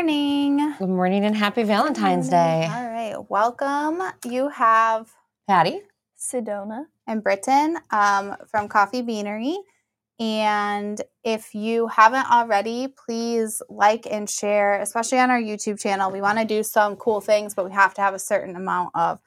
morning. 0.00 0.74
Good 0.78 0.88
morning 0.88 1.26
and 1.26 1.36
happy 1.36 1.62
Valentine's 1.62 2.30
Day. 2.30 2.66
All 2.72 2.88
right, 2.88 3.16
welcome. 3.28 4.02
You 4.24 4.48
have 4.48 5.12
Patty. 5.46 5.82
Sedona. 6.18 6.86
and 7.06 7.22
Britton 7.22 7.76
um, 7.90 8.34
from 8.46 8.66
Coffee 8.66 9.02
Beanery. 9.02 9.58
And 10.18 10.98
if 11.22 11.54
you 11.54 11.88
haven't 11.88 12.30
already, 12.30 12.88
please 12.88 13.60
like 13.68 14.06
and 14.10 14.28
share, 14.30 14.80
especially 14.80 15.18
on 15.18 15.30
our 15.30 15.38
YouTube 15.38 15.78
channel. 15.78 16.10
We 16.10 16.22
want 16.22 16.38
to 16.38 16.46
do 16.46 16.62
some 16.62 16.96
cool 16.96 17.20
things, 17.20 17.54
but 17.54 17.66
we 17.66 17.72
have 17.72 17.92
to 17.92 18.00
have 18.00 18.14
a 18.14 18.18
certain 18.18 18.56
amount 18.56 18.92
of 18.94 19.18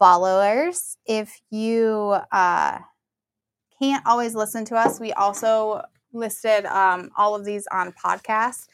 followers. 0.00 0.96
If 1.06 1.40
you 1.52 2.16
uh, 2.32 2.78
can't 3.80 4.04
always 4.04 4.34
listen 4.34 4.64
to 4.64 4.74
us, 4.74 4.98
we 4.98 5.12
also 5.12 5.82
listed 6.12 6.66
um, 6.66 7.10
all 7.16 7.36
of 7.36 7.44
these 7.44 7.68
on 7.70 7.92
podcasts. 7.92 8.66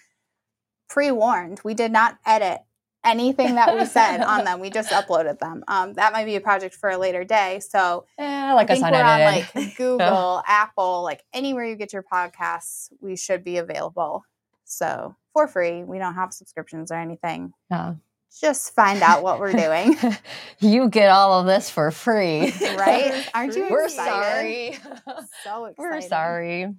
Pre 0.88 1.10
warned, 1.10 1.60
we 1.64 1.74
did 1.74 1.90
not 1.92 2.18
edit 2.26 2.60
anything 3.04 3.56
that 3.56 3.74
we 3.76 3.84
said 3.84 4.22
on 4.22 4.44
them. 4.44 4.60
We 4.60 4.70
just 4.70 4.90
uploaded 4.92 5.38
them. 5.38 5.62
Um, 5.68 5.92
that 5.94 6.12
might 6.12 6.24
be 6.24 6.36
a 6.36 6.40
project 6.40 6.74
for 6.74 6.90
a 6.90 6.96
later 6.98 7.24
day. 7.24 7.60
So 7.60 8.06
Eh, 8.18 8.52
like 8.54 8.70
I 8.70 8.74
think 8.74 8.90
we're 8.90 9.02
on 9.02 9.20
like 9.20 9.76
Google, 9.76 10.42
Apple, 10.46 11.02
like 11.02 11.22
anywhere 11.32 11.64
you 11.66 11.76
get 11.76 11.92
your 11.92 12.02
podcasts, 12.04 12.90
we 13.00 13.16
should 13.16 13.44
be 13.44 13.58
available. 13.58 14.24
So 14.64 15.14
for 15.32 15.46
free, 15.48 15.82
we 15.84 15.98
don't 15.98 16.14
have 16.14 16.32
subscriptions 16.32 16.90
or 16.90 16.94
anything. 16.94 17.52
Yeah. 17.70 17.94
Just 18.40 18.74
find 18.74 19.00
out 19.00 19.22
what 19.22 19.38
we're 19.38 19.52
doing, 19.52 19.96
you 20.58 20.88
get 20.88 21.08
all 21.10 21.38
of 21.38 21.46
this 21.46 21.70
for 21.70 21.92
free. 21.92 22.52
right? 22.76 23.28
Aren't 23.32 23.54
you 23.54 23.68
We're 23.70 23.84
excited? 23.84 24.74
sorry. 24.80 24.96
So 25.44 25.66
excited. 25.66 25.74
We're 25.78 26.00
sorry. 26.00 26.74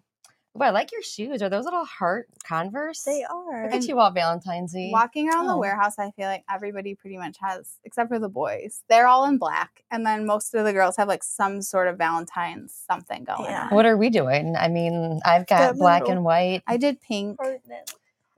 But 0.58 0.68
I 0.68 0.70
like 0.72 0.91
your 0.94 1.02
shoes. 1.02 1.41
Are 1.41 1.50
those 1.50 1.66
little 1.66 1.84
heart 1.84 2.30
Converse? 2.48 3.04
They 3.04 3.23
are. 3.23 3.63
Look 3.66 3.73
at 3.73 3.88
you 3.88 4.00
all 4.00 4.09
Valentine's 4.12 4.76
Eve. 4.76 4.94
Walking 4.94 5.27
around 5.30 5.48
the 5.48 5.54
Oh. 5.54 5.58
warehouse, 5.58 6.00
I 6.00 6.12
feel 6.12 6.27
like 6.27 6.46
everybody 6.50 6.96
pretty 6.96 7.18
much 7.18 7.38
has, 7.41 7.77
except 7.84 8.08
for 8.09 8.20
the 8.20 8.30
boys. 8.30 8.82
They're 8.88 9.07
all 9.07 9.26
in 9.26 9.38
black, 9.38 9.84
and 9.91 10.05
then 10.05 10.26
most 10.26 10.55
of 10.55 10.63
the 10.63 10.71
girls 10.71 10.96
have 10.96 11.07
like 11.10 11.24
some 11.24 11.62
sort 11.62 11.88
of 11.90 11.98
Valentine's 11.98 12.74
something 12.90 13.26
going 13.26 13.49
Yeah. 13.49 13.63
on. 13.66 13.76
What 13.76 13.85
are 13.85 13.98
we 13.98 14.10
doing? 14.10 14.55
I 14.55 14.70
mean, 14.70 15.20
I've 15.26 15.46
got 15.46 15.60
Got 15.74 15.76
black 15.77 16.02
little- 16.04 16.18
and 16.18 16.26
white. 16.26 16.63
I 16.66 16.77
did 16.77 17.01
pink. 17.01 17.38
Pertinent. 17.38 17.94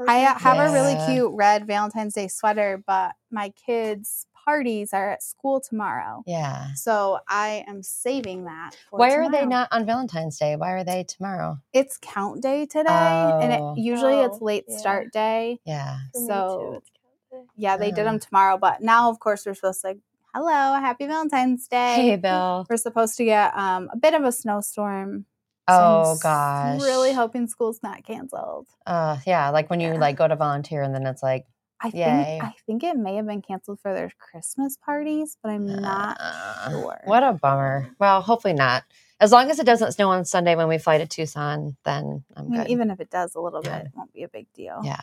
I 0.08 0.26
uh, 0.26 0.38
have 0.40 0.58
a 0.60 0.72
really 0.74 0.96
cute 1.08 1.32
red 1.34 1.66
Valentine's 1.66 2.14
Day 2.14 2.28
sweater, 2.28 2.84
but 2.86 3.16
my 3.32 3.50
kids' 3.50 4.28
parties 4.52 4.94
are 4.94 5.10
at 5.12 5.22
school 5.22 5.60
tomorrow. 5.60 6.24
Yeah. 6.26 6.68
So 6.76 7.20
I 7.28 7.66
am 7.68 7.84
saving 7.84 8.46
that. 8.46 8.78
For 8.90 9.00
Why 9.00 9.12
are 9.16 9.30
they 9.30 9.46
not 9.46 9.68
on 9.74 9.86
Valentine's 9.86 10.40
Day? 10.40 10.56
Why 10.56 10.72
are 10.72 10.86
they 10.86 11.04
tomorrow? 11.04 11.60
It's 11.74 11.98
count 12.02 12.42
day 12.42 12.66
today, 12.66 13.34
and 13.42 13.52
Oh. 13.52 13.74
it, 13.74 13.80
usually 13.82 14.22
it's 14.22 14.38
Oh, 14.42 14.46
late 14.46 14.64
yeah. 14.70 14.78
start 14.78 15.12
day. 15.12 15.60
Yeah. 15.66 15.98
For 16.14 16.22
me 16.22 16.28
So, 16.28 16.60
too, 16.72 16.78
it's 16.78 16.90
count 17.30 17.44
day. 17.46 17.52
Yeah, 17.58 17.76
they 17.76 17.92
did 17.92 18.02
Oh. 18.02 18.12
them 18.12 18.20
tomorrow, 18.20 18.58
but 18.58 18.82
now 18.82 19.10
of 19.10 19.20
course 19.20 19.46
we're 19.46 19.54
supposed 19.54 19.82
to 19.82 19.88
like, 19.88 20.00
hello, 20.34 20.80
happy 20.80 21.08
Valentine's 21.08 21.68
Day. 21.68 21.96
Hey, 21.96 22.16
Bill. 22.16 22.66
We're 22.70 22.78
supposed 22.78 23.18
to 23.18 23.26
get 23.26 23.54
um, 23.58 23.90
a 23.92 23.98
bit 23.98 24.14
of 24.14 24.24
a 24.24 24.32
snowstorm. 24.32 25.26
so 25.70 25.76
Oh, 25.76 26.12
I'm 26.14 26.20
gosh. 26.20 26.82
Really 26.82 27.12
hoping 27.12 27.48
school's 27.48 27.84
not 27.84 28.06
canceled. 28.06 28.68
Uh, 28.86 29.18
yeah, 29.28 29.50
like 29.50 29.70
when 29.70 29.82
you 29.82 29.90
Yeah. 29.92 30.00
like 30.00 30.16
go 30.16 30.26
to 30.26 30.38
volunteer 30.38 30.82
and 30.84 30.96
then 30.96 31.06
it's 31.06 31.22
like, 31.22 31.46
I 31.82 31.88
Yay. 31.94 32.24
think 32.40 32.44
I 32.44 32.54
think 32.66 32.84
it 32.84 32.98
may 32.98 33.16
have 33.16 33.28
been 33.28 33.42
canceled 33.42 33.80
for 33.82 33.94
their 33.94 34.12
Christmas 34.18 34.78
parties, 34.78 35.38
but 35.44 35.50
I'm 35.50 35.66
not 35.68 36.18
uh, 36.20 36.70
sure. 36.72 37.00
What 37.06 37.24
a 37.24 37.34
bummer. 37.34 37.90
Well, 38.00 38.22
hopefully 38.22 38.54
not. 38.54 38.84
As 39.20 39.32
long 39.32 39.50
as 39.52 39.60
it 39.60 39.66
doesn't 39.66 39.94
snow 39.94 40.10
on 40.10 40.26
Sunday 40.26 40.56
when 40.56 40.68
we 40.68 40.78
fly 40.78 40.98
to 41.00 41.08
Tucson, 41.08 41.76
then 41.86 42.24
I'm 42.36 42.46
I 42.46 42.50
mean, 42.50 42.62
good. 42.62 42.70
even 42.70 42.90
if 42.92 43.00
it 43.00 43.10
does 43.10 43.36
a 43.36 43.40
little 43.42 43.62
Yeah. 43.64 43.78
bit, 43.80 43.88
it 43.88 43.92
won't 43.96 44.14
be 44.14 44.24
a 44.24 44.28
big 44.28 44.48
deal. 44.54 44.82
Yeah. 44.84 45.02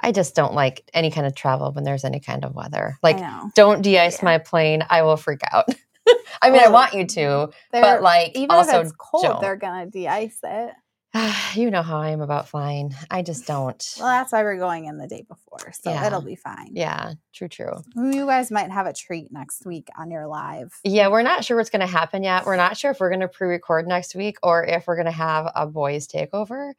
I 0.00 0.12
just 0.12 0.34
don't 0.34 0.54
like 0.54 0.88
any 0.92 1.10
kind 1.10 1.26
of 1.26 1.34
travel 1.34 1.72
when 1.72 1.84
there's 1.84 2.04
any 2.04 2.20
kind 2.20 2.44
of 2.44 2.54
weather. 2.54 2.98
Like, 3.02 3.18
don't 3.54 3.80
de-ice 3.82 4.18
Yeah. 4.18 4.24
my 4.24 4.38
plane. 4.38 4.84
I 4.90 5.02
will 5.02 5.16
freak 5.16 5.40
out. 5.52 5.68
I 6.42 6.50
mean, 6.50 6.60
I 6.62 6.68
want 6.68 6.92
you 6.94 7.06
to, 7.06 7.50
but 7.72 8.02
like, 8.02 8.36
even 8.36 8.50
also, 8.50 8.80
if 8.80 8.86
it's 8.86 8.94
cold, 8.98 9.22
don't. 9.24 9.40
they're 9.40 9.56
gonna 9.56 9.86
de-ice 9.86 10.38
it. 10.42 10.74
you 11.54 11.70
know 11.70 11.82
how 11.82 11.98
I 11.98 12.10
am 12.10 12.20
about 12.20 12.48
flying. 12.48 12.94
I 13.10 13.22
just 13.22 13.46
don't. 13.46 13.82
Well, 13.98 14.08
that's 14.08 14.32
why 14.32 14.42
we're 14.42 14.58
going 14.58 14.86
in 14.86 14.98
the 14.98 15.06
day 15.06 15.24
before, 15.28 15.72
so 15.72 15.90
Yeah. 15.90 16.06
it'll 16.06 16.20
be 16.22 16.34
fine. 16.36 16.70
yeah, 16.72 17.12
true, 17.32 17.48
true. 17.48 17.82
You 17.94 18.26
guys 18.26 18.50
might 18.50 18.70
have 18.70 18.86
a 18.86 18.92
treat 18.92 19.30
next 19.32 19.64
week 19.64 19.88
on 19.96 20.10
your 20.10 20.26
live. 20.26 20.72
Yeah, 20.82 21.08
we're 21.08 21.22
not 21.22 21.44
sure 21.44 21.56
what's 21.56 21.70
going 21.70 21.80
to 21.80 21.86
happen 21.86 22.22
yet. 22.24 22.46
We're 22.46 22.56
not 22.56 22.76
sure 22.76 22.90
if 22.90 22.98
we're 23.00 23.10
going 23.10 23.20
to 23.20 23.28
pre-record 23.28 23.86
next 23.86 24.14
week 24.14 24.38
or 24.42 24.64
if 24.64 24.86
we're 24.86 24.96
going 24.96 25.06
to 25.06 25.12
have 25.12 25.50
a 25.54 25.66
boys 25.66 26.08
takeover, 26.08 26.72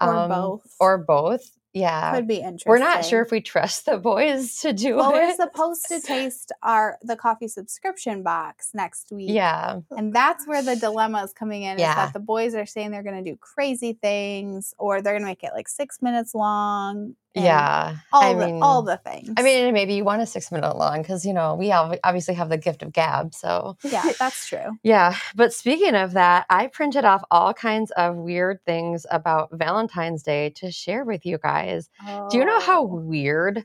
Or 0.00 0.14
um, 0.16 0.30
both. 0.30 0.74
or 0.80 0.98
both. 0.98 1.42
Yeah, 1.76 2.14
Could 2.14 2.26
be 2.26 2.36
interesting. 2.36 2.70
we're 2.70 2.78
not 2.78 3.04
sure 3.04 3.20
if 3.20 3.30
we 3.30 3.42
trust 3.42 3.84
the 3.84 3.98
boys 3.98 4.60
to 4.60 4.72
do 4.72 4.96
Well, 4.96 5.12
we're 5.12 5.34
supposed 5.34 5.84
to 5.88 6.00
taste 6.00 6.50
our 6.62 6.96
the 7.02 7.16
coffee 7.16 7.48
subscription 7.48 8.22
box 8.22 8.70
next 8.72 9.12
week. 9.12 9.28
yeah, 9.30 9.80
And 9.94 10.14
that's 10.14 10.46
where 10.46 10.62
the 10.62 10.76
dilemma 10.76 11.22
is 11.22 11.34
coming 11.34 11.64
in. 11.64 11.76
Is 11.76 11.80
Yeah. 11.82 11.94
that 11.96 12.14
the 12.14 12.18
boys 12.18 12.54
are 12.54 12.64
saying 12.64 12.92
they're 12.92 13.02
going 13.02 13.22
to 13.22 13.30
do 13.30 13.36
crazy 13.36 13.92
things, 13.92 14.72
or 14.78 15.02
they're 15.02 15.12
going 15.12 15.22
to 15.22 15.26
make 15.28 15.44
it 15.44 15.50
like 15.54 15.68
six 15.68 16.00
minutes 16.00 16.34
long. 16.34 17.14
And 17.36 17.44
yeah. 17.44 17.96
all 18.12 18.22
I 18.22 18.34
the 18.34 18.46
mean, 18.46 18.62
all 18.62 18.82
the 18.82 18.96
things. 18.96 19.30
I 19.36 19.42
mean, 19.42 19.72
maybe 19.74 19.94
you 19.94 20.04
want 20.04 20.22
a 20.22 20.26
six-minute 20.26 20.76
long 20.76 21.02
because 21.02 21.24
you 21.26 21.32
know 21.34 21.54
we 21.54 21.68
have, 21.68 21.98
obviously 22.02 22.34
have 22.34 22.48
the 22.48 22.58
gift 22.58 22.82
of 22.82 22.92
gab. 22.92 23.34
So 23.34 23.76
yeah, 23.84 24.10
that's 24.18 24.48
true. 24.48 24.78
Yeah, 24.82 25.14
but 25.34 25.52
speaking 25.52 25.94
of 25.94 26.12
that, 26.14 26.46
I 26.50 26.66
printed 26.68 27.04
off 27.04 27.22
all 27.30 27.52
kinds 27.54 27.90
of 27.92 28.16
weird 28.16 28.64
things 28.64 29.06
about 29.10 29.50
Valentine's 29.52 30.22
Day 30.22 30.50
to 30.56 30.70
share 30.72 31.04
with 31.04 31.24
you 31.26 31.38
guys. 31.38 31.88
Do 32.30 32.38
you 32.38 32.44
know 32.44 32.58
how 32.60 32.82
Oh. 32.82 32.86
weird 32.86 33.64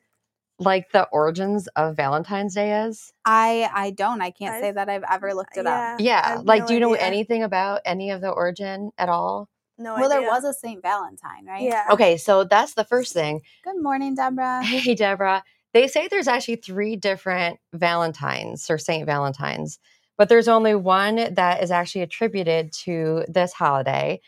like 0.60 0.92
the 0.92 1.08
origins 1.12 1.68
of 1.76 1.96
Valentine's 1.96 2.54
Day 2.56 2.84
is? 2.84 3.12
I 3.26 3.70
I 3.74 3.92
don't. 3.92 4.22
I 4.22 4.32
can't 4.32 4.62
say 4.62 4.68
I've- 4.70 4.76
that 4.76 4.90
I've 4.90 5.04
ever 5.10 5.34
looked 5.34 5.58
it 5.58 5.66
yeah, 5.66 5.94
up. 5.94 6.00
I 6.00 6.04
Yeah, 6.04 6.28
have 6.36 6.46
like 6.46 6.62
no 6.64 6.68
do 6.68 6.74
you 6.76 6.80
know 6.82 6.94
idea. 6.94 7.08
anything 7.08 7.44
about 7.44 7.82
any 7.86 8.12
of 8.12 8.22
the 8.22 8.30
origin 8.30 8.92
at 8.98 9.10
all? 9.10 9.48
No 9.82 9.96
Well, 9.96 10.10
there 10.10 10.22
was 10.22 10.44
a 10.44 10.54
Saint 10.54 10.82
Valentine, 10.82 11.46
right? 11.46 11.64
Yeah. 11.64 11.86
Okay, 11.92 12.18
so 12.18 12.44
that's 12.44 12.76
the 12.76 12.84
first 12.84 13.14
thing. 13.14 13.42
Good 13.64 13.82
morning, 13.82 14.16
Deborah. 14.16 14.64
Hey, 14.64 14.96
Deborah. 14.96 15.44
They 15.74 15.88
say 15.88 16.08
there's 16.08 16.28
actually 16.28 16.58
three 16.58 16.96
different 16.96 17.60
Valentines 17.74 18.70
or 18.70 18.78
Saint 18.78 19.06
Valentines, 19.06 19.80
but 20.18 20.30
there's 20.30 20.48
only 20.48 20.76
one 20.76 21.34
that 21.34 21.64
is 21.64 21.72
actually 21.72 22.02
attributed 22.02 22.72
to 22.84 23.24
this 23.28 23.54
holiday. 23.54 24.20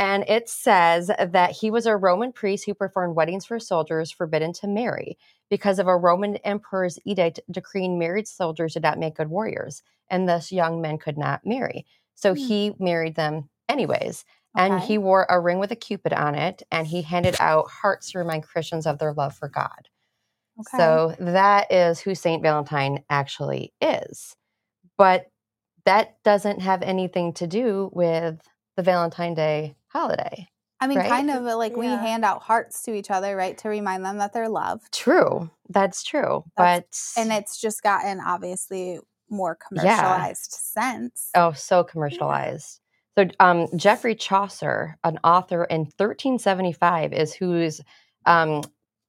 And 0.00 0.24
it 0.28 0.48
says 0.48 1.08
that 1.18 1.52
he 1.52 1.70
was 1.70 1.86
a 1.86 1.96
Roman 1.96 2.32
priest 2.32 2.66
who 2.66 2.74
performed 2.74 3.16
weddings 3.16 3.46
for 3.46 3.58
soldiers 3.58 4.10
forbidden 4.10 4.52
to 4.54 4.68
marry 4.68 5.18
because 5.50 5.78
of 5.78 5.86
a 5.86 5.96
Roman 5.96 6.36
emperor's 6.38 6.98
edict 7.04 7.40
decreeing 7.50 7.98
married 7.98 8.28
soldiers 8.28 8.74
did 8.74 8.82
not 8.82 8.98
make 8.98 9.16
good 9.16 9.28
warriors, 9.28 9.82
and 10.08 10.28
thus 10.28 10.52
young 10.52 10.80
men 10.80 10.98
could 10.98 11.16
not 11.18 11.40
marry. 11.44 11.86
So 12.14 12.34
Hmm. 12.34 12.40
he 12.40 12.74
married 12.78 13.14
them 13.16 13.48
anyways. 13.68 14.24
And 14.56 14.80
he 14.80 14.98
wore 14.98 15.26
a 15.28 15.38
ring 15.38 15.58
with 15.58 15.70
a 15.70 15.76
cupid 15.76 16.12
on 16.12 16.34
it, 16.34 16.62
and 16.72 16.86
he 16.86 17.02
handed 17.02 17.36
out 17.38 17.68
hearts 17.70 18.10
to 18.12 18.18
remind 18.18 18.42
Christians 18.44 18.86
of 18.86 18.98
their 18.98 19.12
love 19.12 19.34
for 19.34 19.48
God. 19.48 19.88
Okay. 20.60 20.76
So 20.78 21.14
that 21.20 21.70
is 21.72 22.00
who 22.00 22.14
Saint 22.16 22.42
Valentine 22.42 23.04
actually 23.08 23.72
is. 23.80 24.34
But 24.96 25.26
that 25.84 26.20
doesn't 26.24 26.60
have 26.60 26.82
anything 26.82 27.32
to 27.34 27.46
do 27.46 27.90
with 27.92 28.40
the 28.76 28.82
Valentine 28.82 29.34
Day 29.34 29.76
holiday. 29.86 30.48
I 30.80 30.86
mean, 30.86 30.98
right? 30.98 31.08
kind 31.08 31.30
of 31.30 31.42
like 31.44 31.76
we 31.76 31.86
hand 31.86 32.24
out 32.24 32.42
hearts 32.42 32.82
to 32.84 32.94
each 32.94 33.10
other, 33.10 33.36
right, 33.36 33.56
to 33.58 33.68
remind 33.68 34.04
them 34.04 34.18
that 34.18 34.32
they're 34.32 34.48
loved. 34.48 34.92
True. 34.92 35.50
That's 35.68 36.02
true. 36.02 36.44
That's- 36.56 37.12
but 37.16 37.20
And 37.22 37.32
it's 37.32 37.60
just 37.60 37.82
gotten 37.82 38.20
obviously 38.20 38.98
more 39.28 39.58
Yeah. 39.72 39.96
commercialized 40.00 40.52
sense. 40.52 41.30
oh, 41.34 41.52
so 41.52 41.84
commercialized. 41.84 42.80
So 43.18 43.26
um, 43.40 43.66
Geoffrey 43.76 44.14
Chaucer, 44.14 44.96
an 45.02 45.18
author 45.24 45.64
in 45.64 45.80
1375, 45.80 47.12
is 47.12 47.34
who's 47.34 47.80
um, 48.26 48.62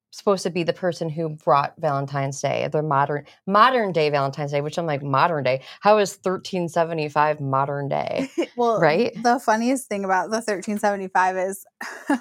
supposed 0.09 0.41
to 0.41 0.49
be 0.49 0.63
the 0.63 0.73
person 0.73 1.09
who 1.09 1.29
brought 1.29 1.75
Valentine's 1.77 2.41
Day, 2.41 2.67
the 2.71 2.81
modern 2.81 3.25
modern 3.45 3.91
day 3.91 4.09
Valentine's 4.09 4.51
Day, 4.51 4.61
which 4.61 4.79
I'm 4.79 4.87
like 4.87 5.03
modern 5.03 5.43
day. 5.43 5.61
How 5.81 5.99
is 5.99 6.17
1375 6.23 7.39
modern 7.39 7.87
day? 7.87 8.31
Well, 8.57 8.79
Right? 8.79 9.13
The 9.21 9.39
funniest 9.39 9.87
thing 9.87 10.03
about 10.05 10.31
the 10.31 10.37
1375 10.37 11.37
is 11.37 11.65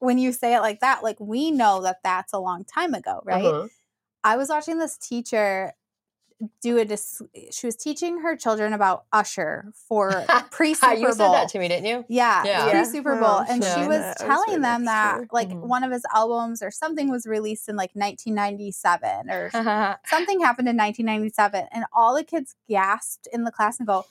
when 0.00 0.18
you 0.18 0.32
say 0.32 0.56
it 0.56 0.60
like 0.62 0.80
that, 0.80 1.04
like 1.04 1.20
we 1.20 1.52
know 1.52 1.82
that 1.82 1.98
that's 2.02 2.32
a 2.32 2.40
long 2.40 2.64
time 2.64 2.92
ago, 2.92 3.20
right? 3.24 3.44
Uh-huh. 3.44 3.68
I 4.24 4.36
was 4.36 4.48
watching 4.48 4.78
this 4.78 4.98
teacher 4.98 5.74
do 6.62 6.78
a 6.78 6.84
dis- 6.84 7.20
she 7.50 7.66
was 7.66 7.76
teaching 7.76 8.20
her 8.20 8.34
children 8.36 8.72
about 8.72 9.04
Usher 9.12 9.72
for 9.88 10.24
pre 10.50 10.72
Super 10.74 10.94
Bowl. 10.94 10.98
you 11.00 11.12
said 11.12 11.32
that 11.32 11.48
to 11.50 11.58
me, 11.58 11.68
didn't 11.68 11.86
you? 11.86 12.04
Yeah, 12.08 12.42
Yeah. 12.44 12.70
pre 12.70 12.84
Super 12.86 13.16
Bowl, 13.16 13.40
Oh, 13.40 13.44
and 13.48 13.62
she 13.62 13.80
was 13.86 13.98
That 14.00 14.18
telling 14.18 14.48
right 14.54 14.62
them 14.62 14.84
that 14.86 15.16
year. 15.18 15.28
like 15.32 15.50
Mhm. 15.50 15.60
one 15.60 15.84
of 15.84 15.92
his 15.92 16.02
albums 16.14 16.62
or 16.62 16.70
something 16.70 17.10
was 17.10 17.26
released 17.26 17.68
in 17.68 17.76
like 17.76 17.90
1997 17.94 19.30
or 19.30 19.50
something 20.06 20.40
happened 20.40 20.68
in 20.68 20.76
1997, 20.76 21.68
and 21.72 21.84
all 21.92 22.14
the 22.14 22.24
kids 22.24 22.54
gasped 22.68 23.28
in 23.32 23.44
the 23.44 23.50
class 23.52 23.78
and 23.78 23.86
go, 23.86 24.06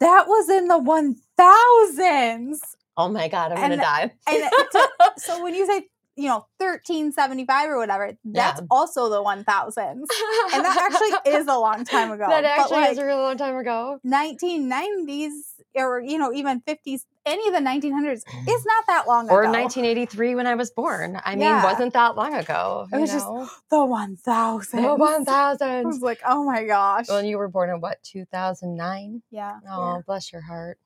"That 0.00 0.26
was 0.28 0.48
in 0.48 0.68
the 0.68 0.78
1000s." 0.78 2.58
Oh 2.96 3.08
my 3.08 3.26
god, 3.28 3.50
I'm 3.52 3.58
gonna 3.60 3.76
die. 3.76 4.12
And 4.28 4.44
to- 4.72 4.90
so 5.16 5.42
when 5.42 5.54
you 5.54 5.66
say 5.66 5.88
you 6.16 6.28
know, 6.28 6.46
thirteen 6.58 7.12
seventy 7.12 7.44
five 7.44 7.68
or 7.68 7.78
whatever. 7.78 8.12
That's 8.24 8.60
Yeah. 8.60 8.66
also 8.70 9.08
the 9.10 9.22
one 9.22 9.44
thousands, 9.44 10.08
and 10.54 10.64
that 10.64 10.90
actually 10.90 11.32
is 11.38 11.46
a 11.46 11.56
long 11.58 11.84
time 11.84 12.12
ago. 12.12 12.26
That 12.28 12.44
actually 12.44 12.80
like, 12.82 12.92
is 12.92 12.98
a 12.98 13.04
really 13.04 13.20
long 13.22 13.36
time 13.36 13.56
ago. 13.56 13.98
1990s 14.06 15.32
or 15.76 16.00
you 16.00 16.18
know 16.18 16.32
even 16.32 16.60
50s 16.60 17.00
any 17.26 17.48
of 17.48 17.54
the 17.54 17.60
1900s 17.60 18.22
is 18.48 18.66
not 18.66 18.84
that 18.86 19.04
long 19.08 19.26
ago. 19.26 19.34
Or 19.34 19.42
1983 19.44 20.34
when 20.34 20.46
I 20.46 20.54
was 20.54 20.70
born. 20.70 21.20
I 21.24 21.32
mean, 21.32 21.40
Yeah. 21.40 21.64
wasn't 21.64 21.92
that 21.94 22.16
long 22.16 22.34
ago. 22.34 22.86
It 22.92 23.00
was 23.00 23.10
just 23.10 23.26
the 23.70 23.84
1000 23.84 24.82
the 24.82 24.88
i 24.88 24.96
1000s. 24.96 25.84
was 25.84 26.00
like 26.02 26.20
oh 26.26 26.44
my 26.44 26.64
gosh 26.64 27.06
Well, 27.08 27.18
and 27.18 27.28
you 27.28 27.38
were 27.38 27.48
born 27.48 27.70
in 27.70 27.80
what, 27.80 28.02
2009? 28.04 29.22
yeah 29.30 29.58
Oh, 29.68 30.02
bless 30.06 30.32
your 30.32 30.42
heart. 30.42 30.78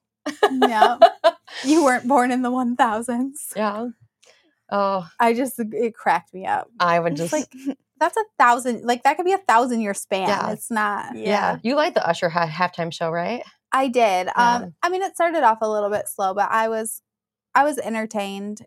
yeah 0.51 0.99
you 1.65 1.85
weren't 1.85 2.07
born 2.07 2.31
in 2.31 2.43
the 2.43 2.51
1000s 2.51 3.55
Yeah. 3.57 3.89
Oh, 4.71 5.09
i 5.19 5.33
just 5.35 5.59
it 5.59 5.95
cracked 5.95 6.35
me 6.35 6.45
up 6.47 6.69
I 6.79 7.01
would 7.01 7.17
just. 7.17 7.33
like 7.33 7.51
that's 8.01 8.17
a 8.17 8.25
thousand 8.39 8.85
like 8.85 9.03
that 9.05 9.17
could 9.17 9.25
be 9.27 9.33
a 9.33 9.39
thousand 9.39 9.81
year 9.81 9.95
span 9.95 10.29
Yeah. 10.29 10.51
it's 10.53 10.71
not 10.71 11.17
yeah. 11.17 11.59
You 11.63 11.75
like 11.75 11.95
the 11.95 12.07
Usher 12.07 12.29
ha- 12.29 12.47
halftime 12.47 12.93
show, 12.93 13.11
right? 13.11 13.43
i 13.73 13.89
did 13.89 14.27
Yeah. 14.29 14.55
um 14.57 14.75
i 14.83 14.89
mean 14.89 15.03
it 15.03 15.15
started 15.15 15.43
off 15.43 15.59
a 15.63 15.69
little 15.69 15.91
bit 15.91 16.09
slow 16.09 16.33
but 16.35 16.51
i 16.51 16.69
was 16.69 17.03
i 17.55 17.65
was 17.65 17.79
entertained 17.79 18.63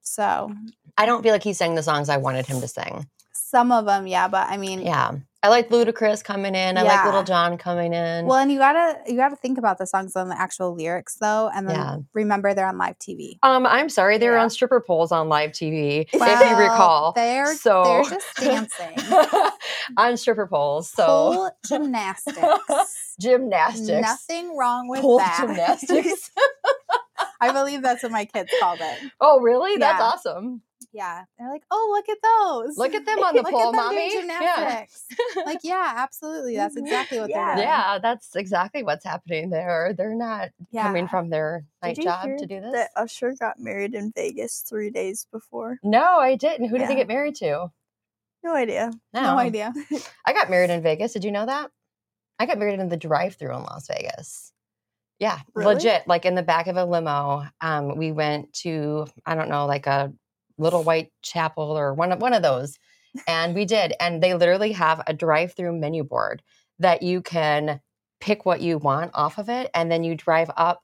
so 0.00 0.50
I 0.98 1.06
don't 1.06 1.22
feel 1.22 1.32
like 1.32 1.44
he 1.44 1.52
sang 1.52 1.74
the 1.76 1.82
songs 1.82 2.08
I 2.10 2.16
wanted 2.18 2.46
him 2.46 2.60
to 2.60 2.68
sing. 2.68 3.06
Some 3.50 3.72
of 3.72 3.84
them 3.84 4.06
yeah 4.06 4.28
but 4.28 4.46
i 4.48 4.56
mean 4.56 4.80
Yeah. 4.80 5.12
I 5.42 5.48
like 5.48 5.70
Ludacris 5.70 6.22
coming 6.22 6.54
in. 6.54 6.76
I 6.76 6.82
like 6.82 7.02
Lil 7.10 7.22
Jon 7.22 7.56
coming 7.56 7.94
in. 7.94 8.26
Well, 8.26 8.36
and 8.36 8.52
you 8.52 8.58
gotta 8.58 8.98
you 9.06 9.16
gotta 9.16 9.36
think 9.36 9.56
about 9.56 9.78
the 9.78 9.86
songs 9.86 10.14
on 10.14 10.28
the 10.28 10.38
actual 10.38 10.76
lyrics 10.76 11.16
though, 11.18 11.48
and 11.54 11.66
then 11.66 11.76
Yeah. 11.76 11.96
remember 12.12 12.52
they're 12.52 12.68
on 12.68 12.76
live 12.76 12.98
TV. 12.98 13.38
um, 13.42 13.64
I'm 13.64 13.88
sorry, 13.88 14.18
they 14.18 14.28
were 14.28 14.36
Yeah. 14.36 14.42
on 14.42 14.50
stripper 14.50 14.82
poles 14.86 15.12
on 15.12 15.30
live 15.30 15.52
TV, 15.52 16.06
if 16.12 16.50
you 16.50 16.56
recall. 16.58 17.12
they're 17.12 17.54
so 17.54 17.84
they're 17.84 18.02
just 18.18 18.36
dancing. 18.36 18.98
on 19.96 20.18
stripper 20.18 20.46
poles. 20.46 20.90
So 20.90 21.06
Pole 21.06 21.50
gymnastics. 21.66 23.14
gymnastics. 23.18 23.88
Nothing 23.88 24.54
wrong 24.58 24.88
with 24.88 25.00
Pole 25.00 25.18
that. 25.20 25.38
gymnastics. 25.40 26.30
I 27.40 27.50
believe 27.52 27.80
that's 27.80 28.02
what 28.02 28.12
my 28.12 28.26
kids 28.26 28.50
called 28.60 28.80
it. 28.82 29.10
oh, 29.22 29.40
really? 29.40 29.78
That's 29.78 30.02
awesome. 30.02 30.60
Yeah, 30.92 31.22
they're 31.38 31.48
like, 31.50 31.62
oh, 31.70 31.90
look 31.94 32.08
at 32.08 32.18
those. 32.20 32.76
Look 32.76 32.94
at 32.94 33.06
them 33.06 33.18
on 33.22 33.36
the 33.36 33.44
pole, 33.44 33.72
mommy. 33.72 34.10
gymnastics. 34.10 35.04
like, 35.46 35.60
yeah, 35.64 35.94
absolutely. 35.96 36.56
That's 36.56 36.76
exactly 36.76 37.20
what 37.20 37.30
Yeah. 37.30 37.46
they're 37.46 37.54
doing. 37.56 37.68
Yeah, 37.68 37.98
that's 38.02 38.34
exactly 38.34 38.82
what's 38.82 39.04
happening 39.04 39.50
there. 39.50 39.94
They're 39.96 40.14
not 40.16 40.48
yeah. 40.72 40.82
coming 40.84 41.06
from 41.06 41.30
their 41.30 41.64
night 41.82 41.96
job 41.96 42.28
to 42.38 42.46
do 42.46 42.60
this. 42.60 42.72
That 42.72 42.90
Usher 42.96 43.34
got 43.38 43.58
married 43.60 43.94
in 43.94 44.10
Vegas 44.16 44.64
three 44.68 44.90
days 44.90 45.26
before. 45.30 45.78
no, 45.84 46.18
I 46.18 46.34
didn't. 46.34 46.68
Who 46.68 46.76
did 46.78 46.88
they 46.88 46.92
Yeah. 46.94 46.98
get 46.98 47.08
married 47.08 47.36
to? 47.36 47.70
No 48.42 48.54
idea. 48.54 48.90
no 49.12 49.38
idea. 49.38 49.72
I 50.26 50.32
got 50.32 50.50
married 50.50 50.70
in 50.70 50.82
Vegas. 50.82 51.12
Did 51.12 51.24
you 51.24 51.30
know 51.30 51.46
that? 51.46 51.70
I 52.38 52.46
got 52.46 52.58
married 52.58 52.80
in 52.80 52.88
the 52.88 52.96
drive-through 52.96 53.54
in 53.54 53.62
Las 53.62 53.86
Vegas. 53.86 54.50
Yeah, 55.18 55.38
Really? 55.54 55.74
legit. 55.74 56.08
Like 56.08 56.24
in 56.24 56.34
the 56.34 56.42
back 56.42 56.66
of 56.66 56.76
a 56.78 56.84
limo. 56.86 57.44
Um, 57.60 57.96
we 57.98 58.10
went 58.10 58.52
to 58.64 59.06
I 59.26 59.34
don't 59.34 59.50
know, 59.50 59.66
like 59.66 59.86
a 59.86 60.12
little 60.60 60.84
white 60.84 61.10
chapel 61.22 61.76
or 61.76 61.94
one 61.94 62.12
of 62.12 62.20
one 62.20 62.34
of 62.34 62.42
those, 62.42 62.78
and 63.26 63.54
we 63.54 63.64
did. 63.64 63.94
And 64.00 64.22
they 64.22 64.34
literally 64.34 64.72
have 64.72 65.02
a 65.06 65.14
drive-through 65.14 65.78
menu 65.78 66.04
board 66.04 66.42
that 66.78 67.02
you 67.02 67.20
can 67.22 67.80
pick 68.20 68.44
what 68.44 68.60
you 68.60 68.78
want 68.78 69.12
off 69.14 69.38
of 69.38 69.48
it, 69.48 69.70
and 69.74 69.90
then 69.90 70.04
you 70.04 70.14
drive 70.14 70.50
up. 70.56 70.82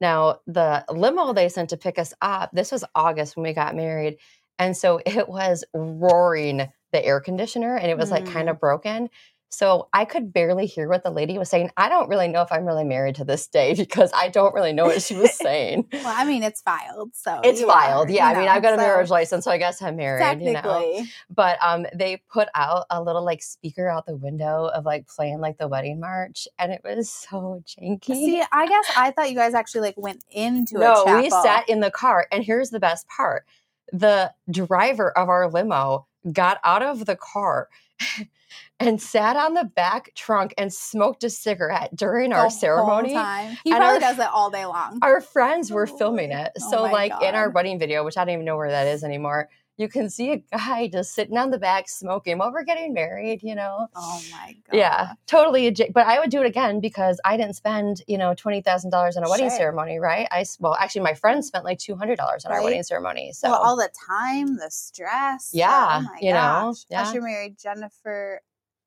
Now 0.00 0.40
the 0.46 0.84
limo 0.90 1.32
they 1.32 1.48
sent 1.48 1.70
to 1.70 1.76
pick 1.76 1.98
us 1.98 2.12
up. 2.20 2.50
This 2.52 2.72
was 2.72 2.84
August 2.94 3.36
when 3.36 3.44
we 3.44 3.52
got 3.52 3.76
married, 3.76 4.18
and 4.58 4.76
so 4.76 5.00
it 5.06 5.28
was 5.28 5.64
roaring 5.72 6.68
the 6.92 7.04
air 7.04 7.20
conditioner, 7.20 7.76
and 7.76 7.90
it 7.90 7.96
was 7.96 8.10
like 8.10 8.26
kind 8.26 8.50
of 8.50 8.56
mm. 8.56 8.60
broken. 8.60 9.08
So 9.52 9.88
I 9.92 10.06
could 10.06 10.32
barely 10.32 10.64
hear 10.64 10.88
what 10.88 11.04
the 11.04 11.10
lady 11.10 11.36
was 11.36 11.50
saying. 11.50 11.72
I 11.76 11.90
don't 11.90 12.08
really 12.08 12.26
know 12.26 12.40
if 12.40 12.50
I'm 12.50 12.64
really 12.64 12.84
married 12.84 13.16
to 13.16 13.24
this 13.24 13.46
day 13.46 13.74
because 13.76 14.10
I 14.14 14.28
don't 14.28 14.54
really 14.54 14.72
know 14.72 14.86
what 14.86 15.02
she 15.02 15.14
was 15.14 15.34
saying. 15.36 15.88
Well, 15.92 16.06
I 16.06 16.24
mean, 16.24 16.42
it's 16.42 16.62
filed, 16.62 17.14
so 17.14 17.40
It's 17.44 17.60
filed. 17.60 18.08
are, 18.08 18.12
Yeah, 18.12 18.28
I 18.28 18.34
mean, 18.34 18.46
know, 18.46 18.52
I've 18.52 18.62
got 18.62 18.72
a 18.72 18.78
marriage 18.78 19.10
license, 19.10 19.44
so 19.44 19.50
I 19.50 19.58
guess 19.58 19.82
I'm 19.82 19.96
married, 19.96 20.40
you 20.40 20.52
know. 20.54 20.60
Technically, 20.62 21.12
But 21.28 21.58
um 21.62 21.86
they 21.94 22.22
put 22.32 22.48
out 22.54 22.86
a 22.88 23.02
little 23.02 23.24
like 23.24 23.42
speaker 23.42 23.88
out 23.88 24.06
the 24.06 24.16
window 24.16 24.70
of 24.74 24.86
like 24.86 25.06
playing 25.06 25.40
like 25.40 25.58
the 25.58 25.68
wedding 25.68 26.00
march 26.00 26.48
and 26.58 26.72
it 26.72 26.80
was 26.82 27.10
so 27.10 27.62
janky. 27.68 28.14
see, 28.14 28.42
I 28.50 28.66
guess 28.66 28.90
I 28.96 29.10
thought 29.10 29.28
you 29.28 29.36
guys 29.36 29.52
actually 29.52 29.82
like 29.82 29.98
went 29.98 30.24
into 30.30 30.76
a 30.76 30.80
no, 30.80 31.04
we 31.20 31.28
sat 31.28 31.68
in 31.68 31.80
the 31.80 31.90
car 31.90 32.26
and 32.32 32.42
here's 32.42 32.70
the 32.70 32.80
best 32.80 33.06
part. 33.08 33.44
The 33.92 34.32
driver 34.50 35.16
of 35.16 35.28
our 35.28 35.50
limo 35.50 36.06
got 36.32 36.58
out 36.64 36.82
of 36.82 37.04
the 37.04 37.16
car 37.16 37.68
and 38.86 39.00
sat 39.00 39.36
on 39.36 39.54
the 39.54 39.64
back 39.64 40.12
trunk 40.14 40.54
and 40.58 40.72
smoked 40.72 41.24
a 41.24 41.30
cigarette 41.30 41.94
during 41.94 42.32
our 42.32 42.50
ceremony. 42.50 43.14
time. 43.14 43.56
He 43.64 43.70
And 43.70 43.78
probably 43.78 43.94
our- 43.94 44.00
does 44.00 44.18
it 44.18 44.28
all 44.32 44.50
day 44.50 44.66
long. 44.66 44.98
Our 45.02 45.20
friends 45.20 45.70
were 45.70 45.88
Oh, 45.90 45.96
filming 45.96 46.32
it. 46.32 46.52
oh 46.60 46.70
So 46.70 46.82
my 46.82 46.92
like 46.92 47.12
in 47.22 47.34
our 47.34 47.50
wedding 47.50 47.78
video, 47.78 48.04
which 48.04 48.16
I 48.16 48.24
don't 48.24 48.34
even 48.34 48.44
know 48.44 48.56
where 48.56 48.70
that 48.70 48.86
is 48.86 49.04
anymore, 49.04 49.48
you 49.78 49.88
can 49.88 50.10
see 50.10 50.32
a 50.32 50.36
guy 50.36 50.86
just 50.86 51.14
sitting 51.14 51.36
on 51.38 51.50
the 51.50 51.58
back 51.58 51.88
smoking 51.88 52.36
while 52.36 52.52
we're 52.52 52.62
getting 52.62 52.92
married, 52.92 53.42
you 53.42 53.54
know. 53.54 53.88
Oh 53.96 54.22
my 54.30 54.54
god. 54.70 54.76
Yeah, 54.76 55.12
totally. 55.26 55.70
But 55.92 56.06
I 56.06 56.20
would 56.20 56.30
do 56.30 56.40
it 56.42 56.46
again 56.46 56.78
because 56.80 57.18
I 57.24 57.38
didn't 57.38 57.54
spend, 57.56 58.02
you 58.06 58.18
know, 58.18 58.34
twenty 58.34 58.60
thousand 58.60 58.90
dollars 58.90 59.16
on 59.16 59.24
a 59.24 59.30
wedding 59.30 59.48
Sure. 59.48 59.56
ceremony, 59.58 59.98
right? 59.98 60.28
I, 60.30 60.44
well, 60.60 60.74
actually, 60.78 61.00
my 61.02 61.14
friends 61.14 61.46
spent 61.46 61.64
like 61.64 61.78
two 61.78 61.96
hundred 61.96 62.16
dollars 62.16 62.44
on 62.44 62.52
our 62.52 62.62
wedding 62.62 62.82
ceremony. 62.82 63.32
So 63.32 63.48
Well, 63.48 63.60
all 63.62 63.76
the 63.76 63.88
time, 64.08 64.56
the 64.58 64.70
stress. 64.70 65.50
Yeah, 65.54 66.00
oh 66.00 66.02
my 66.02 66.18
you 66.20 66.32
know, 66.32 66.36
gosh. 66.74 66.84
yeah. 66.90 67.02
Usher 67.02 67.22
married 67.22 67.56
Jennifer 67.58 68.42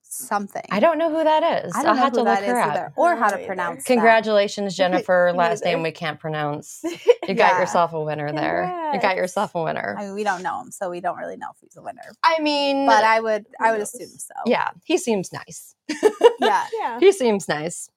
something. 0.07 0.63
I 0.71 0.79
don't 0.79 0.97
know 0.97 1.09
who 1.09 1.23
that 1.23 1.65
is. 1.65 1.73
I 1.75 1.81
don't 1.83 1.89
I'll 1.89 1.95
know 1.95 2.01
have 2.01 2.11
who 2.11 2.17
to 2.17 2.23
look 2.23 2.33
that 2.35 2.43
is 2.43 2.49
her 2.49 2.59
up. 2.59 2.71
either, 2.71 2.93
or 2.95 3.15
how 3.15 3.29
to 3.29 3.45
pronounce. 3.45 3.83
that. 3.83 3.87
Congratulations, 3.93 4.75
Jennifer. 4.77 5.29
Me 5.33 5.37
Last 5.37 5.63
name 5.63 5.79
neither. 5.79 5.83
we 5.83 5.91
can't 5.91 6.19
pronounce. 6.19 6.81
You 7.27 7.33
Yeah. 7.33 7.51
got 7.53 7.59
yourself 7.59 7.93
a 7.93 8.01
winner 8.03 8.31
there. 8.31 8.65
You 8.65 8.99
got 8.99 9.01
Congrats. 9.01 9.17
yourself 9.17 9.55
a 9.55 9.63
winner. 9.63 9.95
I 9.97 10.03
mean, 10.05 10.13
we 10.13 10.23
don't 10.23 10.43
know 10.43 10.61
him, 10.61 10.69
so 10.71 10.91
we 10.91 11.01
don't 11.01 11.17
really 11.17 11.37
know 11.37 11.47
if 11.49 11.57
he's 11.59 11.75
a 11.75 11.81
winner. 11.81 12.03
I 12.23 12.39
mean, 12.39 12.85
But 12.85 13.03
I 13.03 13.19
would, 13.19 13.47
I 13.59 13.71
would 13.71 13.79
knows? 13.79 13.93
assume 13.95 14.09
so. 14.09 14.33
yeah, 14.45 14.69
he 14.83 14.99
seems 14.99 15.33
nice. 15.33 15.73
yeah. 16.39 16.65
Yeah. 16.71 16.99
He 16.99 17.11
seems 17.11 17.47
nice. 17.47 17.89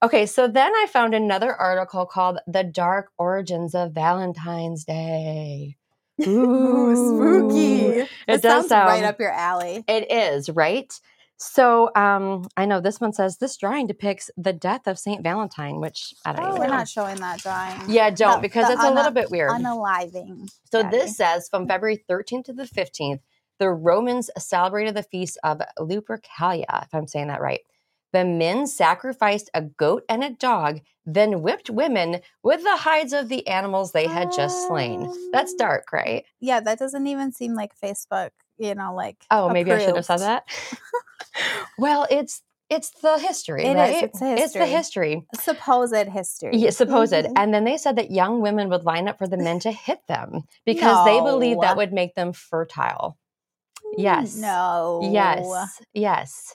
Okay, 0.00 0.26
so 0.26 0.46
then 0.46 0.72
I 0.76 0.86
found 0.86 1.12
another 1.12 1.52
article 1.52 2.06
called 2.06 2.38
The 2.46 2.62
Dark 2.62 3.10
Origins 3.18 3.74
of 3.74 3.90
Valentine's 3.94 4.84
Day. 4.84 5.76
Ooh, 6.24 6.94
spooky. 6.94 7.80
It 8.00 8.08
It 8.28 8.42
does 8.42 8.68
sounds 8.68 8.70
right 8.70 9.02
up 9.04 9.18
your 9.18 9.32
alley. 9.32 9.82
It 9.88 10.10
is, 10.10 10.50
right? 10.50 10.92
So 11.40 11.90
um, 11.94 12.48
I 12.56 12.66
know 12.66 12.80
this 12.80 13.00
one 13.00 13.12
says 13.12 13.38
this 13.38 13.56
drawing 13.56 13.86
depicts 13.86 14.28
the 14.36 14.52
death 14.52 14.86
of 14.88 14.98
Saint 14.98 15.22
Valentine, 15.22 15.80
which 15.80 16.12
I 16.24 16.32
don't 16.32 16.44
Oh, 16.44 16.58
we're 16.58 16.66
know. 16.66 16.78
not 16.78 16.88
showing 16.88 17.16
that 17.16 17.38
drawing. 17.40 17.80
yeah, 17.88 18.10
don't 18.10 18.42
because 18.42 18.68
it's 18.68 18.82
a 18.82 18.90
little 18.90 19.12
bit 19.12 19.30
weird. 19.30 19.50
Unaliving. 19.50 20.48
So 20.72 20.82
this 20.82 21.16
says 21.16 21.48
from 21.48 21.68
February 21.68 22.04
13th 22.10 22.46
to 22.46 22.52
the 22.52 22.64
15th, 22.64 23.20
the 23.60 23.70
Romans 23.70 24.30
celebrated 24.36 24.94
the 24.96 25.02
feast 25.04 25.38
of 25.44 25.60
Lupercalia, 25.78 26.82
if 26.84 26.92
I'm 26.94 27.06
saying 27.06 27.28
that 27.28 27.40
right. 27.40 27.60
The 28.12 28.24
men 28.24 28.66
sacrificed 28.66 29.50
a 29.54 29.62
goat 29.62 30.02
and 30.08 30.24
a 30.24 30.30
dog, 30.30 30.80
then 31.04 31.42
whipped 31.42 31.68
women 31.70 32.20
with 32.42 32.62
the 32.62 32.76
hides 32.78 33.12
of 33.12 33.28
the 33.28 33.46
animals 33.46 33.92
they 33.92 34.06
had 34.06 34.32
just 34.32 34.66
slain. 34.66 35.12
That's 35.32 35.52
Um, 35.52 35.58
dark, 35.58 35.92
right? 35.92 36.24
Yeah, 36.40 36.60
that 36.60 36.78
doesn't 36.78 37.06
even 37.06 37.32
seem 37.32 37.54
like 37.54 37.78
Facebook. 37.78 38.30
You 38.58 38.74
know, 38.74 38.94
like 38.94 39.16
Oh, 39.30 39.48
maybe 39.48 39.72
I 39.72 39.78
should 39.78 39.96
have 39.96 40.04
said 40.04 40.18
that. 40.18 40.44
well, 41.78 42.06
it's 42.10 42.42
it's 42.70 42.90
the 43.00 43.18
history, 43.18 43.64
It 43.64 43.70
is, 43.70 43.76
right? 43.76 44.04
it's 44.04 44.20
the 44.20 44.32
It's 44.36 44.52
the 44.52 44.66
history. 44.66 45.24
history. 45.24 45.26
Supposed 45.40 45.94
history. 46.08 46.50
Yeah, 46.56 46.70
supposed. 46.70 47.12
Mhm. 47.14 47.32
And 47.36 47.54
then 47.54 47.64
they 47.64 47.78
said 47.78 47.96
that 47.96 48.10
young 48.10 48.42
women 48.42 48.68
would 48.68 48.84
line 48.84 49.08
up 49.08 49.16
for 49.16 49.26
the 49.26 49.38
men 49.38 49.58
to 49.60 49.72
hit 49.72 50.00
them 50.06 50.42
because 50.66 51.02
they 51.06 51.18
believed 51.20 51.62
that 51.62 51.76
would 51.78 51.92
make 51.94 52.14
them 52.14 52.32
fertile. 52.34 53.16
Yes. 53.96 54.36
No. 54.36 55.00
Yes. 55.02 55.80
Yes. 55.94 56.54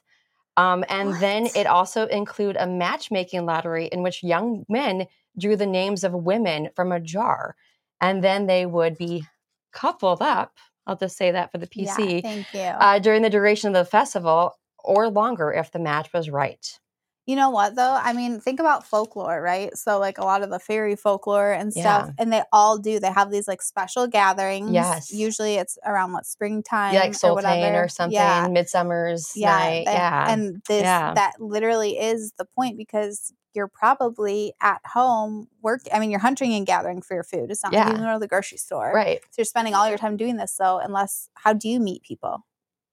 Um, 0.56 0.86
and 0.88 1.16
then 1.20 1.48
it 1.56 1.66
also 1.66 2.06
include 2.06 2.58
a 2.58 2.68
matchmaking 2.68 3.48
lottery 3.48 3.88
in 3.88 4.04
which 4.04 4.22
young 4.22 4.66
men 4.70 5.08
drew 5.40 5.56
the 5.56 5.66
names 5.66 6.04
of 6.04 6.14
women 6.14 6.70
from 6.76 6.92
a 6.92 7.00
jar, 7.00 7.56
and 8.00 8.24
then 8.24 8.46
they 8.46 8.68
would 8.68 8.98
be 9.00 9.26
coupled 9.72 10.22
up. 10.22 10.52
I'll 10.86 10.96
just 10.98 11.18
say 11.18 11.32
that 11.32 11.52
for 11.52 11.58
the 11.58 11.68
Yeah, 11.76 11.96
PC 11.96 12.22
thank 12.22 12.54
you. 12.54 12.62
uh, 12.62 13.00
during 13.00 13.22
the 13.22 13.30
duration 13.30 13.68
of 13.70 13.74
the 13.74 13.90
festival, 13.90 14.54
or 14.84 15.10
longer 15.10 15.52
if 15.54 15.72
the 15.72 15.80
match 15.80 16.12
was 16.14 16.30
right. 16.30 16.80
You 17.26 17.38
know 17.38 17.50
what 17.52 17.76
though? 17.76 17.98
I 18.04 18.12
mean, 18.12 18.42
think 18.42 18.60
about 18.60 18.86
folklore, 18.86 19.42
right? 19.42 19.76
So 19.78 19.98
like 19.98 20.18
a 20.18 20.26
lot 20.26 20.42
of 20.44 20.50
the 20.50 20.60
fairy 20.60 20.98
folklore 20.98 21.54
and 21.54 21.72
stuff, 21.72 22.08
Yeah. 22.08 22.12
and 22.20 22.34
they 22.34 22.44
all 22.52 22.78
do. 22.78 23.00
They 23.00 23.12
have 23.12 23.32
these 23.32 23.48
like 23.48 23.62
special 23.62 24.08
gatherings. 24.08 24.72
Yes. 24.72 25.10
Usually 25.12 25.56
it's 25.56 25.78
around 25.86 26.12
what 26.12 26.26
springtime, 26.26 26.94
Yeah, 26.94 27.00
like 27.02 27.12
or 27.12 27.14
Sultan 27.14 27.46
whatever. 27.60 27.86
or 27.86 27.88
something, 27.88 28.14
Yeah. 28.14 28.48
Midsummer's 28.50 29.32
Yeah, 29.38 29.52
Night. 29.58 29.86
they- 29.86 29.94
yeah. 29.94 30.32
and 30.34 30.62
this 30.68 30.84
Yeah. 30.84 31.14
that 31.14 31.40
literally 31.40 31.98
is 31.98 32.34
the 32.38 32.44
point 32.44 32.78
because 32.78 33.32
you're 33.54 33.70
probably 33.70 34.52
at 34.60 34.82
home 34.86 35.48
work. 35.62 35.82
I 35.94 36.00
mean, 36.00 36.12
you're 36.12 36.20
hunting 36.20 36.54
and 36.56 36.66
gathering 36.66 37.02
for 37.02 37.14
your 37.14 37.24
food. 37.24 37.52
It's 37.52 37.64
not 37.64 37.72
like 37.72 37.86
you 37.86 37.92
Yeah. 37.92 37.96
can 37.96 38.04
go 38.06 38.14
to 38.14 38.20
the 38.20 38.28
grocery 38.28 38.58
store, 38.58 38.92
right. 38.94 39.22
So 39.30 39.36
you're 39.38 39.46
spending 39.46 39.76
all 39.76 39.88
your 39.88 39.98
time 39.98 40.18
doing 40.18 40.36
this. 40.36 40.52
So 40.54 40.80
unless, 40.80 41.30
how 41.36 41.54
do 41.54 41.70
you 41.70 41.80
meet 41.80 42.02
people? 42.04 42.46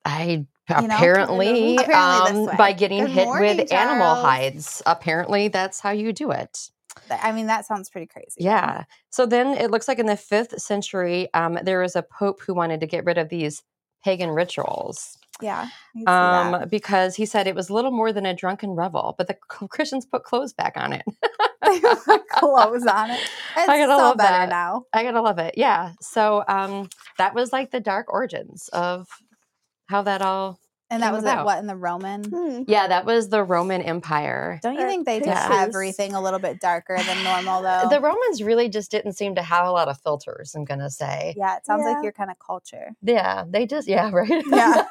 I 0.04 0.46
You 0.70 0.88
know? 0.88 0.94
apparently, 0.94 1.76
Apparently 1.76 2.48
um, 2.48 2.56
by 2.56 2.72
getting 2.72 3.00
Good 3.04 3.10
hit 3.10 3.24
morning, 3.26 3.56
with 3.58 3.72
animal 3.72 4.14
hides. 4.14 4.82
Apparently, 4.86 5.48
that's 5.48 5.80
how 5.80 5.90
you 5.90 6.12
do 6.12 6.30
it. 6.30 6.70
I 7.10 7.32
mean, 7.32 7.46
that 7.46 7.66
sounds 7.66 7.88
pretty 7.88 8.06
crazy. 8.06 8.36
Yeah. 8.38 8.84
So 9.10 9.26
then 9.26 9.56
it 9.56 9.70
looks 9.70 9.88
like 9.88 9.98
in 9.98 10.06
the 10.06 10.16
fifth 10.16 10.60
century, 10.60 11.28
um, 11.34 11.58
there 11.62 11.80
was 11.80 11.96
a 11.96 12.02
pope 12.02 12.40
who 12.40 12.54
wanted 12.54 12.80
to 12.80 12.86
get 12.86 13.04
rid 13.04 13.18
of 13.18 13.28
these 13.28 13.62
pagan 14.04 14.30
rituals 14.30 15.18
yeah. 15.42 15.60
I 15.60 15.62
can 15.62 16.00
see 16.00 16.04
that. 16.04 16.62
um, 16.62 16.68
because 16.68 17.16
he 17.16 17.26
said 17.26 17.46
it 17.46 17.54
was 17.54 17.70
little 17.70 17.90
more 17.90 18.12
than 18.12 18.26
a 18.26 18.34
drunken 18.34 18.70
revel, 18.70 19.14
but 19.16 19.26
the 19.26 19.34
Christians 19.34 20.06
put 20.06 20.24
clothes 20.24 20.52
back 20.52 20.74
on 20.76 20.92
it. 20.92 21.04
clothes 22.30 22.86
on 22.86 23.10
it. 23.10 23.20
It's 23.56 23.68
I 23.68 23.78
gotta 23.78 23.92
so 23.92 23.98
love 23.98 24.16
better 24.16 24.46
that. 24.46 24.48
now. 24.48 24.86
I 24.92 25.02
gotta 25.02 25.20
love 25.20 25.38
it. 25.38 25.54
Yeah. 25.56 25.92
So 26.00 26.44
um, 26.46 26.88
that 27.18 27.34
was 27.34 27.52
like 27.52 27.72
the 27.72 27.80
dark 27.80 28.12
origins 28.12 28.68
of 28.68 29.08
how 29.90 30.02
that 30.02 30.23
all. 30.23 30.59
And 30.92 31.04
that 31.04 31.12
was 31.12 31.23
about. 31.23 31.42
it. 31.42 31.44
What 31.44 31.59
in 31.61 31.68
the 31.68 31.76
Roman? 31.76 32.25
Hmm. 32.25 32.62
Yeah, 32.66 32.88
that 32.88 33.04
was 33.04 33.28
the 33.28 33.44
Roman 33.44 33.80
Empire. 33.80 34.59
Don't 34.61 34.75
you 34.75 34.80
think 34.87 35.06
they 35.06 35.20
did 35.20 35.28
Yeah. 35.28 35.49
everything 35.61 36.14
a 36.14 36.20
little 36.20 36.40
bit 36.40 36.61
darker 36.61 36.97
than 37.00 37.23
normal 37.23 37.62
though? 37.62 37.87
The 37.88 38.00
Romans 38.00 38.42
really 38.42 38.68
just 38.68 38.90
didn't 38.90 39.12
seem 39.12 39.37
to 39.37 39.42
have 39.42 39.66
a 39.68 39.70
lot 39.70 39.87
of 39.87 40.00
filters. 40.00 40.52
I'm 40.56 40.64
gonna 40.64 40.90
say. 40.90 41.35
yeah, 41.37 41.59
it 41.59 41.64
sounds 41.66 41.85
Yeah. 41.87 41.92
like 41.92 42.02
your 42.02 42.11
kind 42.12 42.28
of 42.30 42.38
culture. 42.44 42.90
Yeah, 43.02 43.44
they 43.49 43.66
just 43.66 43.87
yeah 43.87 44.11
right. 44.12 44.42
Yeah. 44.49 44.85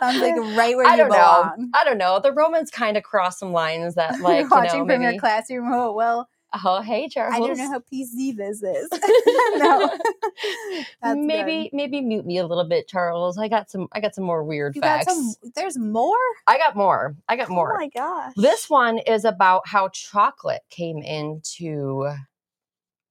Sounds 0.00 0.20
like 0.20 0.34
right 0.56 0.76
where 0.76 0.86
I 0.86 0.92
you 0.92 0.96
don't 0.98 1.10
know. 1.10 1.68
I 1.74 1.84
don't 1.84 1.98
know. 1.98 2.18
The 2.20 2.32
Romans 2.32 2.70
kind 2.72 2.96
of 2.96 3.04
cross 3.04 3.38
some 3.38 3.52
lines 3.52 3.94
that, 3.94 4.18
like, 4.20 4.42
you 4.44 4.48
watching 4.50 4.72
know, 4.80 4.92
from 4.92 5.02
maybe. 5.02 5.04
your 5.12 5.20
classroom. 5.20 5.70
Oh 5.72 5.92
well, 5.92 6.28
Oh, 6.64 6.80
hey, 6.80 7.08
Charles. 7.08 7.34
I 7.34 7.40
don't 7.40 7.58
know 7.58 7.68
how 7.70 7.78
PC 7.80 8.34
this 8.34 8.62
is. 8.62 8.88
no, 9.56 9.86
That's 9.86 10.00
maybe 11.02 11.64
good. 11.64 11.76
maybe 11.76 12.00
mute 12.00 12.26
me 12.26 12.38
a 12.38 12.46
little 12.46 12.68
bit, 12.68 12.88
Charles. 12.88 13.38
I 13.38 13.48
got 13.48 13.70
some. 13.70 13.88
I 13.92 14.00
got 14.00 14.14
some 14.14 14.24
more 14.24 14.44
weird 14.44 14.76
you 14.76 14.82
got 14.82 15.04
facts. 15.04 15.14
some. 15.14 15.52
There's 15.54 15.78
more. 15.78 16.16
I 16.46 16.58
got 16.58 16.76
more. 16.76 17.16
I 17.28 17.36
got 17.36 17.50
oh 17.50 17.54
more. 17.54 17.74
Oh 17.74 17.76
my 17.76 17.88
gosh. 17.88 18.32
This 18.36 18.68
one 18.68 18.98
is 18.98 19.24
about 19.24 19.66
how 19.66 19.88
chocolate 19.88 20.62
came 20.70 20.98
into 20.98 22.08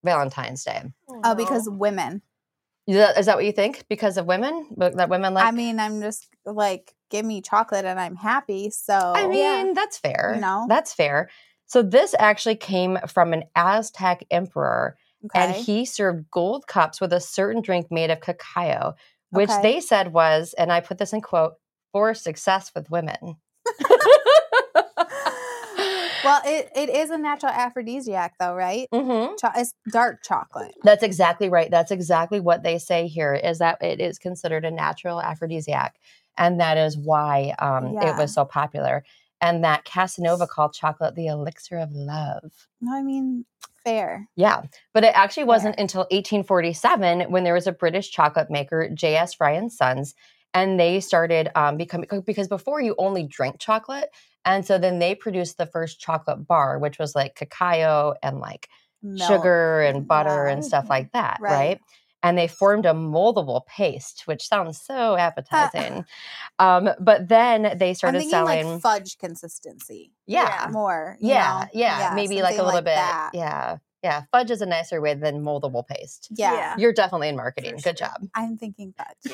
Valentine's 0.03 0.63
Day. 0.63 0.83
Oh, 1.09 1.21
oh 1.23 1.35
because 1.35 1.69
women. 1.69 2.21
Is 2.87 2.95
that, 2.95 3.17
is 3.17 3.25
that 3.25 3.35
what 3.35 3.43
you 3.43 3.51
think? 3.51 3.83
Because 3.89 4.15
of 4.15 4.27
women? 4.27 4.67
That 4.77 5.09
women 5.09 5.33
like? 5.33 5.45
I 5.45 5.51
mean, 5.51 5.77
I'm 5.77 5.99
just 5.99 6.29
like, 6.45 6.95
give 7.09 7.25
me 7.25 7.41
chocolate 7.41 7.83
and 7.83 7.99
I'm 7.99 8.15
happy. 8.15 8.69
So 8.69 8.93
I 8.93 9.27
mean, 9.27 9.39
yeah. 9.39 9.71
that's 9.75 9.97
fair. 9.97 10.31
You 10.35 10.41
know? 10.41 10.65
That's 10.69 10.93
fair. 10.93 11.29
So 11.65 11.81
this 11.81 12.15
actually 12.17 12.55
came 12.55 12.97
from 13.07 13.33
an 13.33 13.43
Aztec 13.55 14.25
emperor, 14.31 14.97
okay. 15.25 15.39
and 15.45 15.55
he 15.55 15.85
served 15.85 16.29
gold 16.31 16.67
cups 16.67 17.01
with 17.01 17.13
a 17.13 17.19
certain 17.19 17.61
drink 17.61 17.87
made 17.91 18.09
of 18.09 18.19
cacao, 18.21 18.93
which 19.31 19.49
Okay. 19.49 19.61
they 19.61 19.79
said 19.79 20.13
was, 20.13 20.53
and 20.57 20.71
I 20.71 20.79
put 20.79 20.97
this 20.97 21.13
in 21.13 21.21
quote, 21.21 21.53
for 21.91 22.13
success 22.13 22.71
with 22.75 22.89
women. 22.91 23.15
well, 26.23 26.41
it, 26.45 26.69
it 26.75 26.89
is 26.89 27.09
a 27.09 27.17
natural 27.17 27.51
aphrodisiac, 27.51 28.35
though, 28.39 28.55
right? 28.55 28.87
Mm-hmm. 28.93 29.35
Cho- 29.39 29.59
it's 29.59 29.73
dark 29.91 30.23
chocolate. 30.23 30.75
That's 30.83 31.03
exactly 31.03 31.49
right. 31.49 31.71
That's 31.71 31.91
exactly 31.91 32.39
what 32.39 32.63
they 32.63 32.77
say 32.77 33.07
here 33.07 33.33
is 33.33 33.59
that 33.59 33.81
it 33.81 33.99
is 34.01 34.19
considered 34.19 34.65
a 34.65 34.71
natural 34.71 35.21
aphrodisiac. 35.21 35.95
And 36.37 36.59
that 36.59 36.77
is 36.77 36.97
why 36.97 37.55
um, 37.59 37.97
it 37.97 38.15
was 38.17 38.33
so 38.33 38.45
popular. 38.45 39.03
And 39.41 39.63
that 39.63 39.85
Casanova 39.85 40.47
called 40.47 40.73
chocolate 40.73 41.15
the 41.15 41.27
elixir 41.27 41.77
of 41.77 41.91
love. 41.93 42.67
No, 42.81 42.95
I 42.95 43.01
mean, 43.03 43.45
fair. 43.87 44.27
Yeah, 44.35 44.63
but 44.93 45.03
it 45.03 45.11
actually 45.15 45.45
wasn't 45.45 45.75
Fair. 45.75 45.83
until 45.83 46.01
1847 46.01 47.31
when 47.31 47.43
there 47.43 47.53
was 47.53 47.67
a 47.67 47.71
British 47.71 48.11
chocolate 48.11 48.49
maker, 48.49 48.89
J.S. 48.93 49.33
Fry 49.33 49.51
and 49.51 49.71
Sons, 49.71 50.13
and 50.53 50.79
they 50.79 50.99
started 50.99 51.49
um, 51.55 51.77
becoming 51.77 52.07
because 52.25 52.47
before 52.47 52.81
you 52.81 52.95
only 52.97 53.23
drank 53.23 53.59
chocolate, 53.59 54.09
and 54.45 54.65
so 54.65 54.77
then 54.77 54.99
they 54.99 55.15
produced 55.15 55.57
the 55.57 55.65
first 55.65 55.99
chocolate 55.99 56.47
bar, 56.47 56.79
which 56.79 56.99
was 56.99 57.15
like 57.15 57.35
cacao 57.35 58.13
and 58.21 58.39
like 58.39 58.69
Milk. 59.01 59.27
sugar 59.27 59.81
and 59.81 60.07
butter 60.07 60.45
yeah. 60.47 60.53
and 60.53 60.65
stuff 60.65 60.89
like 60.89 61.11
that, 61.13 61.37
right? 61.41 61.51
Right. 61.51 61.81
And 62.23 62.37
they 62.37 62.47
formed 62.47 62.85
a 62.85 62.93
moldable 62.93 63.65
paste, 63.67 64.23
which 64.25 64.47
sounds 64.47 64.81
so 64.81 65.15
appetizing. 65.15 66.03
um, 66.59 66.89
but 66.99 67.27
then 67.27 67.77
they 67.77 67.93
started 67.93 68.23
selling, 68.23 68.67
like 68.67 68.81
fudge 68.81 69.17
consistency. 69.19 70.11
yeah, 70.25 70.67
More. 70.71 71.17
you 71.19 71.29
yeah, 71.29 71.65
know? 71.73 71.79
yeah, 71.79 72.11
maybe 72.15 72.41
like 72.41 72.57
a 72.57 72.63
little 72.63 72.81
bit, 72.81 72.95
that. 72.95 73.31
yeah, 73.33 73.77
yeah. 74.03 74.23
Fudge 74.31 74.51
is 74.51 74.61
a 74.61 74.65
nicer 74.65 75.01
way 75.01 75.13
than 75.15 75.41
moldable 75.41 75.85
paste. 75.85 76.29
Yeah. 76.31 76.53
Yeah. 76.53 76.75
You're 76.77 76.93
definitely 76.93 77.29
in 77.29 77.35
marketing. 77.35 77.77
For 77.77 77.89
Good 77.89 77.97
job. 77.97 78.27
I'm 78.35 78.57
thinking 78.57 78.93
fudge. 78.97 79.33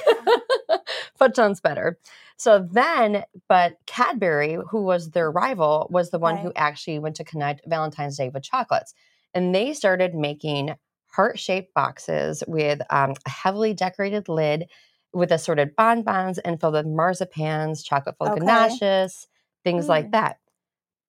Fudge 1.18 1.36
sounds 1.36 1.62
better. 1.62 2.00
So 2.38 2.68
then, 2.72 3.24
but 3.48 3.78
Cadbury, 3.86 4.58
who 4.70 4.84
was 4.84 5.12
their 5.12 5.30
rival, 5.32 5.88
was 5.92 6.12
the 6.12 6.20
one 6.20 6.38
who 6.38 6.52
actually 6.56 7.00
went 7.00 7.16
to 7.18 7.24
connect 7.24 7.62
Valentine's 7.68 8.18
Day 8.18 8.30
with 8.30 8.44
chocolates. 8.44 8.94
And 9.34 9.54
they 9.54 9.74
started 9.74 10.14
making 10.16 10.76
heart 11.14 11.40
shaped 11.40 11.74
boxes 11.74 12.44
with 12.48 12.82
um, 12.90 13.14
a 13.26 13.30
heavily 13.30 13.74
decorated 13.74 14.28
lid 14.30 14.66
with 15.14 15.32
assorted 15.32 15.76
bonbons 15.76 16.40
and 16.40 16.60
filled 16.60 16.74
with 16.74 16.86
marzipans, 16.88 17.84
chocolate 17.86 18.16
filled 18.18 18.32
Okay. 18.32 18.46
ganaches, 18.46 19.28
things 19.64 19.88
like 19.88 20.08
Mm. 20.08 20.12
that. 20.14 20.38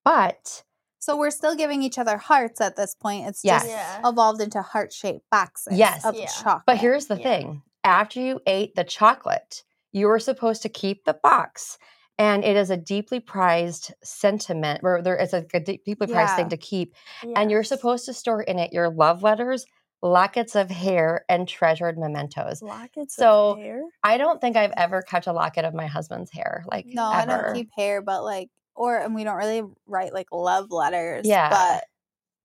But 0.04 0.62
So 1.00 1.18
we're 1.18 1.30
still 1.30 1.54
giving 1.54 1.82
each 1.82 1.98
other 1.98 2.16
hearts 2.16 2.62
at 2.62 2.76
this 2.76 2.94
point. 2.94 3.26
It's 3.28 3.44
Yes. 3.44 3.62
just 3.64 3.68
Yeah. 3.74 4.08
evolved 4.08 4.40
into 4.40 4.62
heart 4.62 4.90
shaped 4.90 5.28
boxes 5.30 5.76
Yes. 5.78 6.02
of 6.04 6.14
Yeah. 6.14 6.26
chocolate. 6.26 6.62
But 6.66 6.78
here's 6.78 7.08
the 7.08 7.16
Yeah. 7.18 7.22
thing 7.24 7.62
after 7.84 8.20
you 8.20 8.40
ate 8.46 8.74
the 8.74 8.84
chocolate, 8.84 9.64
you 9.92 10.06
were 10.06 10.18
supposed 10.18 10.62
to 10.62 10.70
keep 10.70 11.04
the 11.04 11.12
box. 11.22 11.76
And 12.16 12.42
it 12.44 12.56
is 12.56 12.70
a 12.70 12.76
deeply 12.78 13.20
prized 13.20 13.92
sentiment, 14.02 14.80
or 14.82 15.02
there 15.02 15.16
is 15.16 15.34
a, 15.34 15.44
a 15.52 15.60
deeply 15.60 16.06
prized 16.06 16.30
Yeah. 16.30 16.36
thing 16.36 16.48
to 16.50 16.56
keep. 16.56 16.94
And 17.36 17.50
you're 17.50 17.64
supposed 17.64 18.06
to 18.06 18.14
store 18.14 18.40
in 18.42 18.58
it 18.58 18.72
your 18.72 18.88
love 18.88 19.22
letters, 19.22 19.66
lockets 20.04 20.54
of 20.54 20.70
hair, 20.70 21.24
and 21.28 21.48
treasured 21.48 21.98
mementos. 21.98 22.62
lockets 22.62 23.16
So, 23.16 23.52
of 23.52 23.58
hair. 23.58 23.82
I 24.04 24.18
don't 24.18 24.40
think 24.40 24.56
I've 24.56 24.74
ever 24.76 25.02
kept 25.02 25.26
a 25.26 25.32
locket 25.32 25.64
of 25.64 25.74
my 25.74 25.86
husband's 25.86 26.30
hair. 26.30 26.64
Like, 26.70 26.86
no, 26.86 27.04
I 27.04 27.24
don't 27.24 27.54
keep 27.54 27.70
hair, 27.76 28.02
but 28.02 28.22
like, 28.22 28.50
or 28.76 28.96
and 28.96 29.14
we 29.14 29.24
don't 29.24 29.36
really 29.36 29.62
write 29.86 30.12
like 30.12 30.28
love 30.30 30.70
letters. 30.70 31.26
Yeah. 31.26 31.48
But 31.48 31.84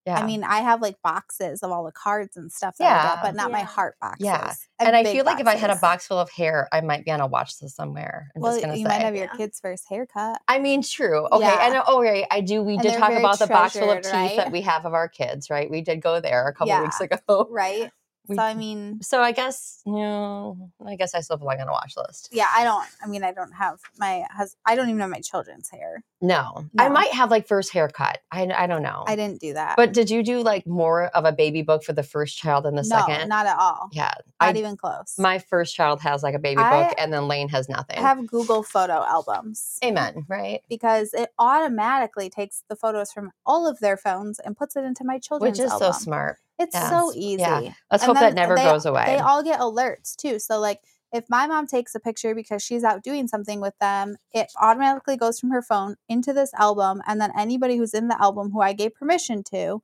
yeah. 0.09 0.19
I 0.19 0.25
mean, 0.25 0.43
I 0.43 0.59
have 0.59 0.81
like 0.81 0.95
boxes 1.03 1.63
of 1.63 1.71
all 1.71 1.83
the 1.83 1.91
cards 1.91 2.35
and 2.37 2.51
stuff 2.51 2.77
that 2.77 2.85
I 2.85 2.87
Yeah. 2.89 3.15
get, 3.15 3.23
but 3.23 3.35
not 3.35 3.51
my 3.51 3.61
heart 3.61 3.95
boxes. 4.01 4.25
Yeah. 4.25 4.47
have 4.47 4.57
and 4.79 4.95
I 4.95 5.03
big 5.03 5.15
feel 5.15 5.25
like 5.25 5.39
if 5.39 5.47
I 5.47 5.55
had 5.55 5.69
a 5.69 5.75
box 5.75 6.07
full 6.07 6.19
of 6.19 6.29
hair, 6.31 6.67
I 6.71 6.81
might 6.81 7.05
be 7.05 7.11
on 7.11 7.19
a 7.21 7.27
watch 7.27 7.53
list 7.61 7.75
somewhere. 7.75 8.31
I'm 8.35 8.41
well, 8.41 8.53
just 8.53 8.63
gonna 8.63 8.75
you 8.77 8.85
say. 8.85 8.89
might 8.89 9.01
have 9.01 9.15
your 9.15 9.25
Yeah. 9.25 9.37
kid's 9.37 9.59
first 9.59 9.85
haircut. 9.89 10.41
I 10.47 10.59
mean, 10.59 10.81
true. 10.81 11.27
Okay. 11.31 11.45
Yeah. 11.45 11.67
And 11.67 11.75
uh, 11.75 11.83
oh, 11.87 12.01
right. 12.01 12.25
I 12.31 12.41
do. 12.41 12.61
We 12.63 12.73
And 12.73 12.81
did 12.83 12.93
talk 12.97 13.11
about 13.11 13.39
the 13.39 13.47
box 13.47 13.73
full 13.77 13.89
of 13.89 14.01
treasured, 14.01 14.29
teeth 14.29 14.37
that 14.37 14.51
we 14.51 14.61
have 14.61 14.85
of 14.85 14.93
our 14.93 15.07
kids, 15.09 15.49
right? 15.49 15.69
We 15.69 15.81
did 15.81 16.01
go 16.01 16.19
there 16.19 16.47
a 16.47 16.53
couple 16.53 16.67
Yeah. 16.69 16.81
weeks 16.83 16.99
ago. 17.01 17.47
Right. 17.49 17.91
We- 18.29 18.35
so 18.35 18.41
I 18.43 18.53
mean, 18.53 19.01
So 19.01 19.21
I 19.21 19.31
guess, 19.33 19.81
you 19.85 19.93
know, 19.93 20.69
I 20.85 20.95
guess 20.95 21.13
I 21.15 21.19
still 21.21 21.37
belong 21.37 21.59
on 21.59 21.67
a 21.67 21.71
watch 21.71 21.95
list. 21.97 22.29
yeah, 22.31 22.47
I 22.55 22.63
don't. 22.63 22.87
I 23.03 23.07
mean, 23.07 23.23
I 23.23 23.31
don't 23.33 23.51
have 23.53 23.79
my 23.97 24.25
hus. 24.31 24.55
I 24.65 24.75
don't 24.75 24.87
even 24.89 25.01
have 25.01 25.09
my 25.09 25.19
children's 25.21 25.69
hair. 25.69 26.03
No. 26.21 26.65
I 26.77 26.89
might 26.89 27.11
have 27.13 27.31
like 27.31 27.47
first 27.47 27.71
haircut. 27.73 28.19
I, 28.31 28.43
I 28.55 28.67
don't 28.67 28.83
know. 28.83 29.03
I 29.07 29.15
didn't 29.15 29.39
do 29.39 29.53
that. 29.53 29.75
But 29.77 29.93
did 29.93 30.09
you 30.09 30.21
do 30.21 30.41
like 30.43 30.67
more 30.67 31.05
of 31.07 31.25
a 31.25 31.31
baby 31.31 31.61
book 31.61 31.83
for 31.83 31.93
the 31.93 32.03
first 32.03 32.37
child 32.37 32.65
than 32.65 32.75
the 32.75 32.81
no, 32.83 32.97
second? 33.07 33.29
not 33.29 33.45
at 33.45 33.57
all. 33.57 33.89
yeah. 33.93 34.13
Not 34.41 34.55
I, 34.55 34.59
even 34.59 34.77
close. 34.77 35.15
my 35.17 35.39
first 35.39 35.75
child 35.75 36.01
has 36.01 36.21
like 36.23 36.35
a 36.35 36.39
baby 36.39 36.61
I- 36.61 36.87
book 36.89 36.95
and 36.97 37.11
then 37.13 37.27
Lane 37.27 37.49
has 37.49 37.67
nothing. 37.69 37.97
I 37.97 38.01
have 38.01 38.27
Google 38.27 38.63
photo 38.63 39.03
albums. 39.03 39.77
Amen. 39.83 40.25
Right. 40.27 40.61
because 40.69 41.13
it 41.13 41.29
automatically 41.39 42.29
takes 42.29 42.63
the 42.69 42.75
photos 42.75 43.11
from 43.11 43.31
all 43.45 43.67
of 43.67 43.79
their 43.79 43.97
phones 43.97 44.39
and 44.39 44.55
puts 44.57 44.75
it 44.75 44.83
into 44.83 45.03
my 45.03 45.19
children's 45.19 45.57
Which 45.57 45.65
is 45.65 45.71
album. 45.71 45.93
so 45.93 45.97
smart. 45.99 46.37
It's 46.59 46.77
so 46.89 47.11
easy. 47.15 47.41
Yeah. 47.41 47.71
Let's 47.91 48.03
And 48.03 48.11
hope 48.11 48.19
that 48.19 48.33
never 48.33 48.55
they- 48.55 48.63
goes 48.63 48.85
away. 48.85 49.05
They 49.07 49.17
all 49.17 49.41
get 49.43 49.59
alerts 49.59 50.15
too. 50.15 50.39
So 50.39 50.59
like 50.59 50.81
if 51.11 51.23
my 51.29 51.47
mom 51.47 51.65
takes 51.65 51.95
a 51.95 51.99
picture 51.99 52.35
because 52.35 52.61
she's 52.61 52.83
out 52.83 53.01
doing 53.01 53.27
something 53.27 53.59
with 53.61 53.73
them, 53.79 54.17
it 54.31 54.51
automatically 54.61 55.17
goes 55.17 55.39
from 55.39 55.49
her 55.51 55.61
phone 55.63 55.95
into 56.07 56.33
this 56.33 56.53
album 56.53 57.01
and 57.07 57.19
then 57.19 57.31
anybody 57.37 57.77
who's 57.77 57.93
in 57.95 58.09
the 58.09 58.21
album 58.21 58.51
who 58.51 58.61
I 58.61 58.73
gave 58.73 58.93
permission 58.93 59.43
to 59.45 59.81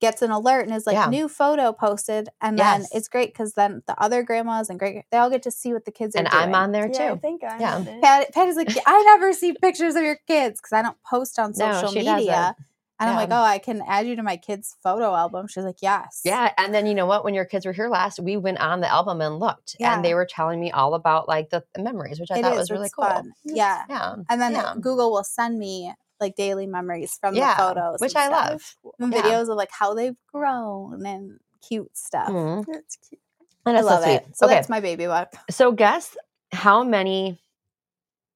gets 0.00 0.20
an 0.22 0.32
alert 0.32 0.66
and 0.66 0.74
is 0.74 0.86
like 0.86 0.94
Yeah. 0.96 1.06
new 1.06 1.28
photo 1.28 1.72
posted, 1.72 2.28
and 2.40 2.58
then 2.58 2.84
it's 2.92 3.06
great 3.06 3.32
because 3.32 3.54
then 3.54 3.82
the 3.86 3.94
other 4.02 4.24
grandmas 4.24 4.68
and 4.68 4.76
great 4.78 5.04
they 5.12 5.18
all 5.18 5.30
get 5.30 5.42
to 5.44 5.50
see 5.52 5.72
what 5.72 5.84
the 5.84 5.92
kids 5.92 6.16
are 6.16 6.18
and 6.18 6.28
doing. 6.28 6.42
I'm 6.42 6.54
on 6.54 6.72
there 6.72 6.90
Yeah, 6.92 7.04
I 7.04 7.08
too. 7.14 7.20
think 7.20 7.42
I'm 7.44 7.60
Yeah. 7.60 7.76
on 7.76 7.86
it. 7.86 8.02
Pat, 8.02 8.34
Patty's 8.34 8.56
like, 8.56 8.76
I 8.86 9.02
never 9.04 9.32
see 9.32 9.52
pictures 9.52 9.94
of 9.94 10.02
your 10.02 10.18
kids 10.26 10.60
because 10.60 10.72
I 10.72 10.82
don't 10.82 10.98
post 11.08 11.38
on 11.38 11.52
No, 11.56 11.72
social 11.74 11.90
she 11.90 11.98
media. 12.00 12.12
doesn't. 12.32 12.56
And 13.00 13.10
I'm 13.10 13.16
like, 13.16 13.30
oh, 13.32 13.42
I 13.42 13.58
can 13.58 13.82
add 13.88 14.06
you 14.06 14.14
to 14.16 14.22
my 14.22 14.36
kids' 14.36 14.76
photo 14.82 15.14
album. 15.14 15.48
She's 15.48 15.64
like, 15.64 15.82
yes. 15.82 16.20
Yeah, 16.24 16.52
and 16.56 16.72
then 16.72 16.86
you 16.86 16.94
know 16.94 17.06
what? 17.06 17.24
When 17.24 17.34
your 17.34 17.44
kids 17.44 17.66
were 17.66 17.72
here 17.72 17.88
last, 17.88 18.20
we 18.20 18.36
went 18.36 18.58
on 18.60 18.80
the 18.80 18.88
album 18.90 19.20
and 19.20 19.40
looked, 19.40 19.74
Yeah. 19.80 19.94
and 19.96 20.04
they 20.04 20.14
were 20.14 20.24
telling 20.26 20.60
me 20.60 20.70
all 20.70 20.94
about 20.94 21.26
like 21.28 21.50
the 21.50 21.64
memories, 21.76 22.20
which 22.20 22.30
I 22.30 22.38
It 22.38 22.42
thought 22.42 22.52
is, 22.52 22.58
was 22.60 22.70
really 22.70 22.90
cool. 22.96 23.04
fun. 23.04 23.32
Yeah. 23.44 23.82
Yeah, 23.88 24.14
And 24.30 24.40
then 24.40 24.52
yeah. 24.52 24.74
Google 24.80 25.10
will 25.10 25.24
send 25.24 25.58
me 25.58 25.92
like 26.20 26.36
daily 26.36 26.66
memories 26.66 27.18
from 27.20 27.34
Yeah, 27.34 27.54
the 27.56 27.62
photos. 27.62 28.00
which 28.00 28.14
I 28.14 28.26
stuff. 28.26 28.76
love. 28.84 28.94
And 29.00 29.12
Yeah. 29.12 29.22
videos 29.22 29.50
of 29.50 29.56
like 29.56 29.70
how 29.72 29.92
they've 29.94 30.16
grown 30.32 31.04
and 31.04 31.40
cute 31.68 31.96
stuff. 31.96 32.28
Mhm. 32.28 32.64
That's 32.72 32.96
cute. 32.96 33.20
And 33.66 33.76
I 33.76 33.80
so 33.80 33.86
love 33.86 34.02
sweet. 34.04 34.12
it. 34.14 34.36
So 34.36 34.46
okay, 34.46 34.54
that's 34.54 34.68
my 34.68 34.78
baby 34.80 35.06
book. 35.06 35.28
so 35.50 35.72
guess 35.72 36.16
how 36.52 36.84
many 36.84 37.40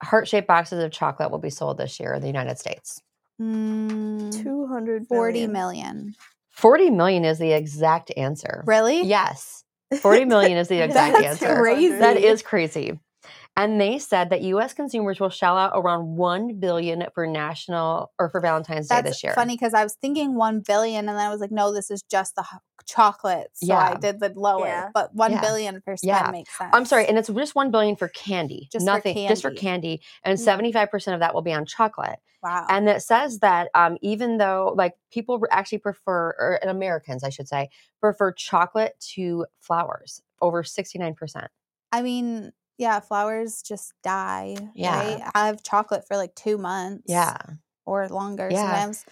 heart-shaped 0.03 0.49
boxes 0.49 0.83
of 0.83 0.91
chocolate 0.91 1.31
will 1.31 1.39
be 1.39 1.51
sold 1.51 1.79
this 1.79 2.01
year 2.01 2.15
in 2.15 2.21
the 2.23 2.27
United 2.27 2.59
States? 2.59 3.01
Mm, 3.41 4.43
200 4.43 5.07
40 5.07 5.33
million. 5.33 5.53
million. 5.53 6.15
Forty 6.51 6.91
million 6.91 7.25
is 7.25 7.39
the 7.39 7.53
exact 7.53 8.11
answer. 8.17 8.65
Really? 8.67 9.03
Yes, 9.03 9.63
forty 10.01 10.25
million 10.25 10.59
is 10.59 10.67
the 10.67 10.83
exact 10.83 11.15
answer. 11.15 11.23
That's 11.23 11.43
answer. 11.43 11.61
crazy. 11.61 11.99
That 11.99 12.17
is 12.17 12.43
crazy. 12.43 12.99
And 13.59 13.81
they 13.81 13.99
said 13.99 14.31
that 14.31 14.43
U.S. 14.43 14.73
consumers 14.73 15.19
will 15.19 15.31
shell 15.31 15.59
out 15.59 15.73
around 15.75 16.17
one 16.17 16.61
billion 16.61 17.05
for 17.13 17.27
national 17.27 18.13
or 18.19 18.31
for 18.31 18.41
Valentine's 18.41 18.87
Day 18.89 19.03
this 19.03 19.23
year. 19.25 19.33
funny 19.35 19.55
because 19.55 19.75
I 19.75 19.83
was 19.83 19.95
thinking 20.01 20.37
1 20.37 20.61
billion 20.61 21.09
and 21.09 21.19
then 21.19 21.27
I 21.27 21.29
was 21.29 21.41
like, 21.41 21.51
no, 21.51 21.75
this 21.75 21.91
is 21.91 22.03
just 22.05 22.37
the 22.37 22.45
chocolates. 22.87 23.61
So 23.67 23.75
I 23.75 23.97
did 23.97 24.21
the 24.21 24.33
lower. 24.37 24.67
Yeah. 24.67 24.89
But 24.95 25.13
one 25.15 25.33
Yeah. 25.33 25.41
billion 25.41 25.81
for 25.81 25.97
spend 25.97 26.27
Yeah. 26.27 26.31
makes 26.31 26.57
sense. 26.57 26.71
I'm 26.73 26.85
sorry, 26.85 27.07
and 27.09 27.19
it's 27.19 27.29
just 27.29 27.55
one 27.57 27.71
billion 27.71 27.97
for 27.97 28.09
candy, 28.09 28.69
Just 28.73 28.87
for 28.87 28.93
nothing, 28.93 29.29
just 29.29 29.43
for 29.43 29.51
candy. 29.51 29.61
candy, 29.99 30.03
and 30.25 30.39
Mm. 30.39 30.43
seventy 30.43 30.73
five 30.73 30.91
percent 30.91 31.15
of 31.15 31.21
that 31.21 31.35
will 31.35 31.43
be 31.43 31.53
on 31.53 31.67
chocolate. 31.67 32.21
wow. 32.43 32.65
And 32.71 32.89
it 32.89 33.03
says 33.03 33.41
that 33.41 33.69
um, 33.75 33.99
even 34.01 34.39
though 34.39 34.73
like 34.77 34.95
people 35.11 35.43
actually 35.51 35.79
prefer, 35.79 36.29
or 36.39 36.59
and 36.63 36.71
Americans, 36.71 37.25
I 37.25 37.31
should 37.31 37.49
say, 37.49 37.69
prefer 38.01 38.31
chocolate 38.33 38.95
to 39.15 39.47
flowers 39.59 40.23
over 40.41 40.63
sixty 40.63 40.99
nine 41.01 41.15
percent. 41.15 41.49
I 41.91 42.03
mean, 42.03 42.53
yeah, 42.79 43.01
flowers 43.01 43.61
just 43.63 43.93
die. 44.03 44.57
Yeah. 44.75 44.97
Right? 44.99 45.23
I 45.35 45.47
have 45.49 45.63
chocolate 45.63 46.07
for 46.07 46.17
like 46.17 46.35
two 46.35 46.57
months. 46.59 47.05
Yeah, 47.07 47.37
Or 47.85 48.09
longer 48.09 48.49
Yeah. 48.51 48.63
sometimes. 48.63 49.05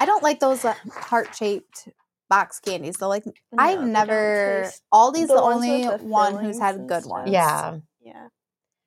I 0.00 0.06
don't 0.06 0.22
like 0.22 0.40
those 0.40 0.64
uh, 0.64 0.74
heart 0.92 1.34
shaped 1.34 1.88
box 2.28 2.60
candies. 2.60 2.98
So 2.98 3.08
like 3.08 3.24
No, 3.26 3.32
I've 3.58 3.82
never 3.82 4.70
Aldi's 4.92 5.28
the 5.28 5.34
the, 5.34 5.40
only 5.40 5.84
the 5.84 5.98
one 5.98 6.42
who's 6.44 6.58
had 6.58 6.86
good 6.88 7.06
ones. 7.06 7.30
yeah, 7.30 7.78
Yeah, 8.00 8.28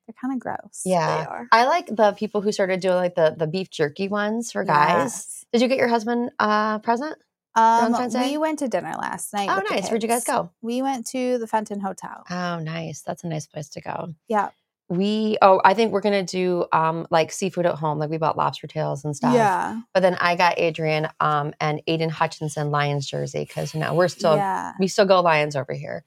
They're 0.06 0.14
kind 0.20 0.34
of 0.34 0.38
gross. 0.40 0.82
yeah. 0.84 1.18
they 1.18 1.26
are. 1.26 1.46
I 1.52 1.64
like 1.66 1.86
the 1.86 2.12
people 2.12 2.40
who 2.40 2.52
started 2.52 2.80
doing 2.80 2.96
like 2.96 3.14
the 3.14 3.34
the 3.36 3.46
beef 3.46 3.70
jerky 3.70 4.08
ones 4.08 4.52
for 4.52 4.64
guys. 4.64 5.02
Yes. 5.04 5.44
Did 5.52 5.62
you 5.62 5.68
get 5.68 5.78
your 5.78 5.88
husband 5.88 6.30
a 6.38 6.78
present? 6.82 7.16
Um, 7.54 7.92
we 8.14 8.38
went 8.38 8.60
to 8.60 8.68
dinner 8.68 8.94
last 8.98 9.32
night. 9.32 9.48
Oh, 9.50 9.62
nice. 9.70 9.88
Where'd 9.88 10.02
you 10.02 10.08
guys 10.08 10.24
go? 10.24 10.50
We 10.62 10.82
went 10.82 11.06
to 11.08 11.38
the 11.38 11.46
Fenton 11.46 11.80
Hotel. 11.80 12.24
Oh, 12.30 12.60
nice. 12.60 13.02
That's 13.02 13.24
a 13.24 13.28
nice 13.28 13.46
place 13.46 13.68
to 13.70 13.80
go. 13.80 14.14
Yeah. 14.28 14.50
We 14.90 15.36
oh, 15.42 15.60
I 15.64 15.74
think 15.74 15.92
we're 15.92 16.00
gonna 16.00 16.22
do 16.22 16.64
um 16.72 17.06
like 17.10 17.30
seafood 17.30 17.66
at 17.66 17.74
home. 17.74 17.98
Like 17.98 18.08
we 18.08 18.16
bought 18.16 18.38
lobster 18.38 18.66
tails 18.66 19.04
and 19.04 19.14
stuff. 19.14 19.34
Yeah. 19.34 19.80
But 19.92 20.00
then 20.00 20.14
I 20.14 20.34
got 20.34 20.58
Adrian 20.58 21.08
um 21.20 21.52
and 21.60 21.82
Aidan 21.86 22.08
Hutchinson 22.08 22.70
Lions 22.70 23.06
jersey 23.06 23.44
because 23.44 23.74
you 23.74 23.80
know 23.80 23.92
we're 23.92 24.08
still 24.08 24.36
yeah. 24.36 24.72
we 24.80 24.88
still 24.88 25.04
go 25.04 25.20
Lions 25.20 25.56
over 25.56 25.74
here. 25.74 26.04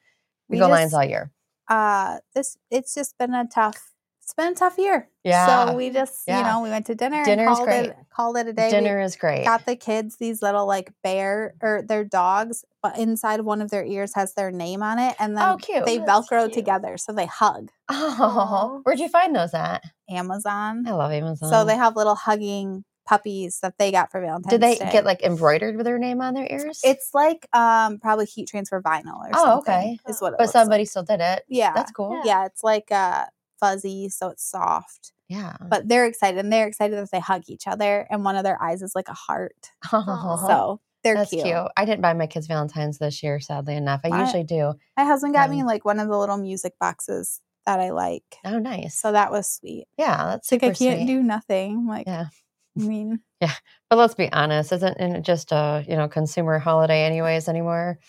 We, 0.50 0.56
We 0.56 0.60
go 0.62 0.68
Lions 0.68 0.96
all 0.96 1.04
year. 1.04 1.32
Uh 1.68 2.20
this 2.34 2.58
it's 2.72 2.96
just 2.96 3.20
been 3.20 3.36
a 3.36 3.46
tough 3.46 3.91
it's 4.32 4.36
been 4.38 4.54
a 4.54 4.56
tough 4.56 4.78
year. 4.78 5.10
Yeah. 5.26 5.68
So 5.68 5.76
we 5.76 5.90
just, 5.90 6.24
Yeah. 6.26 6.38
you 6.40 6.44
know, 6.46 6.62
we 6.62 6.70
went 6.70 6.86
to 6.86 6.96
dinner 6.96 7.24
Dinner 7.26 7.44
and 7.44 7.52
is 7.52 7.58
called 7.58 7.68
great. 7.68 7.86
it 7.88 7.98
called 8.16 8.38
it 8.38 8.48
a 8.48 8.54
day. 8.54 8.68
We 8.68 8.72
Dinner 8.72 9.02
is 9.02 9.16
great. 9.18 9.44
got 9.44 9.66
the 9.66 9.76
kids 9.76 10.16
these 10.16 10.42
little 10.42 10.66
like 10.66 10.94
bear 11.04 11.54
or 11.62 11.82
their 11.82 12.06
dogs, 12.06 12.64
but 12.82 12.98
inside 12.98 13.42
one 13.42 13.62
of 13.62 13.70
their 13.72 13.84
ears 13.84 14.14
has 14.16 14.34
their 14.36 14.50
name 14.50 14.82
on 14.84 15.00
it 15.00 15.16
and 15.20 15.36
then 15.36 15.44
oh, 15.50 15.58
cute. 15.58 15.86
they 15.86 15.98
That's 15.98 16.30
velcro 16.30 16.44
cute. 16.44 16.54
together 16.54 16.98
so 16.98 17.12
they 17.12 17.26
hug. 17.26 17.70
oh, 17.90 18.80
where'd 18.84 19.00
you 19.00 19.10
find 19.10 19.36
those 19.36 19.54
at? 19.54 19.84
Amazon. 20.10 20.86
I 20.88 20.92
love 20.92 21.12
Amazon. 21.12 21.50
So 21.50 21.66
they 21.66 21.76
have 21.76 21.96
little 21.98 22.16
hugging 22.16 22.84
puppies 23.08 23.60
that 23.62 23.74
they 23.78 23.92
got 23.92 24.12
for 24.12 24.22
Valentine's 24.22 24.52
did 24.52 24.62
they 24.62 24.76
Day. 24.78 24.92
get 24.92 25.04
like 25.06 25.24
embroidered 25.24 25.76
with 25.76 25.86
their 25.86 25.98
name 26.00 26.22
on 26.22 26.34
their 26.36 26.48
ears? 26.50 26.80
It's 26.86 27.10
like 27.14 27.48
um 27.54 28.00
probably 28.00 28.26
heat 28.28 28.48
transfer 28.48 28.82
vinyl 28.82 29.18
or 29.18 29.30
Oh, 29.34 29.44
something. 29.46 29.74
okay. 29.74 30.00
Is 30.08 30.22
what 30.22 30.30
it 30.34 30.38
but 30.38 30.44
looks 30.46 30.56
like. 30.56 30.62
somebody 30.64 30.86
still 30.86 31.04
did 31.04 31.20
it. 31.20 31.44
Yeah. 31.50 31.74
That's 31.74 31.92
cool. 31.92 32.14
Yeah. 32.24 32.42
Yeah, 32.42 32.46
it's 32.46 32.64
like 32.64 32.90
uh 32.92 33.26
fuzzy, 33.62 34.10
so 34.10 34.27
it's 34.30 34.44
soft. 34.44 35.13
Yeah. 35.30 35.56
But 35.62 35.88
they're 35.88 36.06
excited 36.06 36.38
and 36.39 36.51
they're 36.51 36.68
excited 36.68 36.98
that 36.98 37.10
they 37.12 37.22
hug 37.22 37.44
each 37.48 37.65
other 37.68 38.06
and 38.12 38.25
one 38.25 38.36
of 38.36 38.44
their 38.44 38.62
eyes 38.62 38.82
is 38.82 38.94
like 38.96 39.08
a 39.08 39.13
heart. 39.13 39.72
Aw. 39.94 40.36
So 40.48 40.81
they're 41.03 41.16
That's 41.16 41.29
cute. 41.29 41.46
cute. 41.46 41.68
I 41.77 41.86
didn't 41.86 42.01
buy 42.01 42.14
my 42.14 42.27
kids 42.27 42.48
Valentine's 42.48 42.98
this 43.00 43.24
year, 43.24 43.40
sadly 43.40 43.75
enough. 43.75 44.01
I 44.03 44.09
My- 44.09 44.20
usually 44.25 44.44
do. 44.44 44.74
My 44.98 45.05
husband 45.05 45.33
got 45.33 45.50
me 45.50 45.62
Um, 45.62 45.68
like 45.68 45.86
one 45.86 46.00
of 46.00 46.09
the 46.09 46.18
little 46.18 46.38
music 46.38 46.74
boxes 46.79 47.40
that 47.66 47.79
I 47.79 47.92
like. 47.92 48.24
Oh, 48.44 48.59
nice. 48.59 49.00
So 49.00 49.12
that 49.14 49.31
was 49.31 49.48
sweet. 49.50 49.88
yeah, 49.98 50.25
that's 50.25 50.51
like 50.51 50.64
I 50.64 50.74
can't 50.74 51.00
sweet. 51.00 51.05
do 51.07 51.24
nothing. 51.24 51.88
Like 51.88 52.07
Yeah. 52.07 52.25
I 52.77 52.81
mean, 52.81 53.20
yeah, 53.42 53.53
But 53.90 53.98
let's 54.00 54.16
be 54.16 54.31
honest, 54.31 54.72
isn't 54.74 55.00
it 55.00 55.22
just 55.24 55.51
a 55.51 55.83
you 55.88 55.96
know 55.96 56.07
consumer 56.07 56.59
holiday 56.59 57.03
anyways 57.05 57.48
anymore? 57.48 58.00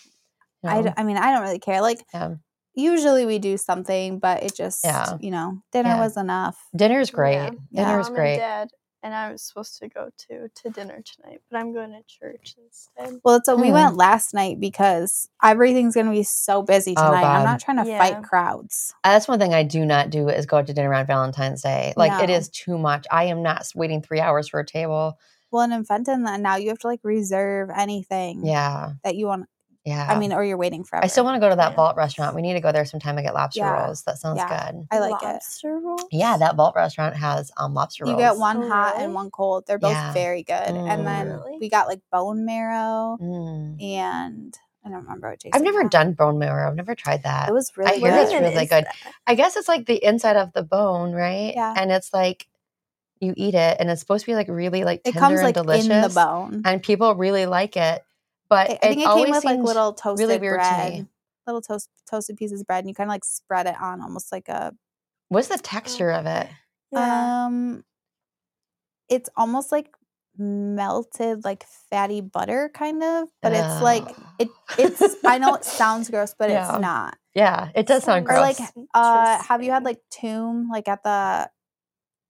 You 0.63 0.69
I, 0.69 0.75
know? 0.81 0.83
d- 0.89 0.93
I 0.97 1.03
mean, 1.03 1.17
I 1.17 1.31
don't 1.33 1.41
really 1.43 1.59
care. 1.59 1.81
Like 1.81 2.03
Yeah. 2.13 2.35
Usually 2.75 3.25
we 3.25 3.39
do 3.39 3.57
something, 3.57 4.19
but 4.19 4.43
it 4.43 4.55
just 4.55 4.83
Yeah. 4.83 5.17
you 5.19 5.31
know, 5.31 5.61
dinner 5.71 5.89
Yeah. 5.89 5.99
was 5.99 6.17
enough. 6.17 6.57
Dinner's 6.75 7.11
great. 7.11 7.35
Yeah. 7.71 7.85
Dinner's 7.85 8.07
Mom 8.07 8.15
great. 8.15 8.31
And 8.33 8.39
Dad 8.39 8.69
and 9.05 9.13
I 9.13 9.31
was 9.33 9.41
supposed 9.43 9.77
to 9.79 9.89
go 9.89 10.09
to 10.29 10.47
to 10.49 10.69
dinner 10.69 11.01
tonight, 11.01 11.41
but 11.51 11.57
I'm 11.59 11.73
going 11.73 11.91
to 11.91 12.01
church 12.07 12.55
instead. 12.63 13.19
Well, 13.23 13.41
so 13.43 13.55
we 13.57 13.67
Hmm. 13.67 13.73
went 13.73 13.97
last 13.97 14.33
night 14.33 14.59
because 14.61 15.27
everything's 15.43 15.93
gonna 15.95 16.11
be 16.11 16.23
so 16.23 16.61
busy 16.61 16.93
Oh, 16.97 17.03
tonight. 17.05 17.23
I'm 17.25 17.43
not 17.43 17.59
trying 17.59 17.77
to 17.83 17.85
Yeah. 17.89 17.97
fight 17.97 18.23
crowds. 18.23 18.93
That's 19.03 19.27
one 19.27 19.39
thing 19.39 19.53
I 19.53 19.63
do 19.63 19.85
not 19.85 20.09
do 20.09 20.29
is 20.29 20.45
go 20.45 20.57
out 20.57 20.67
to 20.67 20.73
dinner 20.73 20.93
on 20.93 21.05
Valentine's 21.05 21.61
Day. 21.61 21.93
Like 21.97 22.13
it 22.23 22.29
No. 22.29 22.35
is 22.35 22.49
too 22.49 22.77
much. 22.77 23.05
I 23.11 23.25
am 23.25 23.43
not 23.43 23.67
waiting 23.75 24.01
three 24.01 24.21
hours 24.21 24.47
for 24.47 24.59
a 24.61 24.65
table. 24.65 25.17
Well, 25.51 25.61
and 25.63 25.73
in 25.73 25.83
Fenton, 25.85 26.23
then 26.23 26.41
now 26.41 26.55
you 26.55 26.69
have 26.69 26.79
to 26.79 26.87
like 26.87 27.01
reserve 27.03 27.69
anything 27.75 28.43
Yeah, 28.45 28.93
that 29.03 29.15
you 29.15 29.27
want. 29.27 29.47
Yeah. 29.85 30.07
I 30.09 30.17
mean, 30.17 30.31
or 30.33 30.43
you're 30.43 30.57
waiting 30.57 30.83
forever. 30.83 31.03
I 31.03 31.07
still 31.07 31.23
want 31.25 31.35
to 31.35 31.39
go 31.39 31.49
to 31.49 31.55
that 31.57 31.71
Yeah. 31.71 31.75
vault 31.75 31.95
restaurant. 31.97 32.35
We 32.35 32.41
need 32.41 32.53
to 32.53 32.61
go 32.61 32.71
there 32.71 32.85
sometime 32.85 33.17
and 33.17 33.25
get 33.25 33.33
lobster 33.33 33.59
Yeah. 33.61 33.85
rolls. 33.85 34.03
That 34.03 34.17
sounds 34.17 34.37
Yeah. 34.37 34.71
good. 34.71 34.87
I 34.91 34.99
like 34.99 35.21
it. 35.21 35.25
Lobster 35.25 35.77
rolls. 35.79 36.05
Yeah, 36.11 36.37
that 36.37 36.55
vault 36.55 36.75
restaurant 36.75 37.15
has 37.17 37.51
um 37.57 37.73
lobster 37.73 38.05
You 38.05 38.11
rolls. 38.11 38.21
You 38.21 38.27
get 38.29 38.37
one 38.37 38.63
Oh, 38.63 38.69
hot 38.69 38.93
really? 38.93 39.05
and 39.05 39.13
one 39.13 39.29
cold. 39.31 39.65
They're 39.67 39.77
both 39.79 39.91
Yeah. 39.91 40.13
very 40.13 40.43
good. 40.43 40.53
And 40.53 41.05
then 41.05 41.27
Really? 41.27 41.57
we 41.59 41.69
got 41.69 41.87
like 41.87 41.99
bone 42.11 42.45
marrow 42.45 43.17
Mm. 43.21 43.81
and 43.83 44.57
I 44.85 44.89
don't 44.89 45.03
remember 45.03 45.29
what 45.29 45.39
Jason. 45.39 45.55
I've 45.55 45.63
never 45.63 45.83
got. 45.83 45.91
done 45.91 46.13
bone 46.13 46.37
marrow. 46.39 46.67
I've 46.67 46.75
never 46.75 46.93
tried 46.95 47.23
that. 47.23 47.47
It 47.49 47.53
was 47.53 47.71
really 47.77 47.91
I 47.91 47.95
hear 47.95 48.11
good. 48.11 48.21
it's 48.23 48.33
really 48.33 48.63
is 48.63 48.69
good. 48.69 48.85
I 49.25 49.35
guess 49.35 49.55
it's 49.55 49.67
like 49.69 49.85
the 49.85 50.03
inside 50.03 50.35
of 50.35 50.51
the 50.53 50.63
bone, 50.63 51.13
right? 51.13 51.53
Yeah. 51.55 51.73
And 51.77 51.89
it's 51.91 52.13
like 52.13 52.47
you 53.21 53.33
eat 53.37 53.55
it, 53.55 53.77
and 53.79 53.89
it's 53.89 54.01
supposed 54.01 54.25
to 54.25 54.31
be 54.31 54.35
like 54.35 54.49
really 54.49 54.83
like 54.83 54.99
It 55.05 55.13
tender 55.13 55.19
comes 55.19 55.39
and 55.39 55.45
like 55.45 55.55
delicious, 55.55 55.85
in 55.87 56.01
the 56.01 56.09
bone. 56.09 56.61
and 56.65 56.83
people 56.83 57.15
really 57.15 57.45
like 57.45 57.77
it. 57.77 58.03
But 58.49 58.69
I 58.69 58.73
I 58.73 58.77
think 58.89 59.01
it, 59.01 59.07
always 59.07 59.25
came 59.25 59.35
with 59.35 59.45
like 59.45 59.59
little 59.59 59.93
toasted 59.93 60.27
really 60.27 60.39
weird 60.39 60.59
to 60.61 60.67
bread, 60.67 60.93
me. 60.93 61.05
little 61.47 61.61
toast 61.61 61.89
toasted 62.09 62.37
pieces 62.37 62.61
of 62.61 62.67
bread, 62.67 62.79
and 62.83 62.89
you 62.89 62.95
kind 62.95 63.09
of 63.09 63.13
like 63.13 63.25
spread 63.25 63.67
it 63.67 63.75
on 63.81 64.01
almost 64.01 64.31
like 64.31 64.47
a 64.49 64.73
What's 65.29 65.47
the 65.47 65.57
texture 65.57 66.11
of 66.11 66.25
it? 66.25 66.47
Yeah. 66.91 67.37
um. 67.47 67.83
It's 69.09 69.29
almost 69.35 69.71
like 69.71 69.89
melted 70.37 71.43
like 71.43 71.63
fatty 71.89 72.21
butter 72.21 72.71
kind 72.73 73.03
of, 73.03 73.29
but 73.41 73.53
it's 73.53 73.81
like 73.81 74.05
it. 74.39 74.49
It's 74.77 75.01
I 75.25 75.37
know 75.37 75.55
it 75.55 75.65
sounds 75.65 76.09
gross, 76.09 76.33
but 76.39 76.49
Yeah. 76.49 76.71
it's 76.71 76.79
not. 76.81 77.17
yeah, 77.35 77.69
it 77.75 77.85
does 77.85 78.03
sound 78.03 78.25
gross. 78.25 78.37
Or 78.37 78.41
gross. 78.41 78.59
like 78.75 78.87
uh, 78.93 79.43
have 79.43 79.61
you 79.63 79.71
had 79.71 79.83
like 79.83 79.99
toum 80.09 80.69
like 80.69 80.87
at 80.87 81.03
the, 81.03 81.49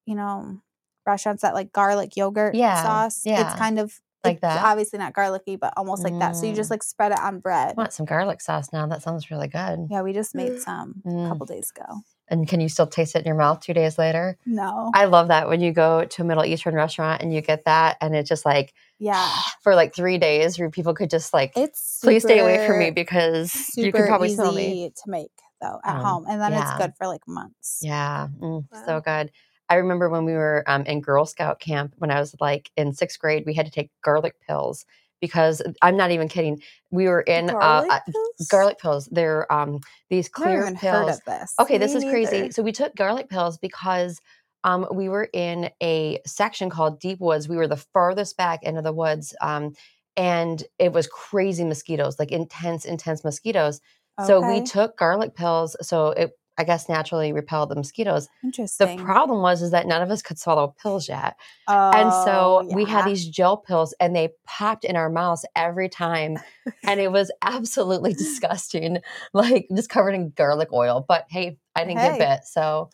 you 0.06 0.16
know, 0.16 0.60
restaurants 1.06 1.42
that 1.44 1.54
like 1.54 1.72
garlic 1.72 2.18
yogurt 2.18 2.56
Yeah, 2.56 2.82
sauce? 2.84 3.22
yeah. 3.26 3.46
It's 3.46 3.54
kind 3.58 3.80
of 3.80 4.00
Like 4.24 4.36
it's 4.36 4.42
that? 4.42 4.64
Obviously 4.64 5.00
not 5.00 5.14
garlicky, 5.14 5.58
but 5.58 5.74
almost 5.76 6.04
like 6.04 6.18
that. 6.20 6.36
So 6.36 6.46
you 6.46 6.54
just 6.56 6.70
Mm. 6.70 6.72
like 6.72 6.84
spread 6.84 7.12
it 7.12 7.20
on 7.20 7.40
bread. 7.40 7.72
I 7.72 7.74
want 7.74 7.92
some 7.94 8.06
garlic 8.06 8.40
sauce 8.42 8.72
now. 8.72 8.86
That 8.88 9.02
sounds 9.02 9.30
really 9.30 9.48
good. 9.48 9.88
Yeah, 9.90 10.02
we 10.02 10.14
just 10.14 10.34
made 10.34 10.54
Mm. 10.54 10.60
some 10.60 11.02
Mm. 11.06 11.26
a 11.26 11.30
couple 11.30 11.46
days 11.46 11.72
ago. 11.76 12.02
And 12.30 12.48
can 12.48 12.62
you 12.62 12.70
still 12.70 12.88
taste 12.88 13.16
it 13.16 13.20
in 13.20 13.26
your 13.26 13.36
mouth 13.36 13.60
two 13.60 13.74
days 13.74 13.98
later? 13.98 14.38
No. 14.46 14.92
I 14.96 15.06
love 15.06 15.28
that 15.28 15.50
when 15.50 15.60
you 15.60 15.74
go 15.74 16.06
to 16.06 16.22
a 16.22 16.26
Middle 16.26 16.46
Eastern 16.46 16.74
restaurant 16.74 17.22
and 17.22 17.34
you 17.34 17.42
get 17.42 17.66
that, 17.66 17.98
and 18.00 18.16
it's 18.16 18.30
just 18.30 18.46
like 18.46 18.74
yeah. 18.98 19.30
for 19.62 19.76
like 19.76 19.94
three 19.94 20.18
days, 20.18 20.58
where 20.58 20.70
people 20.70 20.94
could 20.94 21.10
just 21.10 21.34
like, 21.34 21.52
It's 21.58 22.00
please 22.02 22.24
stay 22.24 22.40
away 22.40 22.66
from 22.66 22.80
me 22.80 22.92
because 22.92 23.54
you 23.76 23.86
super 23.86 23.98
can 24.00 24.08
probably 24.08 24.28
easy 24.30 24.36
smell 24.36 24.54
me. 24.54 24.90
to 25.04 25.10
make 25.10 25.32
though 25.62 25.80
at 25.84 25.96
Um, 25.98 26.02
home. 26.04 26.26
And 26.30 26.42
then 26.42 26.54
yeah. 26.54 26.62
it's 26.72 26.78
good 26.78 26.94
for 26.98 27.08
like 27.08 27.28
months. 27.28 27.80
Yeah, 27.82 28.28
mm, 28.40 28.66
so 28.86 29.02
good. 29.02 29.32
I 29.70 29.76
remember 29.76 30.10
when 30.10 30.26
we 30.26 30.34
were 30.34 30.64
um, 30.68 30.84
in 30.84 31.02
Girl 31.02 31.26
Scout 31.26 31.60
camp 31.60 31.94
when 31.98 32.12
I 32.12 32.20
was 32.20 32.36
like 32.40 32.72
in 32.78 32.94
sixth 32.94 33.20
grade, 33.20 33.44
we 33.46 33.54
had 33.54 33.66
to 33.66 33.72
take 33.72 33.90
garlic 34.04 34.36
pills 34.48 34.86
because 35.22 35.62
I'm 35.82 35.96
not 35.96 36.12
even 36.12 36.28
kidding. 36.28 36.62
We 36.92 37.08
were 37.08 37.22
in 37.22 37.48
Garlic 37.48 37.92
uh, 37.92 37.96
uh, 37.96 38.00
pills? 38.12 38.48
garlic 38.50 38.80
pills. 38.80 39.08
They're 39.12 39.52
um 39.52 39.80
these 40.10 40.30
clear 40.30 40.74
pills. 40.76 41.12
of 41.12 41.26
this. 41.26 41.56
Okay, 41.60 41.78
this 41.78 41.92
Me 41.92 41.98
is 41.98 42.04
crazy. 42.04 42.42
neither. 42.42 42.52
So 42.52 42.62
we 42.62 42.72
took 42.72 42.96
garlic 42.96 43.30
pills 43.30 43.58
because 43.58 44.20
um, 44.66 44.86
we 44.92 45.10
were 45.10 45.30
in 45.34 45.70
a 45.82 46.20
section 46.26 46.70
called 46.70 47.00
Deep 47.00 47.20
Woods. 47.20 47.48
We 47.50 47.56
were 47.58 47.68
the 47.68 47.78
farthest 47.78 48.38
back 48.38 48.64
into 48.64 48.82
the 48.82 48.94
woods, 48.94 49.36
um, 49.42 49.74
and 50.16 50.64
it 50.80 50.94
was 50.94 51.08
crazy 51.08 51.64
mosquitoes, 51.64 52.20
like 52.20 52.32
intense, 52.32 52.86
intense 52.86 53.24
mosquitoes. 53.24 53.82
So 54.26 54.40
we 54.42 54.62
took 54.62 54.98
garlic 54.98 55.36
pills. 55.36 55.76
So 55.82 56.12
it, 56.12 56.32
I 56.58 56.64
guess, 56.64 56.88
naturally 56.90 57.34
repelled 57.34 57.70
the 57.70 57.76
mosquitoes. 57.76 58.30
Interesting. 58.44 58.98
The 58.98 59.04
problem 59.04 59.42
was 59.42 59.62
is 59.62 59.72
that 59.72 59.88
none 59.88 60.02
of 60.02 60.12
us 60.12 60.22
could 60.22 60.40
swallow 60.40 60.76
pills 60.82 61.08
yet, 61.10 61.36
and 61.68 62.14
so 62.14 62.68
Oh, 62.70 62.76
we 62.76 62.86
had 62.86 63.06
these 63.06 63.28
gel 63.28 63.58
pills, 63.58 63.94
and 64.00 64.16
they 64.16 64.30
popped 64.46 64.84
in 64.86 64.96
our 64.96 65.10
mouths 65.10 65.46
every 65.56 65.90
time, 65.90 66.38
and 66.84 67.00
it 67.00 67.12
was 67.12 67.32
absolutely 67.42 68.14
disgusting, 68.24 68.98
like 69.34 69.68
just 69.76 69.90
covered 69.90 70.14
in 70.16 70.30
garlic 70.32 70.70
oil. 70.74 71.06
But 71.08 71.26
hey, 71.30 71.58
I 71.76 71.84
didn't 71.86 72.00
Hey. 72.00 72.18
get 72.18 72.38
bit, 72.40 72.46
so 72.46 72.90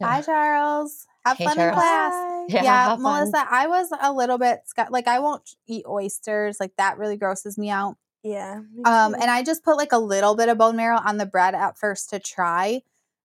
yeah. 0.00 0.08
Hi, 0.08 0.22
Charles. 0.22 1.06
Have 1.24 1.36
Hey, 1.36 1.44
fun 1.46 1.60
in 1.60 1.74
class. 1.74 2.14
Yeah, 2.48 2.64
Yeah, 2.64 2.84
have 2.90 3.02
fun. 3.02 3.02
Melissa, 3.02 3.46
I 3.48 3.68
was 3.68 3.90
a 4.00 4.12
little 4.12 4.38
bit 4.38 4.60
like 4.90 5.06
I 5.06 5.20
won't 5.20 5.48
eat 5.68 5.84
oysters. 5.86 6.58
Like 6.58 6.72
that 6.78 6.98
really 6.98 7.16
grosses 7.16 7.56
me 7.56 7.70
out. 7.70 7.96
Yeah. 8.22 8.60
Um, 8.84 9.14
and 9.14 9.24
I 9.30 9.42
just 9.42 9.64
put 9.64 9.76
like 9.76 9.92
a 9.92 9.98
little 9.98 10.34
bit 10.36 10.48
of 10.48 10.58
bone 10.58 10.76
marrow 10.76 10.98
on 11.04 11.16
the 11.16 11.26
bread 11.26 11.54
at 11.54 11.78
first 11.78 12.10
to 12.10 12.18
try, 12.18 12.82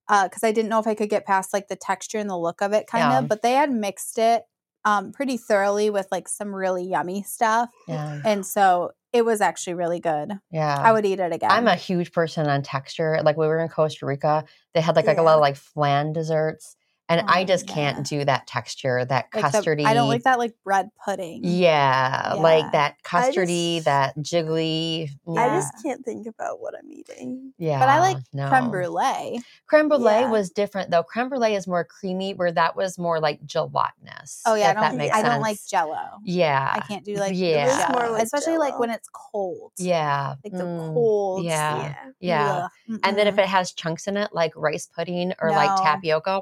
Uh, 0.08 0.26
because 0.28 0.44
I 0.44 0.52
didn't 0.52 0.70
know 0.70 0.80
if 0.80 0.88
I 0.88 0.94
could 0.96 1.10
get 1.10 1.26
past 1.26 1.52
like 1.54 1.68
the 1.68 1.76
texture 1.76 2.20
and 2.20 2.30
the 2.30 2.38
look 2.38 2.62
of 2.62 2.74
it, 2.74 2.86
kind 2.88 3.12
Yeah. 3.12 3.20
of. 3.20 3.28
But 3.28 3.42
they 3.42 3.54
had 3.54 3.72
mixed 3.72 4.18
it 4.18 4.44
um 4.86 5.12
pretty 5.12 5.36
thoroughly 5.36 5.90
with 5.90 6.08
like 6.12 6.28
some 6.28 6.54
really 6.54 6.84
yummy 6.86 7.24
stuff, 7.24 7.72
Yeah, 7.88 8.22
and 8.24 8.46
so 8.46 8.92
it 9.12 9.26
was 9.26 9.42
actually 9.42 9.74
really 9.74 10.00
good. 10.00 10.40
yeah. 10.52 10.78
I 10.80 10.92
would 10.92 11.06
eat 11.08 11.20
it 11.20 11.34
again. 11.34 11.50
I'm 11.50 11.68
a 11.68 11.74
huge 11.76 12.12
person 12.12 12.48
on 12.48 12.62
texture. 12.62 13.20
Like 13.24 13.36
we 13.38 13.48
were 13.48 13.60
in 13.60 13.68
Costa 13.70 14.06
Rica, 14.06 14.46
they 14.76 14.82
had 14.82 14.96
like, 14.96 15.08
like 15.08 15.18
a 15.18 15.24
lot 15.24 15.36
of 15.36 15.42
like 15.42 15.56
flan 15.56 16.14
desserts, 16.14 16.76
and 17.08 17.22
I 17.30 17.42
Oh, 17.42 17.46
just 17.46 17.68
yeah. 17.70 17.76
can't 17.76 18.06
do 18.08 18.26
that 18.26 18.48
texture, 18.48 19.06
that 19.06 19.28
like 19.34 19.52
the- 19.52 19.58
custardy. 19.60 19.86
I 19.86 19.94
don't 19.94 20.08
like 20.08 20.24
that 20.24 20.40
like 20.40 20.56
bread 20.64 20.90
pudding. 21.04 21.42
Yeah, 21.44 22.34
Yeah. 22.36 22.42
like 22.42 22.72
that 22.72 22.96
custardy, 23.04 23.76
just- 23.76 23.86
that 23.86 24.18
jiggly. 24.18 25.10
I 25.38 25.50
just 25.50 25.74
can't 25.84 26.04
think 26.04 26.28
about 26.28 26.62
what 26.62 26.74
I'm 26.78 26.92
eating. 26.92 27.54
yeah, 27.58 27.80
But 27.80 27.90
I 27.90 28.00
like 28.00 28.18
no. 28.34 28.50
creme 28.50 28.72
brulee. 28.72 29.40
Creme 29.68 29.88
brulee 29.90 30.22
Yeah. 30.22 30.30
was 30.32 30.50
different 30.50 30.90
though. 30.92 31.04
Creme 31.04 31.30
brulee 31.30 31.56
is 31.56 31.68
more 31.68 31.84
creamy, 31.84 32.34
where 32.34 32.52
that 32.52 32.76
was 32.76 32.98
more 32.98 33.20
like 33.20 33.46
gelatinous. 33.46 34.42
Oh 34.46 34.56
yeah, 34.56 34.68
I 34.68 34.70
if 34.72 34.76
that 34.78 34.90
don't. 34.90 34.98
makes 34.98 35.16
I 35.16 35.22
don't 35.22 35.42
like. 35.42 35.58
Jello. 35.70 36.20
Yeah, 36.24 36.72
I 36.74 36.80
can't 36.82 37.04
do 37.06 37.16
like 37.16 37.34
Yeah. 37.36 37.64
It 37.64 37.68
was 37.68 37.90
more 37.90 38.00
Jello, 38.02 38.14
like 38.14 38.24
especially 38.24 38.58
like 38.58 38.72
Jell-O. 38.74 38.80
when 38.80 38.90
it's 38.92 39.10
cold. 39.12 39.72
yeah, 39.78 40.36
like 40.44 40.54
the 40.54 40.64
mm, 40.64 40.94
cold. 40.94 41.44
yeah. 41.46 41.96
yeah. 42.20 42.68
yeah. 42.88 42.98
And 43.04 43.18
then 43.18 43.28
if 43.28 43.38
it 43.38 43.46
has 43.48 43.72
chunks 43.72 44.08
in 44.08 44.18
it, 44.18 44.30
like 44.34 44.54
rice 44.56 44.88
pudding 44.88 45.34
or 45.40 45.52
like 45.52 45.70
tapioca, 45.82 46.42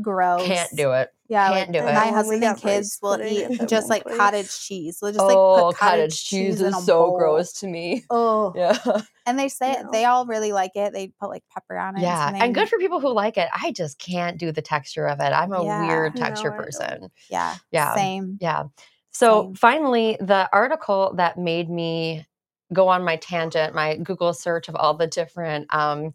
gross, 0.00 0.46
can't 0.46 0.74
do 0.76 0.92
it. 0.92 1.10
Yeah, 1.26 1.48
Can't 1.48 1.70
like, 1.70 1.72
do 1.72 1.84
my 1.84 1.90
it. 1.90 1.94
When 1.94 2.04
we 2.04 2.10
husband 2.12 2.44
and 2.44 2.58
kids 2.58 2.98
will 3.02 3.22
eat 3.22 3.48
just 3.66 3.88
like 3.88 4.02
place. 4.02 4.16
cottage 4.18 4.60
cheese. 4.66 4.98
They'll 5.00 5.10
just 5.10 5.24
like 5.24 5.36
oh, 5.36 5.68
put 5.70 5.76
cottage, 5.78 6.22
cheese, 6.22 6.60
in 6.60 6.74
a 6.74 6.80
bowl. 6.82 7.42
to 7.42 7.66
me. 7.66 8.04
Oh, 8.10 8.52
Yeah, 8.56 8.76
and 9.24 9.38
they 9.38 9.48
say 9.48 9.78
No. 9.82 9.90
they 9.90 10.04
all 10.04 10.26
really 10.26 10.52
like 10.52 10.72
it. 10.74 10.92
They 10.92 11.08
put 11.20 11.30
like 11.30 11.42
pepper 11.52 11.78
on 11.78 11.96
it. 11.96 12.02
yeah, 12.02 12.26
something. 12.26 12.42
and 12.42 12.54
good 12.54 12.68
for 12.68 12.78
people 12.78 13.00
who 13.00 13.10
like 13.12 13.38
it. 13.38 13.48
I 13.54 13.72
just 13.72 13.98
can't 13.98 14.38
do 14.38 14.52
the 14.52 14.60
texture 14.62 15.06
of 15.06 15.20
it. 15.20 15.32
I'm 15.32 15.52
a 15.52 15.64
Yeah. 15.64 15.86
weird 15.86 16.16
texture 16.16 16.52
I 16.52 16.56
don't. 16.56 16.64
person. 16.66 17.10
yeah, 17.30 17.56
Yeah. 17.70 17.94
same. 17.94 18.36
Yeah. 18.40 18.64
So 19.10 19.44
Same. 19.44 19.54
finally, 19.54 20.16
the 20.20 20.48
article 20.52 21.14
that 21.16 21.38
made 21.38 21.70
me 21.70 22.26
go 22.72 22.88
on 22.88 23.02
my 23.04 23.16
tangent, 23.16 23.74
my 23.74 23.96
Google 23.96 24.34
search 24.34 24.68
of 24.68 24.74
all 24.76 24.94
the 24.94 25.06
different, 25.06 25.72
um, 25.72 26.12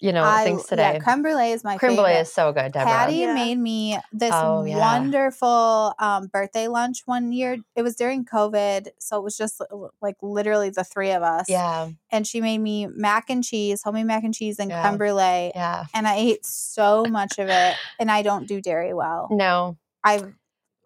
you 0.00 0.12
know, 0.12 0.22
I, 0.24 0.44
things 0.44 0.64
today. 0.66 0.94
Yeah, 0.94 0.98
creme 0.98 1.22
brulee 1.22 1.52
is 1.52 1.64
my 1.64 1.76
Creme 1.78 1.92
favorite. 1.92 2.02
brulee 2.04 2.20
is 2.20 2.32
so 2.32 2.52
good, 2.52 2.72
Deborah. 2.72 2.86
Patty 2.92 3.14
Yeah. 3.16 3.34
made 3.34 3.58
me 3.58 3.98
this 4.12 4.32
Oh, 4.34 4.64
yeah. 4.64 4.78
wonderful 4.78 5.94
um, 5.98 6.26
birthday 6.28 6.68
lunch 6.68 7.02
one 7.06 7.32
year. 7.32 7.56
It 7.74 7.82
was 7.82 7.96
during 7.96 8.24
COVID, 8.24 8.88
so 8.98 9.18
it 9.18 9.24
was 9.24 9.36
just 9.36 9.60
like 10.00 10.16
literally 10.22 10.70
the 10.70 10.84
three 10.84 11.10
of 11.12 11.22
us. 11.22 11.46
yeah, 11.48 11.88
And 12.10 12.26
she 12.26 12.40
made 12.40 12.58
me 12.58 12.86
mac 12.86 13.28
and 13.30 13.42
cheese, 13.42 13.82
homemade 13.82 14.06
mac 14.06 14.24
and 14.24 14.34
cheese, 14.34 14.58
and 14.58 14.70
Yeah. 14.70 14.82
creme 14.82 14.98
brulee. 14.98 15.52
yeah. 15.54 15.84
And 15.94 16.06
I 16.06 16.16
ate 16.16 16.46
so 16.46 17.04
much 17.06 17.38
of 17.38 17.48
it, 17.48 17.76
and 17.98 18.10
I 18.10 18.22
don't 18.22 18.46
do 18.46 18.60
dairy 18.60 18.94
well. 18.94 19.28
No, 19.30 19.76
I 20.04 20.22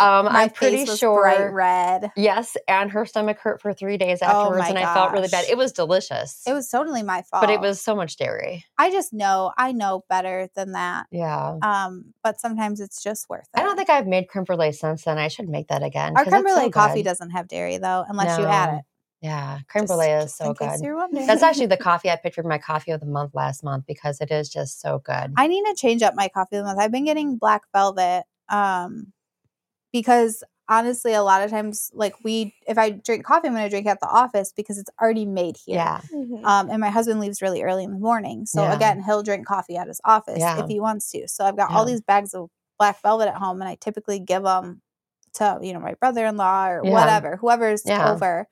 um, 0.03 0.29
I'm 0.29 0.51
pretty 0.51 0.87
sure. 0.87 1.23
bright 1.23 1.53
red. 1.53 2.11
Yes, 2.17 2.57
and 2.69 2.91
her 2.91 3.07
stomach 3.07 3.39
hurt 3.39 3.61
for 3.61 3.73
three 3.73 3.97
days 3.97 4.19
Oh 4.23 4.27
afterwards, 4.27 4.61
my 4.63 4.69
and 4.69 4.79
I 4.79 4.95
felt 4.95 5.13
really 5.13 5.29
bad. 5.29 5.47
It 5.49 5.57
was 5.57 5.73
delicious. 5.73 6.43
It 6.47 6.53
was 6.53 6.69
totally 6.69 7.03
my 7.03 7.23
fault. 7.23 7.43
but 7.43 7.51
it 7.51 7.61
was 7.61 7.81
so 7.81 7.95
much 7.95 8.17
dairy. 8.17 8.65
I 8.79 8.91
just 8.91 9.13
know. 9.13 9.53
I 9.57 9.73
know 9.73 10.05
better 10.09 10.49
than 10.55 10.73
that. 10.73 11.07
Yeah. 11.11 11.59
Um, 11.63 12.15
but 12.23 12.41
sometimes 12.41 12.81
it's 12.81 13.03
just 13.03 13.29
worth 13.29 13.49
it. 13.55 13.61
I 13.61 13.63
don't 13.63 13.77
think 13.77 13.91
I've 13.91 14.07
made 14.07 14.29
creme 14.29 14.45
brulee 14.45 14.73
since 14.73 15.05
then. 15.05 15.19
I 15.19 15.29
should 15.29 15.49
make 15.49 15.69
that 15.69 15.83
again. 15.83 16.17
Our 16.17 16.25
creme 16.25 16.35
it's 16.35 16.49
so 16.53 16.55
brulee 16.57 16.71
coffee 16.71 17.03
doesn't 17.03 17.31
have 17.31 17.49
dairy 17.49 17.79
though, 17.79 18.05
unless 18.09 18.39
you 18.39 18.47
add 18.47 18.79
it. 18.79 18.85
Yeah, 19.23 19.61
creme 19.69 19.85
Just- 19.85 19.93
brulee 19.93 20.11
is 20.11 20.35
so 20.35 20.53
good. 20.53 20.81
That's 21.13 21.43
actually 21.45 21.67
the 21.67 21.77
coffee 21.81 22.11
I 22.11 22.17
picked 22.17 22.35
for 22.35 22.43
my 22.43 22.59
coffee 22.59 22.91
of 22.91 22.99
the 22.99 23.07
month 23.07 23.35
last 23.35 23.63
month 23.63 23.85
because 23.87 24.21
it 24.21 24.33
is 24.33 24.49
just 24.49 24.81
so 24.81 24.99
good. 24.99 25.33
I 25.37 25.47
need 25.47 25.65
to 25.67 25.75
change 25.77 26.03
up 26.03 26.15
my 26.17 26.27
coffee 26.29 26.57
of 26.57 26.63
the 26.65 26.67
month. 26.67 26.81
I've 26.81 26.91
been 26.91 27.05
getting 27.05 27.37
black 27.37 27.63
velvet 27.73 28.25
um 28.49 29.13
because 29.93 30.43
honestly 30.69 31.13
a 31.13 31.23
lot 31.23 31.43
of 31.43 31.51
times 31.51 31.91
like 31.93 32.15
we 32.25 32.55
if 32.67 32.79
I 32.79 32.91
drink 32.91 33.25
coffee 33.27 33.49
I'm 33.49 33.55
going 33.55 33.65
to 33.65 33.71
drink 33.71 33.87
at 33.87 34.01
the 34.01 34.07
office 34.09 34.53
because 34.57 34.79
it's 34.79 34.91
already 35.01 35.27
made 35.27 35.57
here. 35.57 35.77
yeah, 35.77 36.01
Mhm. 36.15 36.45
Um 36.45 36.71
and 36.71 36.81
my 36.81 36.89
husband 36.91 37.21
leaves 37.21 37.43
really 37.43 37.63
early 37.63 37.85
in 37.85 37.93
the 37.93 37.99
morning. 37.99 38.47
So 38.47 38.63
Yeah. 38.63 38.75
again, 38.75 39.03
he'll 39.03 39.23
drink 39.23 39.47
coffee 39.47 39.77
at 39.77 39.89
his 39.89 40.01
office 40.05 40.39
Yeah. 40.39 40.61
if 40.61 40.69
he 40.69 40.81
wants 40.81 41.11
to. 41.13 41.29
So 41.29 41.45
I've 41.45 41.57
got 41.57 41.71
all 41.73 41.85
these 41.85 42.01
bags 42.01 42.33
of 42.35 42.49
black 42.79 43.01
velvet 43.03 43.29
at 43.29 43.35
home 43.37 43.61
and 43.61 43.69
I 43.69 43.75
typically 43.77 44.19
give 44.19 44.45
them 44.45 44.81
to, 45.35 45.59
you 45.63 45.73
know, 45.73 45.81
my 45.81 45.95
brother-in-law 45.95 46.69
or 46.69 46.81
Yeah. 46.85 46.91
whatever, 46.93 47.37
whoever's 47.37 47.83
Yeah. 47.85 48.11
over. 48.13 48.49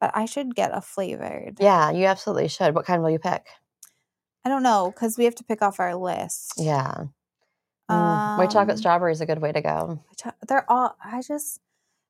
But 0.00 0.10
I 0.14 0.24
should 0.24 0.54
get 0.56 0.70
a 0.74 0.80
flavored. 0.80 1.58
yeah, 1.60 1.90
you 1.90 2.06
absolutely 2.06 2.48
should. 2.48 2.74
What 2.74 2.86
kind 2.86 3.02
will 3.02 3.10
you 3.10 3.20
pick? 3.20 3.46
I 4.44 4.48
don't 4.48 4.64
know 4.64 4.90
cuz 4.90 5.16
we 5.16 5.24
have 5.26 5.36
to 5.36 5.44
pick 5.44 5.62
off 5.62 5.78
our 5.78 5.94
list. 5.94 6.54
Yeah, 6.56 7.04
Mm, 7.92 8.36
white 8.38 8.50
chocolate 8.50 8.74
Um, 8.74 8.78
strawberry 8.78 9.12
is 9.12 9.20
a 9.20 9.26
good 9.26 9.40
way 9.40 9.52
to 9.52 9.60
go. 9.60 10.00
They're 10.48 10.70
all 10.70 10.96
i 11.04 11.20
just 11.22 11.60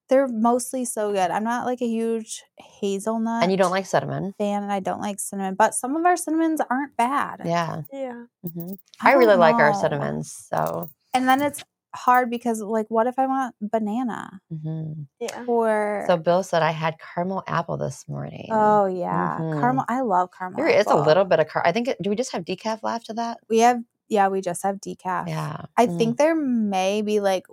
they're 0.08 0.28
mostly 0.28 0.84
so 0.84 1.12
good 1.12 1.30
i'm 1.30 1.44
not 1.44 1.64
like 1.64 1.80
a 1.80 1.86
huge 1.86 2.42
hazelnut 2.58 3.42
And 3.42 3.50
you 3.50 3.56
don't 3.56 3.70
like 3.70 3.86
cinnamon? 3.86 4.34
fan 4.36 4.62
and 4.62 4.72
i 4.72 4.80
don't 4.80 5.00
like 5.00 5.18
cinnamon 5.20 5.54
but 5.54 5.74
some 5.74 5.96
of 5.96 6.04
our 6.04 6.16
cinnamons 6.16 6.60
aren't 6.68 6.96
bad 6.96 7.40
Yeah, 7.44 7.82
Yeah. 7.92 8.24
hmm 8.44 8.74
I, 9.00 9.12
really 9.12 9.26
don't 9.32 9.40
like 9.40 9.56
our 9.56 9.72
cinnamons. 9.74 10.32
So, 10.50 10.90
and 11.14 11.26
then 11.28 11.40
it's 11.40 11.62
hard 11.94 12.28
because 12.30 12.60
like 12.60 12.86
what 12.88 13.06
if 13.06 13.18
i 13.18 13.26
want 13.26 13.54
banana 13.60 14.40
mhm. 14.52 15.06
Yeah. 15.20 15.44
or 15.46 16.04
so 16.06 16.16
Bill 16.16 16.42
said 16.42 16.62
I 16.62 16.70
had 16.72 16.96
caramel 16.98 17.42
apple 17.46 17.76
this 17.76 18.06
morning. 18.08 18.48
oh 18.50 18.86
yeah 18.86 19.38
Mhm. 19.40 19.60
caramel 19.60 19.84
i 19.88 20.00
love 20.00 20.30
caramel 20.36 20.56
there 20.58 20.68
is 20.68 20.86
a 20.86 20.96
little 20.96 21.24
bit 21.24 21.38
of 21.40 21.48
car. 21.48 21.62
I 21.64 21.72
think. 21.72 21.88
It, 21.88 22.02
do 22.02 22.10
we 22.10 22.16
just 22.16 22.32
have 22.32 22.44
decaf 22.44 22.82
left 22.82 23.08
of 23.10 23.16
that? 23.16 23.38
we 23.48 23.60
have 23.60 23.80
yeah 24.12 24.29
we 24.29 24.40
just 24.40 24.62
have 24.62 24.77
decaf 24.77 25.27
Yeah, 25.27 25.57
i 25.77 25.87
Mm. 25.87 25.98
think 25.98 26.18
there 26.18 26.35
may 26.37 27.03
be 27.03 27.18
like 27.20 27.46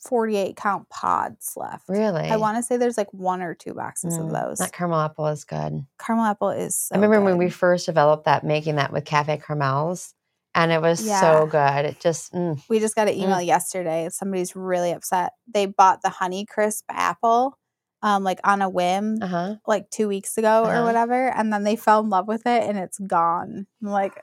48 0.00 0.56
count 0.56 0.88
pods 0.90 1.52
left 1.56 1.88
really. 1.88 2.28
i 2.30 2.36
want 2.36 2.56
to 2.58 2.62
say 2.62 2.76
there's 2.76 2.98
like 2.98 3.12
one 3.12 3.40
or 3.42 3.54
two 3.54 3.74
boxes 3.74 4.18
of 4.18 4.26
Mm, 4.26 4.32
those 4.32 4.58
That 4.58 4.72
caramel 4.72 5.00
apple 5.00 5.26
is 5.28 5.44
good. 5.44 5.86
caramel 5.98 6.26
apple 6.26 6.50
is 6.50 6.76
so 6.76 6.94
I 6.94 6.98
remember 6.98 7.22
when 7.22 7.38
we 7.38 7.48
first 7.50 7.86
developed 7.86 8.24
that, 8.26 8.44
making 8.44 8.76
that 8.76 8.92
with 8.92 9.04
cafe 9.04 9.38
caramels, 9.38 10.12
and 10.54 10.70
it 10.72 10.80
was 10.82 11.04
Yeah. 11.04 11.20
so 11.20 11.46
good. 11.46 11.84
It 11.86 12.00
just, 12.00 12.32
mm, 12.32 12.60
We 12.68 12.80
just 12.80 12.94
got 12.94 13.08
an 13.08 13.14
Mm. 13.14 13.18
email 13.22 13.40
yesterday. 13.40 14.08
Somebody's 14.10 14.54
really 14.54 14.92
upset. 14.92 15.32
They 15.52 15.66
bought 15.66 16.02
the 16.02 16.08
Honey 16.10 16.44
Crisp 16.44 16.84
apple, 16.90 17.58
um, 18.02 18.24
like 18.24 18.40
on 18.44 18.60
a 18.62 18.68
whim, 18.68 19.18
uh 19.22 19.26
huh. 19.26 19.54
like 19.66 19.88
two 19.90 20.06
weeks 20.08 20.36
ago 20.36 20.64
or 20.64 20.70
Uh-huh. 20.72 20.84
whatever, 20.84 21.28
and 21.28 21.52
then 21.52 21.64
they 21.64 21.76
fell 21.76 22.00
in 22.00 22.10
love 22.10 22.28
with 22.28 22.46
it, 22.46 22.62
and 22.68 22.76
it's 22.78 22.98
gone. 22.98 23.66
I'm 23.82 23.88
like, 23.90 24.22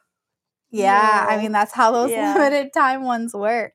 yeah, 0.71 1.25
I 1.29 1.37
mean 1.37 1.51
that's 1.51 1.73
how 1.73 1.91
those 1.91 2.11
Yeah. 2.11 2.33
limited 2.33 2.73
time 2.73 3.03
ones 3.03 3.33
work. 3.33 3.73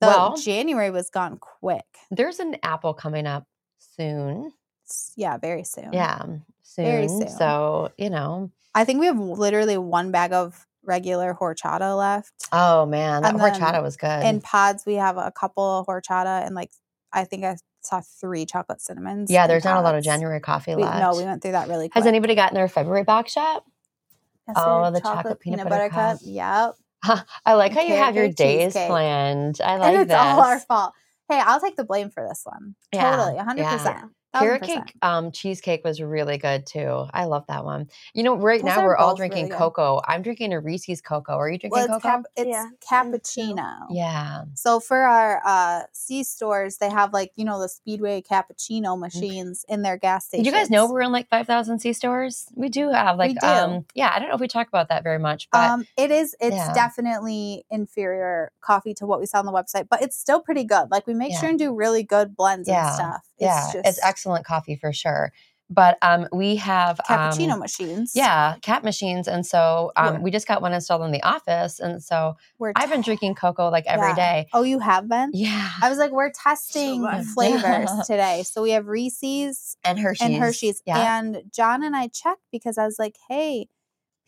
The 0.00 0.06
Well- 0.08 0.36
January 0.36 0.90
was 0.90 1.10
gone 1.10 1.38
quick. 1.38 1.86
There's 2.10 2.38
an 2.40 2.56
apple 2.62 2.94
coming 2.94 3.26
up 3.26 3.46
soon. 3.78 4.52
Yeah, 5.16 5.38
very 5.38 5.64
soon. 5.64 5.92
Yeah, 5.92 6.18
mm, 6.18 6.42
soon. 6.62 6.84
Very 6.84 7.08
soon. 7.08 7.28
So 7.28 7.90
you 7.98 8.10
know, 8.10 8.50
I 8.74 8.84
think 8.84 9.00
we 9.00 9.06
have 9.06 9.18
literally 9.18 9.78
one 9.78 10.10
bag 10.10 10.32
of 10.32 10.66
regular 10.84 11.32
horchata 11.40 11.96
left. 11.96 12.32
oh 12.52 12.84
man, 12.86 13.22
that 13.22 13.32
And 13.34 13.40
horchata 13.40 13.82
was 13.82 13.96
good. 13.96 14.24
In 14.24 14.40
pods, 14.40 14.84
we 14.84 14.94
have 14.94 15.16
a 15.16 15.30
couple 15.30 15.64
of 15.80 15.86
horchata 15.86 16.44
and 16.44 16.54
like 16.54 16.70
I 17.12 17.24
think 17.24 17.44
I 17.44 17.56
saw 17.82 18.00
three 18.20 18.46
chocolate 18.46 18.80
cinnamons. 18.80 19.30
yeah, 19.30 19.46
there's 19.46 19.64
not 19.64 19.76
a 19.76 19.80
lot 19.82 19.94
of. 19.94 20.02
January 20.02 20.40
coffee 20.40 20.74
We, 20.74 20.82
left. 20.82 20.98
no, 21.00 21.16
we 21.16 21.24
went 21.24 21.42
through 21.42 21.52
that 21.52 21.68
really 21.68 21.88
quick. 21.88 21.94
Has 21.94 22.06
anybody 22.06 22.34
gotten 22.34 22.54
their 22.54 22.68
February 22.68 23.04
box 23.04 23.36
yet? 23.36 23.62
Oh, 24.54 24.90
the 24.90 25.00
chocolate 25.00 25.40
peanut 25.40 25.68
butter 25.68 25.88
cup. 25.88 26.18
Yep. 26.22 26.74
I 27.46 27.54
like 27.54 27.72
how 27.72 27.82
you 27.82 27.94
have 27.94 28.14
your 28.14 28.28
days 28.28 28.74
cheesecake. 28.74 28.86
planned. 28.88 29.60
I 29.64 29.76
like 29.76 29.92
and 29.92 30.02
it's 30.02 30.08
this. 30.08 30.16
all 30.18 30.40
our 30.40 30.60
fault. 30.60 30.92
Hey, 31.28 31.40
I'll 31.44 31.60
take 31.60 31.76
the 31.76 31.84
blame 31.84 32.10
for 32.10 32.26
this 32.28 32.42
one. 32.44 32.74
Yeah, 32.92 33.16
Totally, 33.16 33.38
100%. 33.38 33.56
Thousand 33.56 34.10
Carrot 34.34 34.62
cake 34.62 34.94
um, 35.02 35.30
cheesecake 35.32 35.84
was 35.84 36.00
really 36.00 36.38
good 36.38 36.66
too. 36.66 37.06
I 37.12 37.24
love 37.24 37.44
that 37.48 37.64
one. 37.64 37.88
You 38.14 38.22
know, 38.22 38.36
right 38.36 38.60
Those 38.60 38.66
now 38.66 38.82
we're 38.82 38.96
all 38.96 39.14
drinking 39.14 39.44
really 39.44 39.50
good. 39.50 39.58
cocoa. 39.58 40.00
I'm 40.06 40.22
drinking 40.22 40.52
a 40.52 40.60
Reese's 40.60 41.00
cocoa. 41.02 41.34
Are 41.34 41.50
you 41.50 41.58
drinking 41.58 41.70
Well, 41.72 41.84
it's, 41.84 41.92
cocoa? 42.04 42.08
cap- 42.08 42.24
it's 42.36 42.48
Yeah, 42.48 42.66
cappuccino. 42.90 43.86
yeah. 43.90 44.44
So 44.54 44.80
for 44.80 44.98
our 44.98 45.40
uh, 45.44 45.82
C 45.92 46.24
stores, 46.24 46.78
they 46.78 46.90
have 46.90 47.12
like 47.12 47.32
you 47.36 47.44
know 47.44 47.60
the 47.60 47.68
Speedway 47.68 48.22
cappuccino 48.22 48.98
machines 48.98 49.64
in 49.68 49.82
their 49.82 49.96
gas 49.96 50.12
Mm. 50.12 50.12
Did 50.12 50.28
stations. 50.28 50.46
you 50.46 50.52
guys 50.52 50.70
know 50.70 50.90
we're 50.90 51.00
in 51.02 51.10
like 51.12 51.28
5,000 51.28 51.78
C 51.80 51.92
stores? 51.92 52.46
We 52.54 52.68
do 52.68 52.90
have 52.90 53.16
like, 53.18 53.38
do. 53.40 53.46
um, 53.46 53.84
yeah, 53.94 54.12
I 54.14 54.18
don't 54.18 54.28
know 54.28 54.34
if 54.34 54.40
we 54.40 54.48
talk 54.48 54.68
about 54.68 54.88
that 54.90 55.02
very 55.02 55.18
much, 55.18 55.48
but 55.50 55.68
Um, 55.70 55.86
it 55.96 56.10
is. 56.10 56.36
It's 56.40 56.54
Yeah. 56.56 56.72
definitely 56.74 57.64
inferior 57.70 58.52
coffee 58.60 58.94
to 58.94 59.06
what 59.06 59.20
we 59.20 59.26
saw 59.26 59.38
on 59.40 59.46
the 59.46 59.52
website, 59.52 59.88
but 59.88 60.02
it's 60.02 60.16
still 60.16 60.40
pretty 60.40 60.64
good. 60.64 60.90
Like 60.90 61.06
we 61.06 61.14
make 61.14 61.32
Yeah. 61.32 61.40
sure 61.40 61.48
and 61.50 61.58
do 61.58 61.74
really 61.74 62.02
good 62.02 62.36
blends 62.36 62.68
Yeah. 62.68 62.86
and 62.86 62.94
stuff. 62.94 63.22
It's 63.42 63.46
yeah, 63.48 63.72
just 63.72 63.86
it's 63.86 64.00
excellent 64.04 64.44
coffee 64.46 64.76
for 64.76 64.92
sure. 64.92 65.32
But 65.70 65.96
um, 66.02 66.26
we 66.32 66.56
have 66.56 67.00
cappuccino 67.08 67.52
um, 67.52 67.60
machines. 67.60 68.12
Yeah, 68.14 68.56
cat 68.60 68.84
machines. 68.84 69.26
And 69.26 69.46
so 69.46 69.90
um, 69.96 70.20
we 70.22 70.30
just 70.30 70.46
got 70.46 70.60
one 70.60 70.74
installed 70.74 71.00
in 71.02 71.12
the 71.12 71.22
office. 71.22 71.80
And 71.80 72.02
so 72.02 72.36
we're 72.58 72.72
I've 72.76 72.90
been 72.90 73.00
drinking 73.00 73.36
cocoa 73.36 73.70
like 73.70 73.86
every 73.86 74.08
Yeah. 74.08 74.14
day. 74.14 74.46
Oh, 74.52 74.64
you 74.64 74.80
have 74.80 75.08
been. 75.08 75.30
Yeah. 75.32 75.70
I 75.82 75.88
was 75.88 75.96
like, 75.96 76.10
we're 76.10 76.30
testing 76.30 77.00
good. 77.02 77.24
flavors 77.24 77.90
today. 78.06 78.42
So 78.42 78.60
we 78.60 78.72
have 78.72 78.86
Reese's 78.86 79.78
and 79.82 79.98
Hershey's. 79.98 80.26
and 80.26 80.34
Hershey's. 80.36 80.82
Yeah. 80.84 81.18
And 81.18 81.42
John 81.50 81.82
and 81.82 81.96
I 81.96 82.08
checked 82.08 82.42
because 82.50 82.76
I 82.76 82.84
was 82.84 82.98
like, 82.98 83.16
hey, 83.30 83.68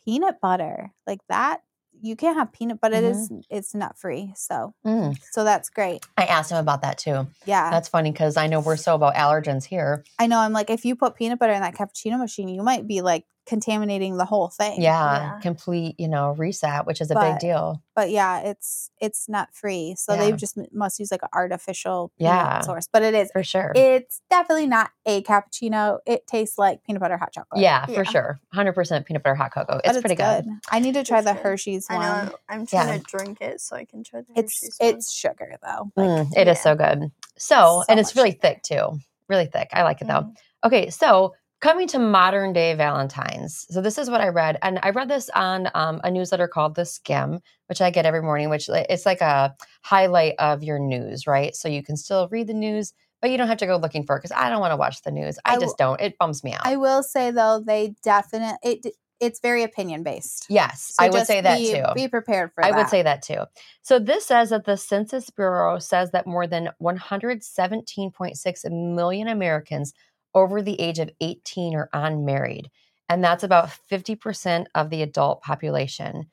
peanut 0.06 0.40
butter, 0.40 0.92
like 1.06 1.20
that. 1.28 1.60
You 2.02 2.16
can't 2.16 2.36
have 2.36 2.52
peanut, 2.52 2.80
but 2.80 2.92
it 2.92 3.02
is 3.04 3.30
it's 3.48 3.74
nut 3.74 3.96
free. 3.98 4.32
So 4.36 4.74
Mm. 4.84 5.16
so 5.30 5.44
that's 5.44 5.70
great. 5.70 6.04
I 6.18 6.24
asked 6.26 6.50
him 6.50 6.58
about 6.58 6.82
that 6.82 6.98
too. 6.98 7.26
Yeah. 7.46 7.70
That's 7.70 7.88
funny 7.88 8.10
because 8.12 8.36
I 8.36 8.46
know 8.46 8.60
we're 8.60 8.76
so 8.76 8.94
about 8.94 9.14
allergens 9.14 9.64
here. 9.64 10.04
I 10.18 10.26
know 10.26 10.38
I'm 10.38 10.52
like, 10.52 10.70
if 10.70 10.84
you 10.84 10.96
put 10.96 11.14
peanut 11.14 11.38
butter 11.38 11.52
in 11.52 11.62
that 11.62 11.74
cappuccino 11.74 12.18
machine, 12.18 12.48
you 12.48 12.62
might 12.62 12.86
be 12.86 13.00
like 13.00 13.24
contaminating 13.46 14.16
the 14.16 14.24
whole 14.24 14.48
thing. 14.48 14.80
Yeah, 14.80 15.16
Yeah. 15.34 15.40
complete, 15.40 15.98
you 15.98 16.08
know, 16.08 16.32
reset, 16.32 16.86
which 16.86 17.00
is 17.00 17.10
a 17.10 17.14
But- 17.14 17.32
big 17.32 17.38
deal. 17.40 17.82
But 17.94 18.10
yeah, 18.10 18.40
it's 18.40 18.90
it's 19.00 19.28
nut 19.28 19.48
free. 19.52 19.94
So 19.98 20.14
Yeah. 20.14 20.20
they 20.20 20.32
just 20.32 20.58
must 20.72 20.98
use 20.98 21.10
like 21.12 21.22
an 21.22 21.28
artificial 21.32 22.10
Yeah. 22.16 22.60
source. 22.62 22.88
But 22.90 23.02
it 23.02 23.14
is 23.14 23.30
For 23.32 23.42
sure. 23.44 23.72
it's 23.74 24.22
definitely 24.30 24.66
not 24.66 24.90
a 25.04 25.22
cappuccino. 25.22 25.98
It 26.06 26.26
tastes 26.26 26.56
like 26.58 26.82
peanut 26.84 27.00
butter 27.02 27.18
hot 27.18 27.32
chocolate. 27.32 27.60
yeah, 27.60 27.84
Yeah. 27.88 27.94
for 27.96 28.04
sure. 28.06 28.40
100% 28.54 29.04
peanut 29.06 29.22
butter 29.22 29.34
hot 29.34 29.52
cocoa. 29.52 29.80
But 29.84 29.86
It's, 29.96 30.00
pretty 30.00 30.14
good. 30.14 30.46
I 30.70 30.78
need 30.80 30.94
to 30.94 31.04
try 31.04 31.18
It's 31.18 31.26
the 31.26 31.34
good. 31.34 31.42
Hershey's 31.42 31.86
I 31.90 31.94
one. 31.96 32.26
know. 32.26 32.34
I'm 32.48 32.66
trying 32.66 32.88
Yeah. 32.88 32.96
to 32.98 33.02
drink 33.04 33.40
it 33.42 33.60
so 33.60 33.76
I 33.76 33.84
can 33.84 34.02
try 34.02 34.22
the 34.22 34.26
It's 34.40 34.54
Hershey's 34.60 34.76
one. 34.78 34.88
it's 34.90 35.12
sugar 35.12 35.56
though. 35.62 35.90
Like, 35.96 36.08
Mm, 36.08 36.36
it 36.36 36.48
is 36.48 36.56
yeah. 36.58 36.62
so 36.62 36.74
good. 36.74 37.10
So, 37.36 37.54
So 37.56 37.84
and 37.88 38.00
it's 38.00 38.16
really 38.16 38.30
sugar. 38.30 38.40
thick 38.40 38.62
too. 38.62 38.98
Really 39.28 39.46
thick. 39.46 39.68
I 39.72 39.82
like 39.82 40.00
it 40.00 40.06
though. 40.08 40.22
mhm. 40.22 40.36
Okay, 40.64 40.88
so 40.90 41.34
coming 41.64 41.88
to 41.88 41.98
modern 41.98 42.52
day 42.52 42.74
Valentines. 42.74 43.66
So 43.70 43.80
this 43.80 43.96
is 43.96 44.10
what 44.10 44.20
I 44.20 44.28
read, 44.28 44.58
and 44.60 44.78
I 44.82 44.90
read 44.90 45.08
this 45.08 45.30
on 45.30 45.70
um, 45.74 45.98
a 46.04 46.10
newsletter 46.10 46.46
called 46.46 46.74
The 46.74 46.82
Skimm, 46.82 47.40
which 47.68 47.80
I 47.80 47.90
get 47.90 48.04
every 48.04 48.20
morning. 48.20 48.50
Which 48.50 48.68
it's 48.68 49.06
like 49.06 49.22
a 49.22 49.54
highlight 49.82 50.34
of 50.38 50.62
your 50.62 50.78
news, 50.78 51.26
right? 51.26 51.56
So 51.56 51.68
you 51.68 51.82
can 51.82 51.96
still 51.96 52.28
read 52.28 52.48
the 52.48 52.54
news, 52.54 52.92
but 53.22 53.30
you 53.30 53.38
don't 53.38 53.48
have 53.48 53.56
to 53.58 53.66
go 53.66 53.78
looking 53.78 54.04
for 54.04 54.16
it 54.16 54.20
because 54.20 54.36
I 54.36 54.50
don't 54.50 54.60
want 54.60 54.72
to 54.72 54.76
watch 54.76 55.00
the 55.02 55.10
news. 55.10 55.38
I, 55.46 55.54
I 55.54 55.58
just 55.58 55.78
don't. 55.78 55.98
It 56.02 56.18
bums 56.18 56.44
me 56.44 56.52
out. 56.52 56.66
I 56.66 56.76
will 56.76 57.02
say 57.02 57.30
though, 57.30 57.64
they 57.66 57.94
definitely 58.02 58.58
it 58.62 58.86
it's 59.20 59.40
very 59.40 59.62
opinion 59.62 60.02
based. 60.02 60.46
yes, 60.50 60.92
So 60.96 61.04
I 61.04 61.08
would 61.08 61.26
say 61.26 61.40
that 61.40 61.58
be, 61.58 61.72
too. 61.72 61.84
Be 61.94 62.08
prepared 62.08 62.52
for 62.52 62.62
I 62.62 62.70
that. 62.70 62.74
I 62.74 62.78
would 62.78 62.90
say 62.90 63.02
that 63.02 63.22
too. 63.22 63.44
So 63.80 63.98
this 63.98 64.26
says 64.26 64.50
that 64.50 64.66
the 64.66 64.76
Census 64.76 65.30
Bureau 65.30 65.78
says 65.78 66.10
that 66.10 66.26
more 66.26 66.46
than 66.46 66.68
117.6 66.82 68.94
million 68.94 69.28
Americans 69.28 69.94
over 70.34 70.62
the 70.62 70.80
age 70.80 70.98
of 70.98 71.10
18 71.20 71.74
are 71.74 71.88
unmarried. 71.92 72.70
And 73.08 73.22
that's 73.22 73.44
about 73.44 73.68
50% 73.68 74.66
of 74.74 74.90
the 74.90 75.02
adult 75.02 75.42
population, 75.42 76.26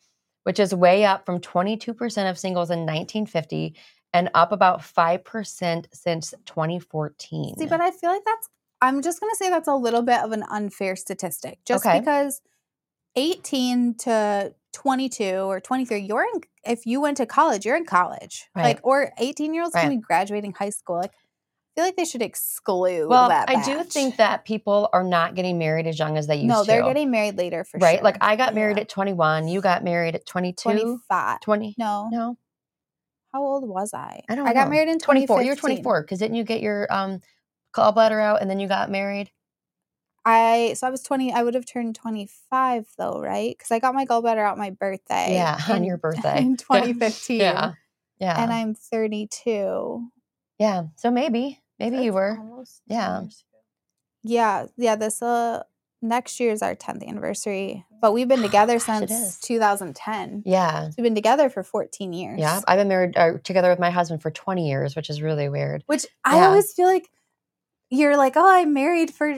which 0.43 0.59
is 0.59 0.73
way 0.73 1.05
up 1.05 1.25
from 1.25 1.39
22% 1.39 2.29
of 2.29 2.39
singles 2.39 2.71
in 2.71 2.79
1950 2.79 3.75
and 4.13 4.29
up 4.33 4.51
about 4.51 4.79
5% 4.81 5.85
since 5.93 6.33
2014. 6.45 7.55
See, 7.57 7.65
but 7.65 7.81
I 7.81 7.91
feel 7.91 8.09
like 8.09 8.23
that's 8.25 8.49
I'm 8.83 9.03
just 9.03 9.19
gonna 9.19 9.35
say 9.35 9.49
that's 9.49 9.67
a 9.67 9.75
little 9.75 10.01
bit 10.01 10.21
of 10.21 10.31
an 10.31 10.43
unfair 10.49 10.95
statistic. 10.95 11.59
Just 11.65 11.85
Okay. 11.85 11.99
because 11.99 12.41
18 13.15 13.95
to 13.99 14.53
22 14.73 15.23
or 15.41 15.59
23, 15.59 15.99
you're 15.99 16.23
in 16.23 16.41
if 16.65 16.85
you 16.85 17.01
went 17.01 17.17
to 17.17 17.25
college, 17.25 17.65
you're 17.65 17.75
in 17.75 17.85
college. 17.85 18.47
Right. 18.55 18.63
Like 18.63 18.79
or 18.83 19.11
18 19.17 19.53
year 19.53 19.63
olds 19.63 19.75
Right. 19.75 19.83
gonna 19.83 19.95
be 19.97 20.01
graduating 20.01 20.53
high 20.53 20.69
school. 20.69 20.97
Like 20.97 21.13
feel 21.75 21.83
like 21.85 21.95
they 21.95 22.05
should 22.05 22.21
exclude 22.21 23.07
well, 23.07 23.29
that. 23.29 23.49
I 23.49 23.63
do 23.63 23.83
think 23.83 24.17
that 24.17 24.45
people 24.45 24.89
are 24.93 25.03
not 25.03 25.35
getting 25.35 25.57
married 25.57 25.87
as 25.87 25.97
young 25.97 26.17
as 26.17 26.27
they 26.27 26.35
used 26.35 26.47
to. 26.47 26.53
no, 26.53 26.63
they're 26.63 26.83
getting 26.83 27.11
married 27.11 27.37
later 27.37 27.63
for 27.63 27.77
right. 27.77 27.81
sure. 27.81 27.95
Right? 27.97 28.03
Like 28.03 28.17
I 28.21 28.35
got 28.35 28.53
married 28.53 28.77
Yeah. 28.77 28.81
at 28.81 28.89
21. 28.89 29.47
You 29.47 29.61
got 29.61 29.83
married 29.83 30.15
at 30.15 30.25
22. 30.25 30.61
25. 30.63 31.39
20. 31.41 31.75
No. 31.77 32.09
No. 32.11 32.37
How 33.33 33.43
old 33.43 33.67
was 33.67 33.93
I? 33.93 34.21
I 34.27 34.35
don't 34.35 34.47
I 34.47 34.53
got 34.53 34.69
married 34.69 34.89
in 34.89 34.99
24. 34.99 35.43
You're 35.43 35.55
24 35.55 36.01
because 36.01 36.19
didn't 36.19 36.35
you 36.35 36.43
get 36.43 36.61
your 36.61 36.91
um 36.93 37.21
gallbladder 37.73 38.21
out 38.21 38.41
and 38.41 38.49
then 38.49 38.59
you 38.59 38.67
got 38.67 38.91
married? 38.91 39.31
I 40.25 40.73
so 40.77 40.85
I 40.85 40.89
was 40.89 41.01
20 41.01 41.31
I 41.33 41.41
would 41.41 41.55
have 41.55 41.65
turned 41.65 41.95
25 41.95 42.87
though, 42.97 43.19
right? 43.21 43.57
Cuz 43.57 43.71
I 43.71 43.79
got 43.79 43.95
my 43.95 44.05
gallbladder 44.05 44.45
out 44.45 44.57
my 44.57 44.71
birthday. 44.71 45.33
Yeah, 45.35 45.57
on 45.69 45.83
your 45.85 45.97
birthday. 45.97 46.41
in 46.41 46.57
2015. 46.57 47.39
Yeah. 47.39 47.73
Yeah. 48.19 48.43
And 48.43 48.51
I'm 48.51 48.75
32. 48.75 50.11
Yeah. 50.61 50.83
So 50.95 51.09
maybe, 51.09 51.59
maybe 51.79 51.97
you 51.97 52.13
were. 52.13 52.37
Yeah. 52.85 53.23
Yeah, 54.23 54.67
yeah, 54.77 54.95
this 54.95 55.21
uh 55.21 55.63
next 56.03 56.39
year 56.39 56.51
is 56.51 56.61
our 56.61 56.75
10th 56.75 57.07
anniversary, 57.07 57.83
but 57.99 58.11
we've 58.13 58.27
been 58.27 58.41
together 58.49 58.77
Gosh, 58.77 59.07
since 59.09 59.39
2010. 59.39 60.43
Yeah. 60.45 60.89
We've 60.95 61.03
been 61.03 61.15
together 61.15 61.49
for 61.49 61.63
14 61.63 62.13
years. 62.13 62.39
Yeah. 62.39 62.61
I've 62.67 62.77
been 62.77 62.87
married 62.87 63.17
uh, 63.17 63.39
together 63.43 63.69
with 63.69 63.79
my 63.79 63.89
husband 63.89 64.21
for 64.21 64.29
20 64.29 64.67
years, 64.69 64.95
which 64.95 65.09
is 65.09 65.21
really 65.21 65.49
weird. 65.49 65.83
Which 65.87 66.05
I 66.23 66.37
Yeah. 66.37 66.47
always 66.47 66.71
feel 66.73 66.87
like 66.87 67.09
you're 67.89 68.15
like, 68.15 68.33
"Oh, 68.37 68.47
I'm 68.47 68.73
married 68.73 69.11
for 69.11 69.33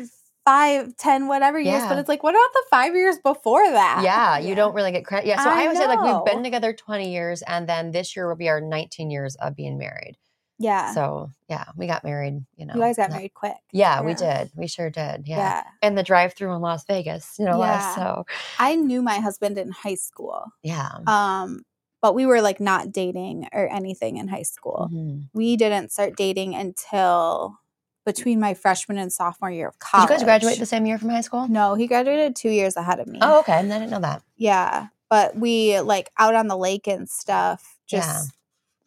five, 0.45 0.95
ten, 0.97 1.27
whatever 1.27 1.57
years," 1.57 1.83
but 1.87 1.97
it's 1.97 2.09
like, 2.09 2.21
what 2.21 2.35
about 2.35 2.53
the 2.53 2.63
5 2.69 2.95
years 2.95 3.17
before 3.23 3.65
that? 3.71 4.01
Yeah, 4.03 4.37
you 4.39 4.49
Yeah. 4.49 4.55
don't 4.55 4.75
really 4.75 4.91
get 4.91 5.05
credit. 5.05 5.27
Yeah, 5.27 5.41
so 5.41 5.49
I, 5.49 5.63
I 5.63 5.67
would 5.67 5.77
say 5.77 5.87
like 5.87 6.01
we've 6.03 6.25
been 6.25 6.43
together 6.43 6.73
20 6.73 7.09
years, 7.13 7.41
and 7.43 7.67
then 7.67 7.91
this 7.91 8.13
year 8.15 8.27
will 8.27 8.35
be 8.35 8.49
our 8.49 8.59
19 8.59 9.09
years 9.09 9.35
of 9.35 9.55
being 9.55 9.77
married. 9.77 10.17
Yeah. 10.59 10.93
So 10.93 11.29
yeah, 11.49 11.65
we 11.75 11.87
got 11.87 12.03
married. 12.03 12.45
You 12.55 12.65
know, 12.65 12.73
you 12.75 12.79
guys 12.81 12.95
got 12.97 13.09
not- 13.09 13.17
married 13.17 13.33
quick. 13.33 13.57
Yeah, 13.71 14.01
we 14.01 14.13
did. 14.13 14.51
We 14.55 14.67
sure 14.67 14.89
did. 14.89 15.27
Yeah. 15.27 15.37
Yeah, 15.37 15.63
and 15.81 15.97
the 15.97 16.03
drive-through 16.03 16.53
in 16.53 16.61
Las 16.61 16.85
Vegas, 16.85 17.35
you 17.39 17.45
know. 17.45 17.59
Yeah. 17.59 17.95
So 17.95 18.25
I 18.59 18.75
knew 18.75 19.01
my 19.01 19.19
husband 19.19 19.57
in 19.57 19.71
high 19.71 19.95
school. 19.95 20.51
yeah. 20.61 20.89
Um 21.07 21.63
but 22.01 22.15
we 22.15 22.25
were 22.25 22.41
like 22.41 22.59
not 22.59 22.91
dating 22.91 23.47
or 23.53 23.67
anything 23.71 24.17
in 24.17 24.27
high 24.27 24.43
school. 24.43 24.89
Mhm. 24.91 25.29
We 25.33 25.55
didn't 25.55 25.91
start 25.93 26.17
dating 26.17 26.53
until 26.53 27.57
between 28.05 28.39
my 28.41 28.53
freshman 28.53 28.97
and 28.97 29.11
sophomore 29.13 29.49
year 29.49 29.69
of 29.69 29.75
Did 29.75 29.79
college. 29.79 30.09
you 30.09 30.15
guys 30.17 30.23
graduate 30.25 30.59
the 30.59 30.65
same 30.65 30.85
year 30.85 30.97
from 30.97 31.07
high 31.09 31.21
school? 31.21 31.47
No, 31.47 31.75
he 31.75 31.87
graduated 31.87 32.35
two 32.35 32.49
years 32.49 32.75
ahead 32.75 32.99
of 32.99 33.07
me. 33.07 33.19
Oh, 33.21 33.39
okay. 33.39 33.53
And 33.53 33.71
I 33.73 33.79
didn't 33.79 33.91
know 33.91 34.01
that. 34.01 34.21
yeah. 34.35 34.87
But 35.09 35.37
we 35.37 35.79
like 35.79 36.09
out 36.17 36.35
on 36.35 36.47
the 36.47 36.57
lake 36.57 36.87
and 36.87 37.07
stuff. 37.07 37.77
Just 37.87 38.07
Yeah. 38.09 38.21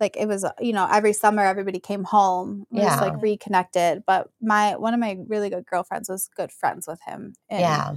Like 0.01 0.17
it 0.17 0.27
was, 0.27 0.45
you 0.61 0.73
know, 0.73 0.87
every 0.91 1.13
summer 1.13 1.43
everybody 1.45 1.81
came 1.81 2.05
home. 2.05 2.67
We 2.71 2.81
just 2.81 3.01
like 3.01 3.21
reconnected. 3.23 4.03
But 4.07 4.29
my 4.41 4.77
one 4.77 4.95
of 4.95 5.01
my 5.01 5.19
really 5.27 5.51
good 5.51 5.67
girlfriends 5.67 6.09
was 6.09 6.29
good 6.37 6.53
friends 6.53 6.87
with 6.87 7.01
him. 7.07 7.35
in 7.49 7.61
yeah. 7.61 7.95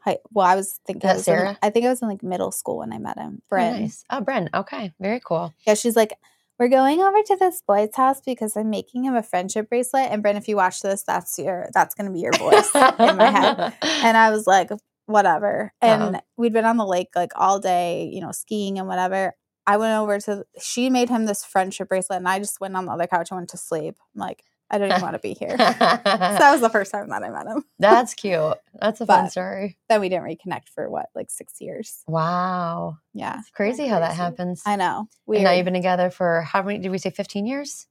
High, 0.00 0.18
well, 0.32 0.46
I 0.46 0.54
was 0.54 0.80
thinking. 0.86 1.08
I 1.08 1.12
that 1.12 1.16
was 1.18 1.28
in- 1.28 1.34
Sarah? 1.34 1.58
I 1.62 1.70
think 1.70 1.86
I 1.86 1.88
was 1.88 2.02
in 2.02 2.08
like 2.08 2.22
middle 2.22 2.50
school 2.52 2.78
when 2.78 2.92
I 2.92 2.98
met 2.98 3.18
him. 3.18 3.40
Oh, 3.50 3.56
nice. 3.56 4.04
Oh, 4.10 4.20
Bren. 4.20 4.48
Okay. 4.54 4.92
Very 5.00 5.20
cool. 5.24 5.54
Yeah, 5.66 5.74
she's 5.74 5.96
like, 5.96 6.12
we're 6.58 6.68
going 6.68 7.00
over 7.00 7.22
to 7.22 7.36
this 7.40 7.62
boy's 7.66 7.94
house 7.96 8.20
because 8.24 8.54
I'm 8.56 8.68
making 8.70 9.04
him 9.04 9.14
a 9.14 9.22
friendship 9.22 9.68
bracelet. 9.70 10.10
And 10.12 10.22
Bryn, 10.22 10.36
if 10.36 10.46
you 10.46 10.56
watch 10.56 10.82
this, 10.82 11.02
that's 11.04 11.38
your 11.38 11.68
that's 11.72 11.94
gonna 11.94 12.10
be 12.12 12.20
your 12.20 12.32
voice 12.34 12.70
in 12.74 13.16
my 13.16 13.30
head. 13.30 13.72
And 13.82 14.16
I 14.16 14.30
was 14.30 14.46
like, 14.46 14.70
whatever. 15.06 15.72
And 15.80 16.02
Uh-huh. 16.02 16.20
we'd 16.36 16.52
been 16.52 16.64
on 16.66 16.76
the 16.76 16.86
lake 16.86 17.08
like 17.16 17.32
all 17.36 17.58
day, 17.58 18.10
you 18.12 18.20
know, 18.20 18.30
skiing 18.32 18.78
and 18.78 18.86
whatever. 18.88 19.34
I 19.66 19.76
went 19.76 19.98
over 19.98 20.18
to 20.20 20.44
she 20.60 20.90
made 20.90 21.08
him 21.08 21.26
this 21.26 21.44
friendship 21.44 21.88
bracelet 21.88 22.18
and 22.18 22.28
I 22.28 22.38
just 22.38 22.60
went 22.60 22.76
on 22.76 22.86
the 22.86 22.92
other 22.92 23.06
couch 23.06 23.30
and 23.30 23.38
went 23.38 23.50
to 23.50 23.56
sleep. 23.56 23.96
I'm 24.14 24.20
like, 24.20 24.44
I 24.70 24.78
don't 24.78 24.90
even 24.90 25.02
want 25.02 25.14
to 25.14 25.20
be 25.20 25.34
here. 25.34 25.50
so 25.50 25.56
that 25.56 26.50
was 26.52 26.60
the 26.60 26.70
first 26.70 26.90
time 26.90 27.08
that 27.10 27.22
I 27.22 27.30
met 27.30 27.46
him. 27.46 27.64
That's 27.78 28.14
cute. 28.14 28.56
That's 28.80 29.00
a 29.00 29.06
fun 29.06 29.30
story. 29.30 29.78
Then 29.88 30.00
we 30.00 30.08
didn't 30.08 30.24
reconnect 30.24 30.68
for 30.74 30.90
what, 30.90 31.06
like 31.14 31.30
six 31.30 31.60
years. 31.60 32.02
Wow. 32.06 32.98
Yeah. 33.12 33.38
It's 33.38 33.50
crazy 33.50 33.86
how 33.86 34.00
that 34.00 34.14
happens. 34.14 34.62
I 34.66 34.76
know. 34.76 35.08
We 35.26 35.42
now 35.42 35.52
you've 35.52 35.64
been 35.64 35.74
together 35.74 36.10
for 36.10 36.42
how 36.42 36.62
many? 36.62 36.78
Did 36.78 36.90
we 36.90 36.98
say 36.98 37.10
15 37.10 37.46
years? 37.46 37.86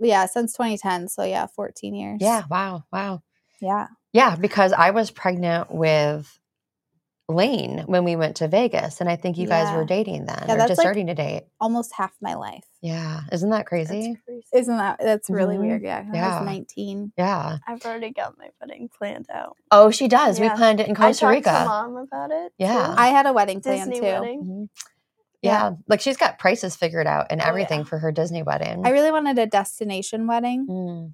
yeah, 0.00 0.26
since 0.26 0.52
2010. 0.54 1.08
So 1.08 1.24
yeah, 1.24 1.46
14 1.46 1.94
years. 1.94 2.18
Yeah. 2.20 2.42
Wow. 2.50 2.84
Wow. 2.92 3.22
Yeah. 3.60 3.88
Yeah. 4.12 4.36
Because 4.36 4.72
I 4.72 4.90
was 4.90 5.10
pregnant 5.10 5.70
with 5.70 6.40
Lane 7.34 7.84
when 7.86 8.04
we 8.04 8.16
went 8.16 8.36
to 8.36 8.48
Vegas, 8.48 9.00
and 9.00 9.10
I 9.10 9.16
think 9.16 9.36
you 9.38 9.46
guys 9.48 9.74
were 9.74 9.84
dating 9.84 10.26
then, 10.26 10.44
Yeah, 10.46 10.54
or 10.54 10.56
that's 10.58 10.68
just 10.70 10.78
like- 10.78 10.84
starting 10.84 11.06
to 11.08 11.14
date. 11.14 11.44
Almost 11.60 11.92
half 11.94 12.12
my 12.20 12.34
life. 12.34 12.64
Yeah, 12.80 13.20
isn't 13.32 13.50
that 13.50 13.66
crazy? 13.66 14.16
crazy. 14.26 14.44
Isn't 14.52 14.76
that 14.76 14.98
that's 15.00 15.30
really 15.30 15.56
Mhm. 15.56 15.60
weird? 15.60 15.82
Yeah. 15.82 16.04
I 16.12 16.38
was 16.38 16.46
19. 16.46 17.12
Yeah. 17.16 17.58
I've 17.66 17.84
already 17.84 18.10
got 18.10 18.36
my 18.38 18.48
wedding 18.60 18.88
planned 18.96 19.26
out. 19.32 19.56
Oh, 19.70 19.90
she 19.90 20.08
does. 20.08 20.40
We 20.40 20.48
planned 20.50 20.80
it 20.80 20.88
in 20.88 20.96
I 20.96 20.98
Costa 21.08 21.20
talked 21.26 21.34
Rica. 21.36 21.50
to 21.50 21.64
mom 21.64 21.96
about 21.96 22.30
it. 22.32 22.52
Yeah. 22.58 22.86
too. 22.88 22.94
I 22.96 23.08
had 23.08 23.26
a 23.26 23.32
wedding 23.32 23.60
plan 23.60 23.88
Disney 23.88 24.00
too. 24.00 24.02
wedding. 24.12 24.42
Mhm. 24.44 24.68
Yeah. 25.42 25.50
Yeah. 25.52 25.70
like 25.88 26.00
she's 26.00 26.16
got 26.16 26.38
prices 26.38 26.76
figured 26.76 27.06
out 27.08 27.26
and 27.30 27.40
Oh, 27.40 27.44
everything 27.44 27.80
yeah. 27.80 27.84
for 27.86 27.98
her 27.98 28.12
Disney 28.12 28.42
wedding. 28.44 28.86
I 28.86 28.90
really 28.90 29.10
wanted 29.10 29.38
a 29.38 29.46
destination 29.46 30.26
wedding. 30.28 30.66
Mm. 30.68 31.12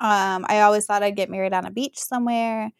Um, 0.00 0.46
I 0.48 0.60
always 0.62 0.86
thought 0.86 1.02
I'd 1.02 1.16
get 1.16 1.28
married 1.30 1.52
on 1.52 1.66
a 1.66 1.70
beach 1.70 1.98
somewhere. 1.98 2.70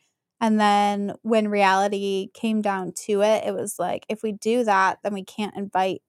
And 0.40 0.60
then 0.60 1.14
when 1.22 1.48
reality 1.48 2.30
came 2.34 2.62
down 2.62 2.92
to 3.06 3.22
it, 3.22 3.44
it 3.46 3.54
was 3.54 3.78
like, 3.78 4.06
if 4.08 4.22
we 4.22 4.32
do 4.32 4.64
that, 4.64 4.98
then 5.02 5.12
we 5.12 5.24
can't 5.24 5.56
invite 5.56 6.02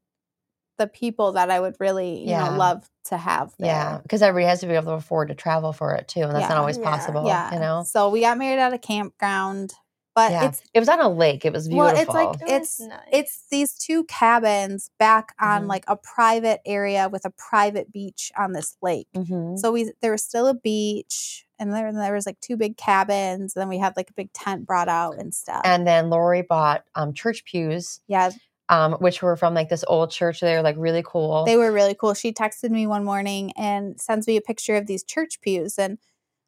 the 0.78 0.88
people 0.88 1.34
that 1.34 1.50
I 1.52 1.60
would 1.60 1.76
really, 1.80 2.20
you 2.20 2.30
Yeah. 2.30 2.50
know, 2.52 2.58
love 2.58 2.90
to 3.06 3.18
have 3.18 3.54
there. 3.60 3.68
Yeah, 3.68 4.00
because 4.02 4.22
everybody 4.22 4.48
has 4.48 4.62
to 4.62 4.68
be 4.68 4.74
able 4.76 4.86
to 4.86 4.92
afford 4.94 5.28
to 5.30 5.36
travel 5.36 5.74
for 5.74 5.94
it 5.96 6.08
too, 6.08 6.22
and 6.22 6.32
that's 6.32 6.44
Yeah. 6.44 6.50
not 6.50 6.58
always 6.58 6.78
Yeah. 6.78 6.84
possible. 6.84 7.26
Yeah. 7.26 7.54
you 7.54 7.60
know. 7.60 7.84
So 7.84 8.10
we 8.10 8.22
got 8.22 8.38
married 8.38 8.60
at 8.60 8.72
a 8.72 8.78
campground, 8.78 9.74
but 10.16 10.32
Yeah, 10.32 10.46
it's 10.46 10.62
it 10.74 10.80
was 10.80 10.88
on 10.88 11.02
a 11.02 11.10
lake. 11.10 11.44
It 11.44 11.52
was 11.52 11.68
beautiful. 11.68 11.86
well, 11.88 12.02
it's 12.02 12.40
like 12.42 12.50
It 12.50 12.62
it's 12.62 12.80
nice. 12.80 13.00
it's 13.12 13.44
these 13.52 13.74
two 13.78 14.06
cabins 14.06 14.90
back 15.00 15.34
on 15.42 15.64
Mhm. 15.64 15.68
like 15.68 15.84
a 15.90 15.98
private 15.98 16.62
area 16.66 17.10
with 17.10 17.26
a 17.26 17.30
private 17.32 17.92
beach 17.92 18.32
on 18.38 18.54
this 18.54 18.78
lake. 18.82 19.10
Mhm. 19.14 19.60
So 19.60 19.72
we 19.74 19.92
there 20.02 20.12
was 20.14 20.24
still 20.24 20.48
a 20.48 20.54
beach, 20.54 21.46
and 21.60 21.74
there 21.74 21.92
there 21.92 22.14
was 22.14 22.26
like 22.26 22.40
two 22.40 22.58
big 22.58 22.78
cabins. 22.78 23.56
And 23.56 23.62
then 23.62 23.70
we 23.70 23.78
had 23.78 23.96
like 23.98 24.10
a 24.10 24.14
big 24.14 24.32
tent 24.34 24.66
brought 24.66 24.88
out 24.88 25.18
and 25.18 25.34
stuff. 25.34 25.62
And 25.66 25.86
then 25.86 26.10
Lori 26.10 26.42
bought 26.42 26.86
um, 26.96 27.14
church 27.14 27.44
pews, 27.46 28.00
yeah, 28.08 28.32
um, 28.70 28.94
which 28.94 29.22
were 29.22 29.36
from 29.36 29.54
like 29.54 29.70
this 29.70 29.84
old 29.88 30.12
church. 30.12 30.40
They 30.40 30.56
were 30.56 30.62
like 30.62 30.76
really 30.78 31.04
cool. 31.06 31.46
they 31.46 31.58
were 31.58 31.72
really 31.72 31.96
cool. 31.96 32.14
She 32.14 32.32
texted 32.32 32.70
me 32.70 32.88
one 32.88 33.04
morning 33.04 33.52
and 33.58 34.00
sends 34.00 34.28
me 34.28 34.38
a 34.38 34.42
picture 34.42 34.76
of 34.76 34.88
these 34.88 35.04
church 35.04 35.42
pews, 35.42 35.78
and 35.78 35.98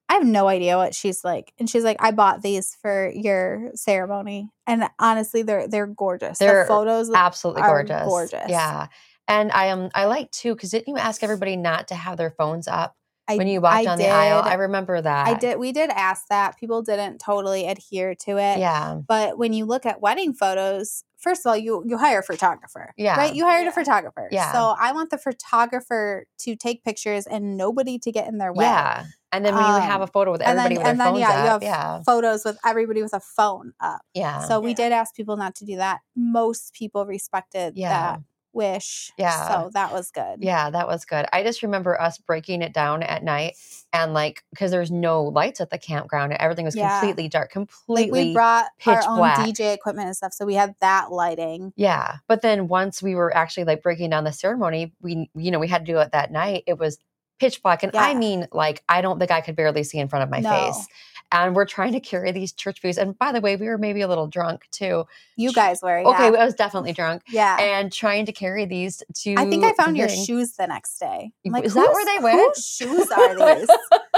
I 0.07 0.13
have 0.15 0.25
no 0.25 0.47
idea 0.47 0.77
what 0.77 0.95
she's 0.95 1.23
like. 1.23 1.53
And 1.59 1.69
she's 1.69 1.83
like, 1.83 1.97
"I 1.99 2.11
bought 2.11 2.41
these 2.41 2.75
for 2.81 3.11
your 3.13 3.71
ceremony," 3.75 4.49
and 4.65 4.89
honestly, 4.99 5.41
they're 5.41 5.67
they're 5.67 5.87
gorgeous. 5.87 6.39
They're 6.39 6.63
the 6.63 6.67
photos 6.67 7.11
absolutely 7.13 7.63
are 7.63 7.83
gorgeous. 7.83 8.07
gorgeous. 8.07 8.49
Yeah. 8.49 8.87
And 9.27 9.51
I 9.51 9.69
um 9.69 9.89
I 9.95 10.05
like 10.05 10.31
too 10.31 10.53
because 10.55 10.71
didn't 10.71 10.87
you 10.89 10.97
ask 10.97 11.23
everybody 11.23 11.55
not 11.55 11.87
to 11.89 11.95
have 11.95 12.17
their 12.17 12.31
phones 12.31 12.67
up 12.67 12.95
I, 13.33 13.35
when 13.37 13.47
you 13.47 13.61
walked 13.61 13.75
I 13.77 13.83
down 13.85 13.97
the 13.97 14.09
aisle? 14.09 14.41
I 14.43 14.53
remember 14.55 15.01
that. 15.01 15.27
I 15.27 15.33
did. 15.33 15.57
We 15.59 15.71
did 15.71 15.89
ask 15.89 16.27
that. 16.29 16.57
People 16.57 16.81
didn't 16.81 17.19
totally 17.19 17.67
adhere 17.67 18.15
to 18.25 18.31
it. 18.37 18.59
Yeah. 18.59 18.99
But 19.07 19.37
when 19.37 19.53
you 19.53 19.65
look 19.65 19.85
at 19.85 20.01
wedding 20.01 20.33
photos, 20.33 21.03
first 21.17 21.45
of 21.45 21.49
all, 21.49 21.57
you 21.57 21.83
you 21.85 21.97
hire 21.97 22.19
a 22.19 22.23
photographer. 22.23 22.93
Yeah. 22.97 23.17
Right? 23.17 23.33
You 23.35 23.45
hired 23.45 23.63
Yeah. 23.65 23.69
a 23.69 23.73
photographer. 23.73 24.27
Yeah. 24.31 24.51
So 24.51 24.75
I 24.79 24.91
want 24.93 25.09
the 25.09 25.17
photographer 25.17 26.25
to 26.39 26.55
take 26.55 26.83
pictures 26.83 27.25
and 27.27 27.57
nobody 27.57 27.99
to 27.99 28.11
get 28.11 28.27
in 28.27 28.37
their 28.37 28.53
way. 28.53 28.65
Yeah. 28.65 29.05
And 29.33 29.45
then 29.45 29.55
when 29.55 29.65
you 29.65 29.71
would 29.73 29.83
have 29.83 30.01
Um, 30.01 30.01
a 30.01 30.07
photo 30.07 30.31
with 30.33 30.41
And 30.41 30.59
everybody 30.59 30.75
then, 30.75 30.83
with 30.83 30.89
and 30.91 30.99
their 30.99 31.05
then 31.05 31.13
phones 31.13 31.21
yeah, 31.21 31.43
you 31.43 31.49
up. 31.49 31.63
have 31.63 31.63
yeah. 31.63 32.03
photos 32.05 32.43
with 32.43 32.57
everybody 32.65 33.01
with 33.01 33.13
a 33.13 33.21
phone 33.21 33.71
up. 33.79 34.01
Yeah. 34.13 34.41
So 34.41 34.59
we 34.59 34.71
Yeah. 34.71 34.75
did 34.75 34.91
ask 34.91 35.15
people 35.15 35.37
not 35.37 35.55
to 35.55 35.65
do 35.65 35.77
that. 35.77 36.01
Most 36.17 36.73
people 36.73 37.05
respected 37.05 37.77
Yeah. 37.77 37.89
that 37.89 38.19
wish. 38.53 39.11
Yeah. 39.17 39.47
So 39.47 39.69
that 39.73 39.91
was 39.91 40.11
good. 40.11 40.37
Yeah, 40.39 40.69
that 40.69 40.87
was 40.87 41.05
good. 41.05 41.25
I 41.31 41.43
just 41.43 41.63
remember 41.63 41.99
us 41.99 42.17
breaking 42.17 42.61
it 42.61 42.73
down 42.73 43.03
at 43.03 43.23
night 43.23 43.55
and 43.93 44.13
like 44.13 44.43
because 44.51 44.71
there's 44.71 44.91
no 44.91 45.23
lights 45.23 45.61
at 45.61 45.69
the 45.69 45.77
campground 45.77 46.31
and 46.33 46.41
everything 46.41 46.65
was 46.65 46.75
Yeah. 46.75 46.99
completely 46.99 47.29
dark, 47.29 47.45
Like 47.45 47.51
completely 47.51 48.27
we 48.29 48.33
brought 48.33 48.67
our 48.85 49.03
own 49.07 49.17
black. 49.17 49.37
DJ 49.39 49.73
equipment 49.73 50.07
and 50.07 50.15
stuff. 50.17 50.33
So 50.33 50.45
we 50.45 50.55
had 50.55 50.75
that 50.81 51.11
lighting. 51.11 51.73
Yeah. 51.75 52.17
But 52.27 52.41
then 52.41 52.67
once 52.67 53.01
we 53.01 53.15
were 53.15 53.35
actually 53.35 53.63
like 53.65 53.81
breaking 53.81 54.09
down 54.09 54.23
the 54.23 54.31
ceremony, 54.33 54.93
we 55.01 55.29
you 55.35 55.51
know, 55.51 55.59
we 55.59 55.67
had 55.67 55.85
to 55.85 55.91
do 55.91 55.99
it 55.99 56.11
that 56.11 56.31
night. 56.31 56.63
It 56.67 56.77
was 56.77 56.97
pitch 57.41 57.63
black. 57.63 57.81
And 57.83 57.95
I 57.95 58.13
mean, 58.13 58.47
like, 58.51 58.83
I 58.87 59.01
don't 59.01 59.17
think 59.17 59.31
I 59.31 59.41
could 59.41 59.55
barely 59.55 59.83
see 59.83 59.97
in 59.97 60.07
front 60.07 60.23
of 60.23 60.29
my 60.29 60.39
No. 60.39 60.49
face. 60.51 60.87
And 61.33 61.55
we're 61.55 61.65
trying 61.65 61.93
to 61.93 61.99
carry 62.01 62.31
these 62.33 62.51
church 62.51 62.81
pews. 62.81 62.97
And 62.97 63.17
by 63.17 63.31
the 63.31 63.39
way, 63.41 63.55
we 63.55 63.65
were 63.67 63.77
maybe 63.77 64.01
a 64.01 64.07
little 64.07 64.27
drunk 64.27 64.67
too. 64.69 65.05
You 65.37 65.51
guys 65.53 65.81
were. 65.81 65.99
Okay, 65.99 66.31
yeah. 66.31 66.39
I 66.41 66.45
was 66.45 66.53
definitely 66.53 66.91
drunk. 66.93 67.23
yeah. 67.29 67.57
And 67.59 67.91
trying 67.91 68.25
to 68.27 68.31
carry 68.33 68.65
these 68.65 69.01
to 69.23 69.35
I 69.37 69.49
think 69.49 69.63
I 69.63 69.73
found 69.73 69.97
your 69.97 70.09
thing. 70.09 70.23
shoes 70.25 70.51
the 70.57 70.67
next 70.67 70.99
day. 70.99 71.31
I'm 71.45 71.51
like, 71.53 71.63
Is 71.63 71.73
that 71.73 71.89
where 71.91 72.05
they 72.05 72.19
went?" 72.23 72.55
Whose 72.55 72.67
shoes 72.67 73.09
are 73.09 73.35
these? 73.57 73.69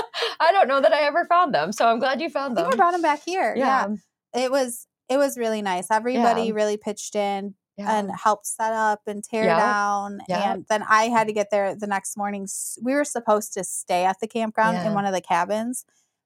I 0.39 0.51
don't 0.51 0.67
know 0.67 0.81
that 0.81 0.91
I 0.91 1.01
ever 1.01 1.23
found 1.25 1.53
them. 1.53 1.71
So 1.71 1.87
I'm 1.87 1.99
glad 1.99 2.19
you 2.19 2.29
found 2.29 2.57
them. 2.57 2.67
I 2.71 2.75
brought 2.75 2.91
them 2.91 3.01
back 3.01 3.21
here. 3.23 3.53
Yeah. 3.55 3.87
yeah. 4.33 4.45
It 4.45 4.51
was 4.51 4.87
it 5.07 5.17
was 5.17 5.37
really 5.37 5.61
nice. 5.61 5.87
Everybody 5.91 6.51
really 6.51 6.77
pitched 6.77 7.15
in 7.15 7.53
Yeah. 7.77 7.97
and 7.99 8.11
helped 8.11 8.45
set 8.45 8.71
up 8.71 9.01
and 9.07 9.23
tear 9.23 9.45
Yep. 9.45 9.57
down. 9.57 10.19
Yep. 10.29 10.41
And 10.45 10.65
then 10.69 10.83
I 10.87 11.05
had 11.05 11.25
to 11.27 11.33
get 11.33 11.49
there 11.49 11.73
the 11.75 11.87
next 11.87 12.15
morning. 12.15 12.47
We 12.83 12.93
were 12.93 13.03
supposed 13.05 13.53
to 13.53 13.63
stay 13.63 14.05
at 14.05 14.19
the 14.19 14.27
campground 14.27 14.75
Yeah. 14.77 14.87
in 14.87 14.93
one 14.93 15.05
of 15.05 15.13
the 15.13 15.21
cabins. 15.21 15.83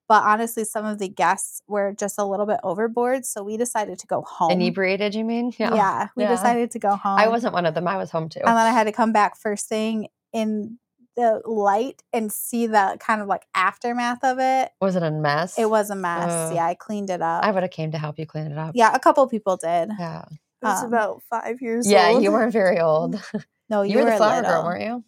But 0.09 0.23
honestly, 0.23 0.63
some 0.63 0.85
of 0.85 0.99
the 0.99 1.07
guests 1.09 1.61
were 1.67 1.93
just 1.93 2.17
a 2.17 2.25
little 2.25 2.45
bit 2.45 2.59
overboard. 2.63 3.25
So 3.25 3.43
we 3.43 3.55
decided 3.57 3.99
to 3.99 4.07
go 4.07 4.21
home. 4.21 4.51
Inebriated, 4.51 5.15
you 5.15 5.23
mean? 5.25 5.53
Yeah. 5.59 6.07
we 6.15 6.23
Yeah. 6.23 6.29
decided 6.29 6.71
to 6.71 6.79
go 6.79 6.95
home. 6.95 7.17
I 7.19 7.27
wasn't 7.29 7.53
one 7.53 7.65
of 7.65 7.73
them. 7.73 7.87
I 7.87 7.97
was 7.97 8.11
home 8.11 8.27
too. 8.29 8.39
and 8.39 8.49
then 8.49 8.57
I 8.67 8.71
had 8.71 8.85
to 8.85 8.91
come 8.91 9.11
back 9.13 9.37
first 9.37 9.67
thing 9.69 10.07
in 10.33 10.79
the 11.15 11.41
light 11.45 12.03
and 12.13 12.31
see 12.31 12.67
the 12.67 12.95
kind 12.99 13.21
of 13.21 13.27
like 13.27 13.47
aftermath 13.55 14.23
of 14.23 14.37
it. 14.39 14.71
was 14.79 14.95
it 14.95 15.01
a 15.03 15.11
mess? 15.11 15.57
It 15.57 15.69
was 15.69 15.89
a 15.89 15.95
mess. 15.95 16.29
Ugh. 16.29 16.55
yeah, 16.55 16.65
I 16.65 16.75
cleaned 16.75 17.09
it 17.09 17.21
up. 17.21 17.43
I 17.43 17.51
would 17.51 17.63
have 17.63 17.71
came 17.71 17.91
to 17.91 17.97
help 17.97 18.19
you 18.19 18.25
clean 18.27 18.51
it 18.51 18.57
up. 18.57 18.73
yeah, 18.75 18.93
a 18.93 18.99
couple 18.99 19.25
people 19.27 19.57
did. 19.57 19.89
Yeah. 19.97 20.25
Was 20.73 20.83
Um, 20.83 20.87
about 20.93 21.21
five 21.29 21.61
years 21.61 21.85
old. 21.87 21.91
Yeah, 21.93 22.09
old. 22.09 22.23
you 22.23 22.31
weren't 22.31 22.53
very 22.53 22.79
old. 22.89 23.21
No, 23.69 23.81
you, 23.81 23.91
you, 23.91 23.97
were 24.05 24.11
the 24.11 24.15
flower 24.17 24.37
little. 24.37 24.51
girl, 24.51 24.63
weren't 24.63 24.83
you? 24.83 25.03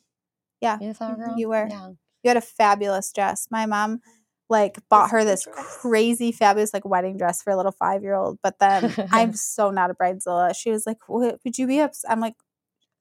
Yeah, 0.61 0.77
You 0.81 0.93
flower 0.93 1.15
mhm, 1.15 1.17
girl? 1.19 1.35
you 1.37 1.47
were. 1.49 1.67
Yeah. 1.69 1.87
You 2.23 2.27
had 2.27 2.35
a 2.37 2.41
fabulous 2.41 3.11
dress. 3.13 3.47
My 3.49 3.65
mom 3.65 4.01
like 4.49 4.77
bought 4.89 5.11
her 5.11 5.23
this 5.23 5.47
crazy 5.53 6.31
fabulous 6.33 6.73
like 6.73 6.83
wedding 6.83 7.15
dress 7.17 7.41
for 7.41 7.51
a 7.51 7.55
little 7.55 7.71
five 7.71 8.01
year 8.03 8.15
old. 8.15 8.37
But 8.43 8.59
then 8.59 8.93
I'm 9.11 9.31
so 9.33 9.69
not 9.71 9.91
a 9.91 9.93
bridezilla. 9.93 10.53
She 10.55 10.71
was 10.71 10.85
like, 10.85 10.97
"Would 11.07 11.57
you 11.57 11.67
be 11.67 11.79
ups?" 11.79 12.03
I'm 12.09 12.19
like, 12.19 12.33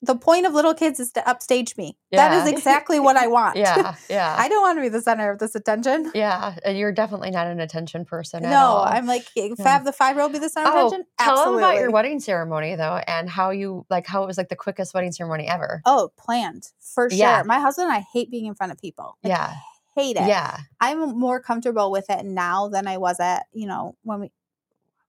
"The 0.03 0.15
point 0.17 0.47
of 0.47 0.53
little 0.53 0.75
kids 0.75 1.01
is 1.01 1.11
to 1.13 1.29
upstage 1.29 1.77
me. 1.77 1.97
That 2.13 2.33
is 2.33 2.53
exactly 2.53 3.01
what 3.01 3.17
I 3.17 3.27
want. 3.37 3.57
Yeah. 3.57 3.95
Yeah. 4.09 4.35
I 4.39 4.49
don't 4.49 4.63
want 4.63 4.79
to 4.79 4.83
be 4.83 4.89
the 4.89 5.01
center 5.03 5.31
of 5.31 5.39
this 5.39 5.55
attention." 5.55 6.11
yeah. 6.15 6.57
And 6.65 6.79
you're 6.79 6.93
definitely 6.93 7.31
not 7.31 7.47
an 7.47 7.61
attention 7.61 8.05
person 8.05 8.45
at 8.45 8.51
No. 8.51 8.83
I'm 8.87 9.07
like, 9.07 9.27
if 9.37 9.59
Yeah. 9.59 9.69
have 9.69 9.85
the 9.85 9.93
five 9.93 10.17
year 10.17 10.23
old 10.23 10.33
be 10.33 10.39
the 10.39 10.49
center 10.49 10.71
Oh, 10.73 10.81
of 10.81 10.87
attention? 10.93 11.07
tell 11.19 11.35
them 11.35 11.39
Absolutely. 11.41 11.63
about 11.65 11.75
your 11.81 11.91
wedding 11.91 12.21
ceremony 12.21 12.75
though, 12.77 13.01
and 13.07 13.29
how 13.29 13.51
you 13.51 13.87
like 13.91 14.07
how 14.07 14.23
it 14.23 14.27
was 14.27 14.39
like 14.39 14.49
the 14.49 14.57
quickest 14.57 14.95
wedding 14.95 15.13
ceremony 15.13 15.49
ever. 15.49 15.83
Oh, 15.85 16.11
planned 16.17 16.69
for 16.81 17.11
sure. 17.11 17.19
Yeah. 17.19 17.43
My 17.45 17.59
husband 17.61 17.87
and 17.89 17.95
I 17.97 18.01
hate 18.13 18.31
being 18.31 18.47
in 18.47 18.55
front 18.55 18.73
of 18.73 18.79
people. 18.79 19.17
Like, 19.25 19.31
yeah, 19.31 19.55
hate 19.97 20.17
it. 20.17 20.27
yeah, 20.29 20.59
I'm 20.81 21.19
more 21.19 21.41
comfortable 21.41 21.91
with 21.91 22.09
it 22.09 22.25
now 22.25 22.69
than 22.69 22.87
I 22.87 22.99
was 22.99 23.19
at, 23.21 23.47
you 23.53 23.67
know, 23.67 23.97
when 24.03 24.21
we, 24.21 24.31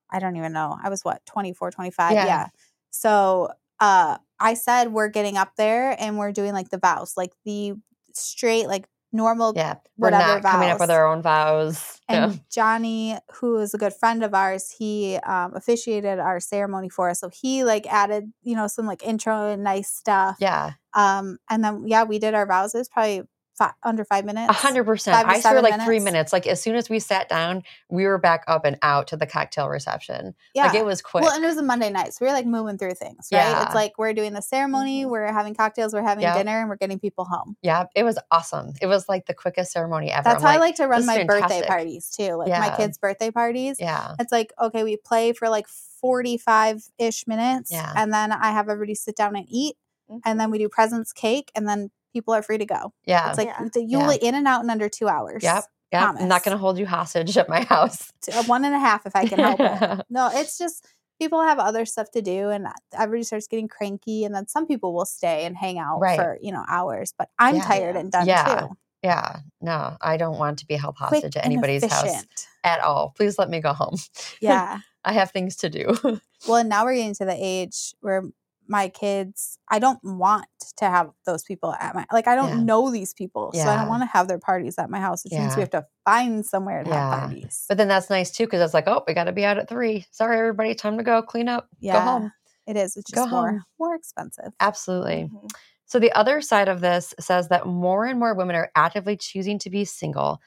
I 0.10 0.18
don't 0.18 0.36
even 0.36 0.52
know. 0.54 0.76
I 0.84 0.90
was 0.90 1.06
what, 1.06 1.24
24, 1.28 1.70
25? 1.70 2.14
Yeah. 2.14 2.26
Yeah. 2.26 2.48
So 2.90 3.50
uh, 3.80 4.18
I 4.40 4.54
said, 4.54 4.94
we're 4.94 5.10
getting 5.10 5.38
up 5.38 5.54
there 5.58 5.96
and 6.00 6.18
we're 6.18 6.32
doing 6.32 6.54
like 6.54 6.70
the 6.70 6.78
vows, 6.78 7.14
like 7.18 7.32
the 7.46 7.74
straight, 8.14 8.68
like 8.68 8.86
normal. 9.12 9.54
yeah. 9.56 9.76
We're 9.98 10.12
Whatever 10.12 10.42
not 10.42 10.52
coming 10.52 10.70
up 10.70 10.80
with 10.80 10.92
our 10.92 11.12
own 11.12 11.22
vows. 11.22 12.00
And. 12.08 12.42
Johnny, 12.50 13.18
who 13.36 13.58
is 13.58 13.74
a 13.74 13.78
good 13.78 13.94
friend 13.94 14.24
of 14.24 14.34
ours, 14.34 14.72
he 14.78 15.18
um, 15.18 15.54
officiated 15.56 16.20
our 16.20 16.40
ceremony 16.40 16.90
for 16.90 17.10
us. 17.10 17.20
So 17.20 17.30
he 17.30 17.64
like 17.64 17.86
added, 17.92 18.32
you 18.44 18.56
know, 18.56 18.68
some 18.68 18.86
like 18.86 19.04
intro 19.04 19.50
and 19.52 19.64
nice 19.64 19.92
stuff. 19.92 20.38
Yeah, 20.40 20.74
Um, 20.94 21.38
and 21.50 21.64
then 21.64 21.88
yeah, 21.88 22.04
we 22.04 22.20
did 22.20 22.34
our 22.34 22.46
vows. 22.46 22.74
It 22.74 22.80
was 22.80 22.90
probably 22.90 23.24
fi- 23.60 23.74
under 23.84 24.04
five 24.04 24.26
minutes. 24.26 24.50
a 24.50 24.54
hundred 24.54 24.86
percent. 24.86 25.28
I 25.28 25.40
swear, 25.40 25.62
like 25.62 25.76
three 25.84 26.00
minutes. 26.00 26.06
minutes. 26.06 26.34
Like 26.34 26.48
as 26.48 26.60
soon 26.62 26.76
as 26.76 26.90
we 26.90 26.98
sat 27.00 27.30
down, 27.30 27.62
we 27.90 28.06
were 28.06 28.18
back 28.18 28.44
up 28.48 28.66
and 28.66 28.80
out 28.82 29.06
to 29.10 29.18
the 29.18 29.28
cocktail 29.28 29.70
reception. 29.70 30.34
Yeah. 30.56 30.66
Like 30.68 30.76
it 30.76 30.86
was 30.86 31.02
quick. 31.04 31.24
Well, 31.24 31.34
and 31.36 31.44
it 31.44 31.48
was 31.48 31.58
a 31.58 31.64
Monday 31.64 31.92
night, 31.92 32.14
so 32.14 32.26
we 32.26 32.30
were 32.30 32.34
like 32.34 32.48
moving 32.48 32.78
through 32.80 32.96
things, 32.96 33.28
right? 33.32 33.40
Yeah. 33.40 33.66
It's 33.66 33.76
like 33.76 33.94
we're 34.00 34.14
doing 34.14 34.34
the 34.34 34.42
ceremony, 34.42 35.04
Mhm. 35.06 35.10
we're 35.12 35.32
having 35.32 35.54
cocktails, 35.54 35.94
we're 35.94 36.02
having 36.02 36.24
Yep. 36.24 36.38
dinner, 36.38 36.60
and 36.62 36.70
we're 36.70 36.78
getting 36.78 36.98
people 37.00 37.26
home. 37.26 37.56
yeah, 37.62 37.86
it 37.96 38.04
was 38.04 38.18
awesome. 38.32 38.74
It 38.82 38.88
was 38.88 39.08
like 39.08 39.28
the 39.28 39.34
quickest 39.36 39.72
ceremony 39.74 40.12
ever. 40.12 40.24
That's 40.24 40.44
I'm 40.44 40.50
how 40.50 40.56
I 40.56 40.60
like 40.60 40.76
to 40.76 40.88
run 40.88 41.06
my 41.06 41.20
is 41.20 41.28
birthday 41.28 41.62
parties 41.68 42.10
too. 42.10 42.34
Like 42.36 42.50
my 42.50 42.74
kids' 42.76 42.98
birthday 42.98 43.30
parties. 43.30 43.78
Yeah, 43.80 44.16
It's 44.20 44.32
like, 44.32 44.54
okay, 44.60 44.84
we 44.84 44.98
play 44.98 45.34
for 45.34 45.50
like 45.50 45.68
45 45.68 46.84
ish 46.98 47.28
minutes, 47.28 47.72
Yeah. 47.72 47.92
and 47.96 48.14
then 48.14 48.32
I 48.32 48.52
have 48.52 48.70
everybody 48.70 48.96
sit 48.96 49.16
down 49.16 49.36
and 49.36 49.46
eat, 49.50 49.76
Mhm. 50.10 50.22
and 50.26 50.40
then 50.40 50.50
we 50.52 50.58
do 50.58 50.70
presents, 50.70 51.12
cake, 51.14 51.52
and 51.56 51.68
then 51.68 51.92
people 52.14 52.34
are 52.34 52.42
free 52.42 52.58
to 52.58 52.66
go. 52.66 52.94
yeah, 53.06 53.30
It's 53.30 53.38
like 53.38 53.48
Yeah. 53.48 53.68
the- 53.74 53.84
you'll 53.84 54.08
be 54.10 54.16
in 54.16 54.36
and 54.36 54.48
out 54.48 54.64
in 54.64 54.70
under 54.70 54.90
two 54.90 55.08
hours. 55.08 55.44
Yep. 55.44 55.64
yeah. 55.92 56.14
I'm 56.18 56.28
not 56.28 56.44
going 56.44 56.56
to 56.56 56.60
hold 56.60 56.78
you 56.78 56.86
hostage 56.86 57.38
at 57.38 57.50
my 57.50 57.62
house. 57.62 58.12
One 58.48 58.66
and 58.66 58.74
a 58.76 58.80
half 58.80 59.06
if 59.06 59.16
I 59.16 59.26
can 59.28 59.40
help 59.40 59.60
it. 59.60 60.06
No, 60.10 60.30
it's 60.34 60.58
just 60.58 60.86
people 61.20 61.42
have 61.42 61.60
other 61.60 61.86
stuff 61.86 62.10
to 62.12 62.22
do 62.22 62.50
and 62.50 62.68
everybody 62.94 63.24
starts 63.24 63.48
getting 63.48 63.68
cranky 63.68 64.24
and 64.24 64.34
then 64.34 64.48
some 64.48 64.66
people 64.66 64.94
will 64.94 65.06
stay 65.06 65.46
and 65.46 65.56
hang 65.58 65.78
out 65.78 66.00
Right. 66.00 66.18
for, 66.18 66.38
you 66.42 66.52
know, 66.52 66.64
hours. 66.68 67.14
But 67.18 67.30
I'm 67.38 67.56
Yeah. 67.58 67.62
tired 67.64 67.96
and 67.96 68.12
done 68.12 68.26
Yeah. 68.28 68.60
too. 68.62 68.70
Yeah. 69.04 69.38
no, 69.62 69.96
I 70.02 70.18
don't 70.18 70.38
want 70.38 70.60
to 70.60 70.66
be 70.66 70.76
held 70.76 70.96
hostage 70.98 71.22
quick 71.22 71.38
at 71.38 71.46
anybody's 71.46 71.86
house 71.86 72.26
at 72.66 72.82
all. 72.82 73.14
Please 73.16 73.38
let 73.40 73.50
me 73.50 73.60
go 73.62 73.74
home. 73.74 73.96
Yeah. 74.42 74.80
I 75.06 75.14
have 75.14 75.32
things 75.32 75.56
to 75.58 75.70
do. 75.70 75.96
well, 76.48 76.56
and 76.58 76.68
now 76.70 76.84
we're 76.84 76.96
getting 76.96 77.14
to 77.16 77.26
the 77.26 77.36
age 77.38 77.94
where 78.02 78.24
my 78.70 78.88
kids, 78.88 79.58
I 79.70 79.80
don't 79.80 80.00
want 80.04 80.46
to 80.78 80.86
have 80.86 81.10
those 81.26 81.44
people 81.44 81.74
at 81.74 81.96
my 81.96 82.06
like 82.14 82.28
I 82.28 82.36
don't 82.36 82.50
Yeah. 82.50 82.64
know 82.64 82.92
these 82.92 83.14
people, 83.14 83.52
so 83.54 83.68
I 83.68 83.76
don't 83.78 83.88
want 83.90 84.04
to 84.04 84.08
have 84.08 84.28
their 84.28 84.40
parties 84.40 84.78
at 84.78 84.90
my 84.90 85.00
house. 85.00 85.24
Which 85.26 85.34
means 85.34 85.56
we 85.56 85.62
have 85.62 85.72
to 85.72 85.86
find 86.06 86.46
somewhere 86.46 86.84
to 86.84 86.90
Yeah. 86.90 87.10
have 87.12 87.20
parties. 87.20 87.66
but 87.68 87.78
then 87.78 87.88
that's 87.88 88.10
nice 88.10 88.32
too 88.32 88.46
because 88.46 88.62
it's 88.62 88.74
like, 88.74 88.88
oh, 88.88 89.04
we 89.08 89.14
got 89.14 89.26
to 89.26 89.32
be 89.32 89.44
out 89.44 89.58
at 89.58 89.68
three. 89.68 90.06
Sorry, 90.12 90.38
everybody, 90.38 90.76
time 90.76 90.98
to 90.98 91.04
go 91.04 91.22
clean 91.22 91.50
up. 91.50 91.68
yeah, 91.80 91.94
Go 91.94 92.00
home. 92.02 92.32
it 92.68 92.78
is. 92.78 92.96
It's 92.96 93.10
Go 93.12 93.22
just 93.24 93.32
more 93.32 93.50
home. 93.54 93.64
more 93.80 93.96
expensive. 93.96 94.54
Absolutely. 94.60 95.30
Mhm. 95.34 95.50
So 95.86 95.98
the 95.98 96.12
other 96.12 96.40
side 96.40 96.70
of 96.70 96.82
this 96.82 97.16
says 97.20 97.48
that 97.50 97.66
more 97.66 98.06
and 98.06 98.20
more 98.20 98.36
women 98.36 98.56
are 98.56 98.72
actively 98.76 99.18
choosing 99.18 99.58
to 99.60 99.72
be 99.72 99.84
single. 99.86 100.40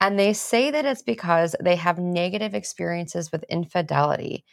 And 0.00 0.18
they 0.18 0.32
say 0.32 0.70
that 0.70 0.86
it's 0.86 1.02
because 1.02 1.54
they 1.62 1.76
have 1.76 1.98
negative 1.98 2.54
experiences 2.54 3.30
with 3.30 3.44
infidelity. 3.50 4.44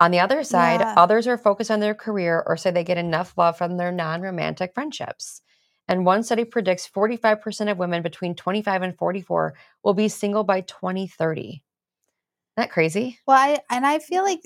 On 0.00 0.10
the 0.10 0.20
other 0.20 0.42
side, 0.44 0.80
Yeah. 0.80 0.94
others 0.96 1.26
are 1.28 1.38
focused 1.38 1.70
on 1.70 1.80
their 1.80 1.94
career 1.94 2.42
or 2.46 2.56
say 2.56 2.70
they 2.70 2.84
get 2.84 2.98
enough 2.98 3.36
love 3.38 3.56
from 3.58 3.76
their 3.76 3.92
non 3.92 4.22
romantic 4.22 4.74
friendships. 4.74 5.42
And 5.88 6.06
one 6.06 6.22
study 6.22 6.44
predicts 6.44 6.86
45% 6.88 7.70
of 7.70 7.78
women 7.78 8.02
between 8.02 8.34
25 8.34 8.82
and 8.82 8.96
44 8.96 9.54
will 9.84 9.94
be 9.94 10.08
single 10.08 10.44
by 10.44 10.62
2030. 10.62 11.48
Isn't 11.48 11.62
that 12.56 12.70
crazy? 12.70 13.20
Well, 13.26 13.36
I 13.38 13.60
and 13.70 13.86
I 13.86 13.98
feel 13.98 14.22
like, 14.24 14.40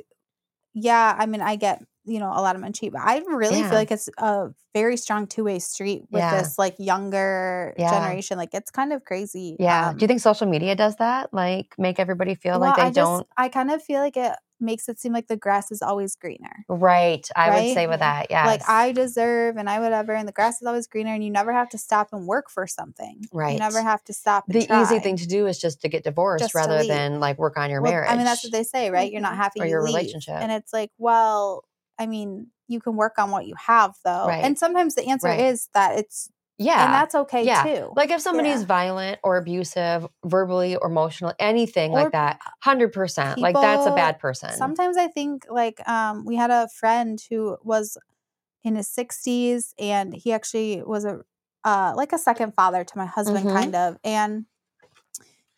yeah, 0.75 1.17
I 1.19 1.27
mean, 1.27 1.41
I 1.43 1.57
get 1.57 1.83
you 2.05 2.19
know 2.19 2.31
a 2.31 2.43
lot 2.43 2.55
of 2.55 2.61
men 2.63 2.73
cheat, 2.73 2.93
but 2.93 3.01
I 3.03 3.19
really 3.27 3.61
Yeah. 3.61 3.69
feel 3.71 3.79
like 3.79 3.91
it's 3.91 4.09
a 4.19 4.49
very 4.75 4.97
strong 4.97 5.27
two 5.27 5.45
way 5.45 5.59
street 5.59 6.03
with 6.11 6.21
Yeah. 6.21 6.41
this 6.43 6.59
like 6.59 6.75
younger 6.79 7.75
Yeah. 7.79 7.91
generation. 7.91 8.37
Like 8.39 8.51
it's 8.53 8.71
kind 8.71 8.93
of 8.93 9.05
crazy. 9.05 9.57
Yeah. 9.59 9.89
Um, 9.91 9.97
Do 9.97 10.03
you 10.05 10.09
think 10.09 10.21
social 10.21 10.47
media 10.49 10.75
does 10.75 10.97
that? 10.97 11.33
Like 11.33 11.75
make 11.79 11.99
everybody 11.99 12.35
feel 12.35 12.59
like 12.59 12.77
they 12.77 12.83
I 12.83 12.91
don't? 12.91 13.21
Just, 13.21 13.33
I 13.37 13.49
kind 13.49 13.71
of 13.71 13.83
feel 13.83 14.01
like 14.01 14.17
it 14.17 14.33
makes 14.61 14.89
it 14.89 14.99
seem 14.99 15.13
like 15.13 15.27
the 15.27 15.37
grass 15.37 15.71
is 15.73 15.83
always 15.83 16.15
greener. 16.17 16.65
Right. 16.69 17.29
I 17.37 17.51
would 17.51 17.75
say 17.75 17.87
with 17.87 18.01
that. 18.01 18.29
Yeah. 18.31 18.47
Like 18.47 18.63
I 18.69 18.93
deserve 18.93 19.57
and 19.57 19.69
I 19.69 19.79
whatever, 19.81 20.13
and 20.15 20.27
the 20.27 20.33
grass 20.33 20.61
is 20.63 20.67
always 20.67 20.87
greener, 20.87 21.13
and 21.13 21.23
you 21.25 21.31
never 21.31 21.53
have 21.53 21.69
to 21.71 21.79
stop 21.79 22.09
and 22.13 22.27
work 22.27 22.49
for 22.51 22.67
something. 22.67 23.25
Right. 23.33 23.53
You 23.55 23.59
never 23.59 23.83
have 23.83 24.03
to 24.05 24.13
stop. 24.13 24.45
The 24.49 24.67
easy 24.81 25.01
thing 25.01 25.17
to 25.17 25.27
do 25.27 25.47
is 25.47 25.59
just 25.59 25.81
to 25.83 25.89
get 25.89 26.05
divorced 26.05 26.45
Just 26.45 26.55
rather 26.55 26.83
than 26.85 27.21
like 27.21 27.37
work 27.39 27.57
on 27.59 27.69
your 27.71 27.83
Well, 27.83 27.93
marriage. 27.93 28.11
I 28.11 28.17
mean, 28.17 28.25
that's 28.25 28.43
what 28.45 28.53
they 28.53 28.63
say, 28.65 28.91
right? 28.91 29.11
You're 29.11 29.21
not 29.21 29.35
Mhm. 29.35 29.37
happy 29.37 29.61
Or 29.61 29.65
you 29.65 29.71
your 29.71 29.83
leave. 29.83 29.95
relationship. 29.95 30.35
and 30.41 30.51
it's 30.53 30.73
like, 30.73 30.91
well, 30.99 31.65
I 31.99 32.07
mean, 32.07 32.49
you 32.69 32.81
can 32.81 32.97
work 32.97 33.15
on 33.19 33.31
what 33.31 33.47
you 33.47 33.55
have, 33.57 33.95
though, 34.05 34.27
Right. 34.27 34.43
and 34.45 34.59
sometimes 34.59 34.95
the 34.95 35.07
answer 35.07 35.29
Right. 35.29 35.41
is 35.41 35.69
that 35.75 35.99
it's, 35.99 36.31
yeah. 36.59 36.85
and 36.85 36.95
that's 36.95 37.15
okay 37.15 37.45
Yeah. 37.45 37.63
too. 37.63 37.93
like 37.97 38.11
if 38.11 38.21
somebody's 38.21 38.61
Yeah. 38.61 38.67
violent 38.67 39.21
or 39.23 39.37
abusive, 39.37 40.07
verbally 40.25 40.77
or 40.77 40.89
emotional, 40.89 41.33
anything 41.39 41.93
Or 41.93 42.05
like 42.05 42.13
that, 42.13 42.41
hundred 42.63 42.93
percent. 42.93 43.39
Like 43.41 43.55
that's 43.61 43.87
a 43.87 43.91
bad 43.93 44.19
person. 44.19 44.51
Sometimes 44.51 44.97
I 44.97 45.09
think 45.09 45.47
like 45.51 45.87
um 45.89 46.25
we 46.25 46.37
had 46.37 46.51
a 46.51 46.69
friend 46.69 47.21
who 47.29 47.57
was 47.63 47.97
in 48.63 48.77
his 48.77 48.89
60s 48.89 49.75
and 49.79 50.15
he 50.15 50.33
actually 50.33 50.83
was 50.83 51.05
a 51.05 51.21
uh 51.65 51.93
like 51.97 52.13
a 52.13 52.19
second 52.19 52.55
father 52.55 52.83
to 52.85 52.99
my 52.99 53.07
husband 53.07 53.47
Mhm. 53.47 53.53
kind 53.53 53.75
of 53.75 53.99
and 54.03 54.47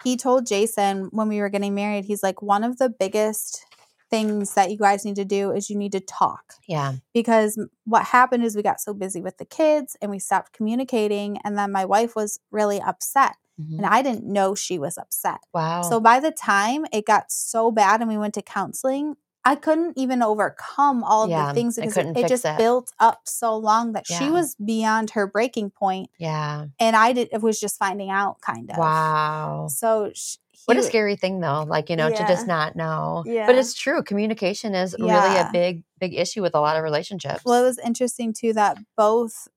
he 0.04 0.16
told 0.16 0.46
Jason 0.46 1.08
when 1.12 1.28
we 1.28 1.40
were 1.40 1.48
getting 1.48 1.74
married 1.74 2.04
he's 2.04 2.22
like 2.22 2.42
one 2.42 2.64
of 2.64 2.78
the 2.78 2.88
biggest 2.88 3.64
things 4.10 4.54
that 4.54 4.70
you 4.70 4.76
guys 4.78 5.04
need 5.04 5.16
to 5.16 5.24
do 5.24 5.50
is 5.50 5.68
you 5.70 5.76
need 5.76 5.92
to 5.92 6.00
talk 6.00 6.54
yeah. 6.68 6.94
because 7.12 7.58
what 7.84 8.04
happened 8.06 8.44
is 8.44 8.54
we 8.56 8.62
got 8.62 8.80
so 8.80 8.94
busy 8.94 9.20
with 9.20 9.36
the 9.38 9.44
kids 9.44 9.96
and 10.00 10.10
we 10.10 10.18
stopped 10.18 10.52
communicating 10.52 11.38
and 11.44 11.58
then 11.58 11.72
my 11.72 11.84
wife 11.84 12.14
was 12.16 12.38
really 12.50 12.80
upset 12.80 13.36
Mhm. 13.60 13.78
and 13.78 13.86
I 13.86 14.02
didn't 14.02 14.24
know 14.24 14.54
she 14.54 14.78
was 14.78 14.98
upset 14.98 15.38
Wow. 15.54 15.80
so 15.82 15.98
by 15.98 16.20
the 16.20 16.30
time 16.30 16.84
it 16.92 17.06
got 17.06 17.32
so 17.32 17.70
bad 17.70 18.00
and 18.02 18.08
we 18.10 18.18
went 18.18 18.34
to 18.34 18.42
counseling, 18.42 19.16
I 19.46 19.54
couldn't 19.54 19.96
even 19.96 20.22
overcome 20.22 21.02
all 21.04 21.28
Yeah, 21.28 21.46
the 21.48 21.54
things 21.54 21.78
I 21.78 21.82
because 21.86 21.96
it, 21.96 22.16
it 22.18 22.28
just 22.28 22.44
it. 22.44 22.58
built 22.58 22.90
up 22.98 23.20
so 23.24 23.56
long 23.56 23.92
that 23.92 24.04
she 24.06 24.28
was 24.28 24.56
beyond 24.56 25.10
her 25.10 25.26
breaking 25.26 25.70
point, 25.70 26.10
yeah. 26.18 26.66
and 26.80 26.96
I 26.96 27.12
did 27.12 27.28
it 27.32 27.40
was 27.40 27.58
just 27.60 27.78
finding 27.78 28.10
out 28.10 28.40
kind 28.40 28.68
of. 28.70 28.76
Wow. 28.76 29.68
So 29.70 30.10
sh- 30.14 30.36
What 30.66 30.76
a 30.76 30.82
scary 30.82 31.16
thing 31.16 31.40
though, 31.40 31.62
like, 31.66 31.88
you 31.90 31.96
know, 31.96 32.10
to 32.10 32.26
just 32.26 32.46
not 32.46 32.76
know. 32.76 33.22
yeah. 33.26 33.46
But 33.46 33.56
it's 33.56 33.72
true. 33.74 34.02
Communication 34.02 34.74
is 34.74 34.94
really 34.98 35.36
a 35.38 35.48
big, 35.52 35.84
big 35.98 36.14
issue 36.14 36.42
with 36.42 36.54
a 36.54 36.60
lot 36.60 36.76
of 36.76 36.82
relationships. 36.84 37.42
Well, 37.44 37.62
it 37.62 37.66
was 37.66 37.78
interesting 37.78 38.32
too 38.32 38.52
that 38.54 38.78
both 38.96 39.48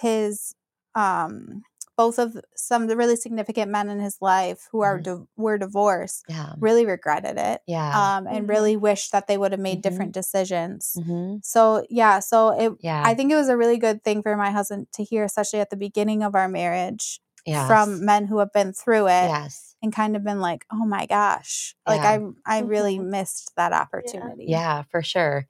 his 0.00 0.54
um 0.94 1.62
both 1.96 2.18
of 2.18 2.36
some 2.56 2.82
of 2.82 2.88
the 2.88 2.96
really 2.96 3.16
significant 3.16 3.70
men 3.70 3.88
in 3.90 4.00
his 4.00 4.16
life 4.22 4.66
who 4.72 4.80
are 4.80 4.98
Mhm. 4.98 5.02
di- 5.02 5.26
were 5.36 5.58
divorced 5.58 6.24
yeah. 6.28 6.54
really 6.58 6.86
regretted 6.86 7.36
it 7.38 7.60
Yeah. 7.66 8.16
um 8.16 8.26
and 8.26 8.46
Mhm. 8.46 8.48
really 8.48 8.76
wished 8.76 9.12
that 9.12 9.26
they 9.26 9.36
would 9.36 9.52
have 9.52 9.60
made 9.60 9.78
Mhm. 9.78 9.82
different 9.82 10.12
decisions. 10.12 10.96
hmm 11.04 11.36
So 11.42 11.84
yeah, 11.90 12.20
so 12.20 12.48
it 12.50 12.72
Yeah. 12.80 13.02
I 13.04 13.14
think 13.14 13.30
it 13.30 13.36
was 13.36 13.48
a 13.50 13.56
really 13.56 13.76
good 13.78 14.02
thing 14.04 14.22
for 14.22 14.36
my 14.36 14.50
husband 14.50 14.86
to 14.94 15.04
hear, 15.04 15.24
especially 15.24 15.60
at 15.60 15.70
the 15.70 15.76
beginning 15.76 16.22
of 16.22 16.34
our 16.34 16.48
marriage, 16.48 17.20
yes. 17.44 17.66
from 17.66 18.04
men 18.04 18.26
who 18.26 18.38
have 18.38 18.52
been 18.52 18.72
through 18.72 19.06
it 19.08 19.28
Yes. 19.28 19.71
And 19.82 19.92
kind 19.92 20.16
of 20.16 20.24
been 20.24 20.40
like, 20.40 20.64
"Oh 20.72 20.84
my 20.86 21.06
gosh!" 21.06 21.74
Like 21.86 22.02
Yeah. 22.02 22.18
I 22.46 22.58
I 22.58 22.60
really 22.60 22.98
Mhm. 22.98 23.10
missed 23.10 23.52
that 23.56 23.72
opportunity. 23.72 24.44
Yeah, 24.48 24.82
for 24.90 25.02
sure. 25.02 25.46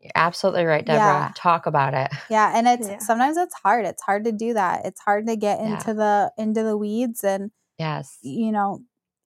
You're 0.00 0.12
absolutely 0.14 0.64
right, 0.64 0.84
Deborah. 0.84 0.98
Yeah. 0.98 1.32
Talk 1.36 1.66
about 1.66 1.94
it. 1.94 2.10
yeah, 2.28 2.52
and 2.56 2.66
it's 2.66 2.88
Yeah. 2.88 2.98
sometimes 2.98 3.36
it's 3.36 3.54
hard. 3.54 3.84
It's 3.86 4.02
hard 4.02 4.24
to 4.24 4.32
do 4.32 4.54
that. 4.54 4.84
It's 4.84 5.00
hard 5.00 5.26
to 5.28 5.36
get 5.36 5.60
Yeah. 5.60 5.72
into 5.74 5.94
the 5.94 6.32
into 6.36 6.62
the 6.62 6.76
weeds 6.76 7.22
and 7.24 7.50
Yes. 7.78 8.18
you 8.22 8.52
know 8.52 8.80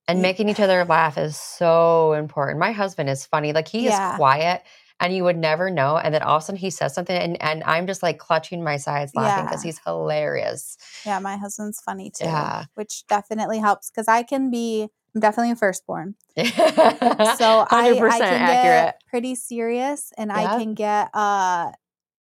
And 0.09 0.23
making 0.23 0.49
each 0.49 0.61
other 0.61 0.85
laugh 0.85 1.19
is 1.19 1.37
so 1.37 2.13
important. 2.13 2.61
My 2.61 2.71
husband 2.73 3.11
is 3.11 3.27
funny. 3.27 3.53
Like 3.53 3.67
he 3.69 3.87
Yeah. 3.87 4.11
is 4.13 4.17
quiet 4.17 4.63
and 5.01 5.15
you 5.15 5.25
would 5.25 5.37
never 5.37 5.71
know. 5.71 5.97
And 5.99 6.15
then 6.15 6.23
all 6.23 6.37
of 6.37 6.43
a 6.43 6.47
sudden 6.47 6.59
he 6.59 6.71
says 6.71 6.95
something 6.95 7.17
and, 7.17 7.41
and 7.43 7.63
I'm 7.65 7.87
just 7.87 8.03
like 8.03 8.19
clutching 8.19 8.65
my 8.65 8.77
sides 8.77 9.15
laughing 9.15 9.45
because 9.45 9.65
Yeah. 9.65 9.69
he's 9.69 9.81
hilarious. 9.85 10.77
yeah, 11.05 11.19
my 11.19 11.37
husband's 11.37 11.81
funny 11.81 12.11
too, 12.11 12.25
Yeah. 12.25 12.65
which 12.75 13.07
definitely 13.09 13.59
helps 13.59 13.91
because 13.91 14.09
I 14.09 14.23
can 14.23 14.51
be. 14.51 14.89
I'm 15.15 15.21
definitely 15.21 15.53
a 15.53 15.57
firstborn. 15.57 16.15
so 16.37 16.45
I, 16.45 17.93
100% 17.95 18.11
I 18.11 18.19
can 18.19 18.43
accurate. 18.43 18.85
get 18.85 19.01
pretty 19.09 19.35
serious 19.35 20.13
and 20.19 20.31
Yep. 20.31 20.39
I 20.39 20.59
can 20.59 20.75
get 20.75 21.09
uh 21.15 21.73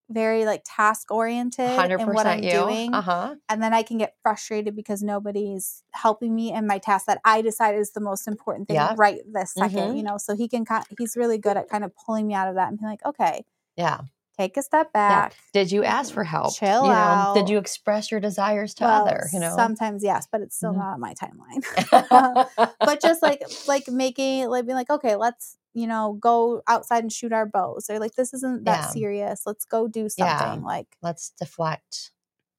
very 0.08 0.44
like 0.46 0.62
task 0.64 1.10
oriented 1.10 1.68
in 2.00 2.12
what 2.12 2.26
I'm 2.26 2.42
you. 2.42 2.50
doing. 2.50 2.94
Uh-huh. 2.94 3.34
And 3.48 3.62
then 3.62 3.72
I 3.74 3.82
can 3.82 3.98
get 3.98 4.14
frustrated 4.22 4.74
because 4.74 5.02
nobody's 5.02 5.82
helping 5.92 6.34
me 6.34 6.52
in 6.52 6.66
my 6.66 6.78
task 6.78 7.06
that 7.06 7.20
I 7.24 7.42
decide 7.42 7.76
is 7.76 7.92
the 7.92 8.00
most 8.00 8.26
important 8.26 8.68
thing 8.68 8.76
Yep. 8.76 8.98
right 8.98 9.20
this 9.32 9.52
2nd 9.54 9.70
Mhm. 9.92 9.96
you 9.96 10.02
know. 10.02 10.16
So 10.18 10.34
he 10.36 10.48
can 10.48 10.64
he's 10.98 11.16
really 11.16 11.38
good 11.38 11.56
at 11.56 11.68
kind 11.68 11.84
of 11.84 11.92
pulling 11.96 12.26
me 12.26 12.34
out 12.34 12.48
of 12.48 12.54
that 12.56 12.68
and 12.68 12.78
being 12.78 12.90
like, 12.90 13.04
okay, 13.06 13.44
Yeah. 13.76 14.00
take 14.38 14.56
a 14.56 14.62
step 14.62 14.88
Yeah. 14.94 15.00
back. 15.28 15.36
Did 15.52 15.70
you 15.72 15.84
ask 15.84 16.12
for 16.12 16.24
help? 16.24 16.54
Chill 16.56 16.84
you 16.84 16.88
know, 16.90 16.94
out. 16.96 17.34
Did 17.34 17.48
you 17.48 17.58
express 17.58 18.10
your 18.10 18.20
desires 18.20 18.74
to 18.74 18.84
Well, 18.84 19.02
other, 19.06 19.28
you 19.32 19.38
know? 19.40 19.54
sometimes 19.54 20.02
yes, 20.04 20.26
but 20.30 20.40
it's 20.40 20.56
still 20.56 20.72
Mhm. 20.72 20.78
not 20.78 20.94
on 20.94 21.00
my 21.00 21.14
timeline. 21.14 21.62
but 22.80 23.00
just 23.00 23.22
like 23.22 23.42
like 23.68 23.88
making 23.88 24.48
like 24.48 24.66
being 24.66 24.76
like 24.76 24.90
okay 24.90 25.16
let's 25.16 25.56
you 25.76 25.86
know 25.86 26.16
go 26.20 26.62
outside 26.66 27.02
and 27.04 27.12
shoot 27.12 27.32
our 27.32 27.46
bows 27.46 27.84
They're 27.86 28.00
like 28.00 28.14
this 28.14 28.32
isn't 28.34 28.64
that 28.64 28.80
Yeah. 28.80 28.88
serious 28.88 29.42
let's 29.46 29.64
go 29.64 29.86
do 29.86 30.08
Yeah. 30.16 30.38
something 30.38 30.62
like 30.64 30.88
let's 31.02 31.30
deflect. 31.38 32.12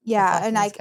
yeah 0.03 0.45
and 0.45 0.57
i 0.57 0.67
is 0.67 0.73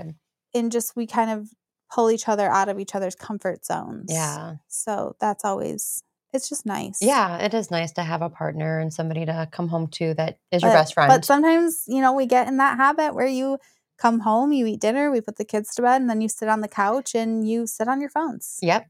and 0.54 0.70
just 0.70 0.94
we 0.96 1.06
kind 1.06 1.30
of 1.30 1.48
pull 1.92 2.10
each 2.10 2.28
other 2.28 2.48
out 2.50 2.68
of 2.68 2.80
each 2.80 2.94
other's 2.96 3.14
comfort 3.14 3.64
zones. 3.64 4.06
Yeah. 4.12 4.56
so 4.68 5.16
that's 5.20 5.44
always 5.44 6.02
it's 6.32 6.48
just 6.50 6.66
nice 6.66 6.98
Yeah, 7.00 7.38
it 7.38 7.54
is 7.54 7.70
nice 7.70 7.92
to 7.92 8.02
have 8.02 8.20
a 8.20 8.28
partner 8.28 8.78
and 8.80 8.92
somebody 8.92 9.24
to 9.24 9.48
come 9.50 9.68
home 9.68 9.86
to 9.92 10.12
that 10.14 10.38
is 10.52 10.62
your 10.62 10.72
best 10.72 10.92
friend. 10.94 11.08
but 11.08 11.24
sometimes 11.24 11.84
you 11.86 12.00
know 12.02 12.12
we 12.12 12.26
get 12.26 12.48
in 12.48 12.58
that 12.58 12.76
habit 12.76 13.14
where 13.14 13.26
you 13.26 13.58
come 13.98 14.20
home 14.20 14.52
you 14.52 14.66
eat 14.66 14.80
dinner 14.80 15.10
we 15.10 15.20
put 15.22 15.36
the 15.36 15.44
kids 15.44 15.74
to 15.74 15.82
bed 15.82 16.00
and 16.02 16.10
then 16.10 16.20
you 16.20 16.28
sit 16.28 16.48
on 16.48 16.60
the 16.60 16.68
couch 16.68 17.14
and 17.14 17.48
you 17.48 17.66
sit 17.66 17.88
on 17.88 18.00
your 18.00 18.10
phones 18.10 18.58
yep, 18.60 18.86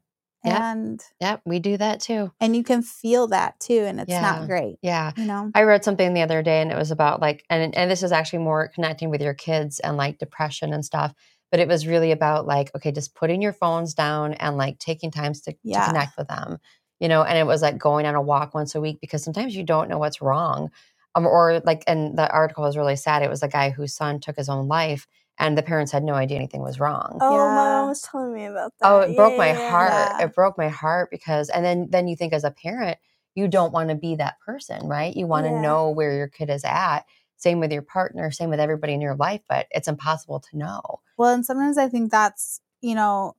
yep. 0.46 0.60
and 0.60 1.00
yep, 1.20 1.40
we 1.44 1.58
do 1.58 1.76
that 1.76 2.00
too. 2.00 2.32
and 2.40 2.54
you 2.56 2.62
can 2.62 2.82
feel 2.82 3.26
that 3.28 3.58
too 3.60 3.80
and 3.86 4.00
it's 4.00 4.08
Yeah. 4.10 4.20
not 4.22 4.46
great 4.46 4.76
Yeah. 4.82 5.12
you 5.16 5.24
know 5.24 5.50
I 5.54 5.62
read 5.62 5.84
something 5.84 6.14
the 6.14 6.22
other 6.22 6.42
day 6.42 6.60
and 6.60 6.70
it 6.72 6.76
was 6.78 6.90
about 6.90 7.20
like 7.20 7.44
and 7.50 7.74
and 7.76 7.90
this 7.90 8.02
is 8.02 8.12
actually 8.12 8.40
more 8.40 8.68
connecting 8.68 9.10
with 9.10 9.20
your 9.22 9.34
kids 9.34 9.80
and 9.80 9.96
like 9.96 10.18
depression 10.18 10.72
and 10.72 10.84
stuff. 10.84 11.12
But 11.52 11.60
it 11.60 11.68
was 11.68 11.86
really 11.86 12.10
about 12.10 12.44
like, 12.44 12.74
okay, 12.74 12.90
just 12.90 13.14
putting 13.14 13.40
your 13.40 13.52
phones 13.52 13.94
down 13.94 14.34
and 14.34 14.56
like 14.56 14.80
taking 14.80 15.12
times 15.12 15.42
to, 15.42 15.52
to 15.52 15.58
connect 15.86 16.16
with 16.18 16.26
them. 16.26 16.58
You 16.98 17.08
know, 17.08 17.22
and 17.22 17.38
it 17.38 17.46
was 17.46 17.62
like 17.62 17.78
going 17.78 18.04
on 18.04 18.16
a 18.16 18.20
walk 18.20 18.52
once 18.52 18.74
a 18.74 18.80
week 18.80 18.98
because 19.00 19.22
sometimes 19.22 19.54
you 19.54 19.62
don't 19.62 19.88
know 19.88 19.98
what's 19.98 20.20
wrong. 20.20 20.70
Um, 21.14 21.24
or 21.24 21.60
like 21.64 21.84
and 21.86 22.18
the 22.18 22.28
article 22.30 22.64
was 22.64 22.76
really 22.76 22.96
sad. 22.96 23.22
It 23.22 23.30
was 23.30 23.44
a 23.44 23.48
guy 23.48 23.70
whose 23.70 23.94
son 23.94 24.18
took 24.18 24.36
his 24.36 24.48
own 24.48 24.66
life 24.66 25.06
and 25.38 25.56
the 25.56 25.62
parents 25.62 25.92
had 25.92 26.02
no 26.04 26.14
idea 26.14 26.38
anything 26.38 26.62
was 26.62 26.80
wrong. 26.80 27.18
Oh, 27.20 27.30
my 27.30 27.36
Yeah. 27.36 27.48
mom 27.50 27.88
was 27.88 28.02
telling 28.02 28.34
me 28.34 28.46
about 28.46 28.72
that. 28.80 28.90
Oh, 28.90 29.00
it 29.00 29.16
broke 29.16 29.36
my 29.36 29.48
Yeah, 29.48 29.52
yeah, 29.52 29.68
heart. 29.68 29.92
yeah. 29.92 30.24
It 30.26 30.34
broke 30.34 30.58
my 30.58 30.68
heart 30.68 31.10
because, 31.10 31.48
and 31.50 31.64
then 31.64 31.88
then 31.90 32.08
you 32.08 32.16
think 32.16 32.32
as 32.32 32.44
a 32.44 32.50
parent, 32.50 32.98
you 33.34 33.48
don't 33.48 33.72
want 33.72 33.90
to 33.90 33.94
be 33.94 34.16
that 34.16 34.40
person, 34.40 34.86
right? 34.86 35.14
You 35.14 35.26
want 35.26 35.46
to 35.46 35.52
Yeah. 35.52 35.60
know 35.60 35.90
where 35.90 36.12
your 36.16 36.28
kid 36.28 36.50
is 36.50 36.64
at. 36.64 37.00
Same 37.36 37.60
with 37.60 37.70
your 37.72 37.82
partner, 37.82 38.30
same 38.30 38.48
with 38.48 38.60
everybody 38.60 38.94
in 38.94 39.00
your 39.02 39.14
life, 39.16 39.42
but 39.48 39.66
it's 39.70 39.88
impossible 39.88 40.40
to 40.40 40.56
know. 40.56 40.80
Well, 41.18 41.34
and 41.34 41.44
sometimes 41.44 41.76
I 41.78 41.88
think 41.88 42.10
that's 42.10 42.60
you 42.82 42.94
know, 42.94 43.34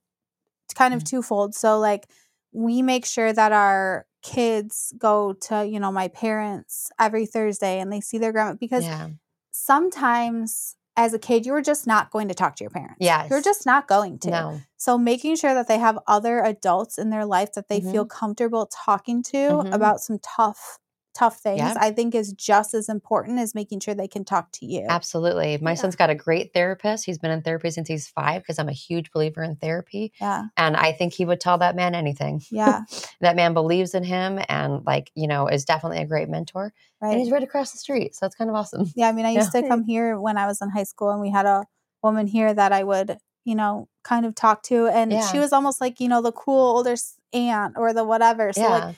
kind 0.76 0.94
of 0.94 1.04
Mm. 1.04 1.10
twofold. 1.10 1.56
So 1.56 1.80
like 1.80 2.08
we 2.52 2.82
make 2.82 3.06
sure 3.06 3.32
that 3.34 3.52
our 3.52 4.08
kids 4.24 4.94
go 4.98 5.34
to, 5.34 5.66
you 5.66 5.80
know, 5.80 5.92
my 5.92 6.08
parents 6.10 6.92
every 7.00 7.26
Thursday 7.26 7.80
and 7.80 7.92
they 7.92 8.02
see 8.02 8.18
their 8.18 8.32
grandma 8.32 8.56
because 8.56 8.86
yeah. 8.86 9.10
sometimes 9.52 10.77
as 10.98 11.14
a 11.14 11.20
kid 11.20 11.46
you're 11.46 11.62
just 11.62 11.88
not 11.88 12.12
going 12.12 12.28
to 12.28 12.34
talk 12.34 12.56
to 12.58 12.64
your 12.64 12.72
parents. 12.72 12.98
Yeah. 13.00 13.28
You're 13.30 13.42
just 13.42 13.66
not 13.66 13.88
going 13.88 14.20
to. 14.20 14.32
No. 14.32 14.62
So 14.78 14.98
making 14.98 15.36
sure 15.38 15.54
that 15.54 15.68
they 15.68 15.78
have 15.78 15.98
other 16.08 16.40
adults 16.44 16.98
in 16.98 17.10
their 17.12 17.26
life 17.26 17.54
that 17.54 17.68
they 17.70 17.80
feel 17.80 18.06
comfortable 18.06 18.66
talking 18.66 19.24
to 19.24 19.38
Mhm. 19.38 19.74
about 19.74 20.02
some 20.02 20.20
tough 20.20 20.80
tough 21.18 21.40
things 21.40 21.60
Yep. 21.60 21.78
I 21.80 21.92
think 21.92 22.14
is 22.14 22.32
just 22.34 22.74
as 22.76 22.90
important 22.90 23.40
as 23.40 23.56
making 23.56 23.80
sure 23.80 23.96
they 23.96 24.08
can 24.08 24.24
talk 24.24 24.52
to 24.54 24.66
you. 24.66 24.86
Absolutely. 24.88 25.58
My 25.60 25.72
Yeah. 25.72 25.76
son's 25.76 25.96
got 25.96 26.10
a 26.12 26.16
great 26.16 26.54
therapist. 26.54 27.06
He's 27.06 27.18
been 27.18 27.32
in 27.32 27.42
therapy 27.42 27.72
since 27.72 27.88
he's 27.88 28.08
five 28.08 28.44
because 28.44 28.60
I'm 28.60 28.70
a 28.70 28.74
huge 28.74 29.12
believer 29.12 29.42
in 29.42 29.56
therapy. 29.56 30.14
Yeah. 30.22 30.46
And 30.58 30.76
I 30.78 30.92
think 30.92 31.14
he 31.14 31.26
would 31.26 31.40
tell 31.40 31.58
that 31.58 31.76
man 31.76 31.96
anything. 31.96 32.42
Yeah. 32.52 32.82
that 33.22 33.36
man 33.36 33.54
believes 33.54 33.96
in 33.96 34.04
him 34.04 34.40
and, 34.48 34.86
like, 34.86 35.12
you 35.16 35.28
know, 35.28 35.48
is 35.48 35.66
definitely 35.66 36.00
a 36.00 36.06
great 36.06 36.30
mentor. 36.30 36.72
And 37.02 37.10
Right. 37.12 37.18
he's 37.20 37.32
right 37.32 37.44
across 37.44 37.72
the 37.72 37.78
street. 37.80 38.16
So 38.16 38.26
it's 38.26 38.36
kind 38.36 38.50
of 38.50 38.56
awesome. 38.56 38.92
Yeah, 38.96 39.10
I 39.10 39.12
mean, 39.12 39.26
I 39.26 39.32
Yeah. 39.32 39.40
used 39.40 39.54
to 39.54 39.68
come 39.68 39.84
here 39.84 40.20
when 40.20 40.38
I 40.38 40.46
was 40.46 40.62
in 40.62 40.70
high 40.70 40.84
school, 40.84 41.10
and 41.10 41.20
we 41.22 41.32
had 41.32 41.46
a 41.48 41.66
woman 42.04 42.28
here 42.28 42.54
that 42.54 42.72
I 42.72 42.84
would, 42.84 43.18
you 43.44 43.56
know, 43.56 43.88
kind 44.04 44.26
of 44.26 44.36
talk 44.36 44.62
to, 44.64 44.88
and 44.88 45.12
Yeah. 45.12 45.26
she 45.28 45.40
was 45.40 45.52
almost 45.52 45.82
like, 45.82 46.00
you 46.00 46.08
know, 46.08 46.22
the 46.22 46.32
cool 46.32 46.76
older 46.78 46.96
aunt 47.34 47.74
or 47.78 47.92
the 47.94 48.04
whatever. 48.04 48.54
So, 48.54 48.62
yeah. 48.62 48.70
like, 48.86 48.96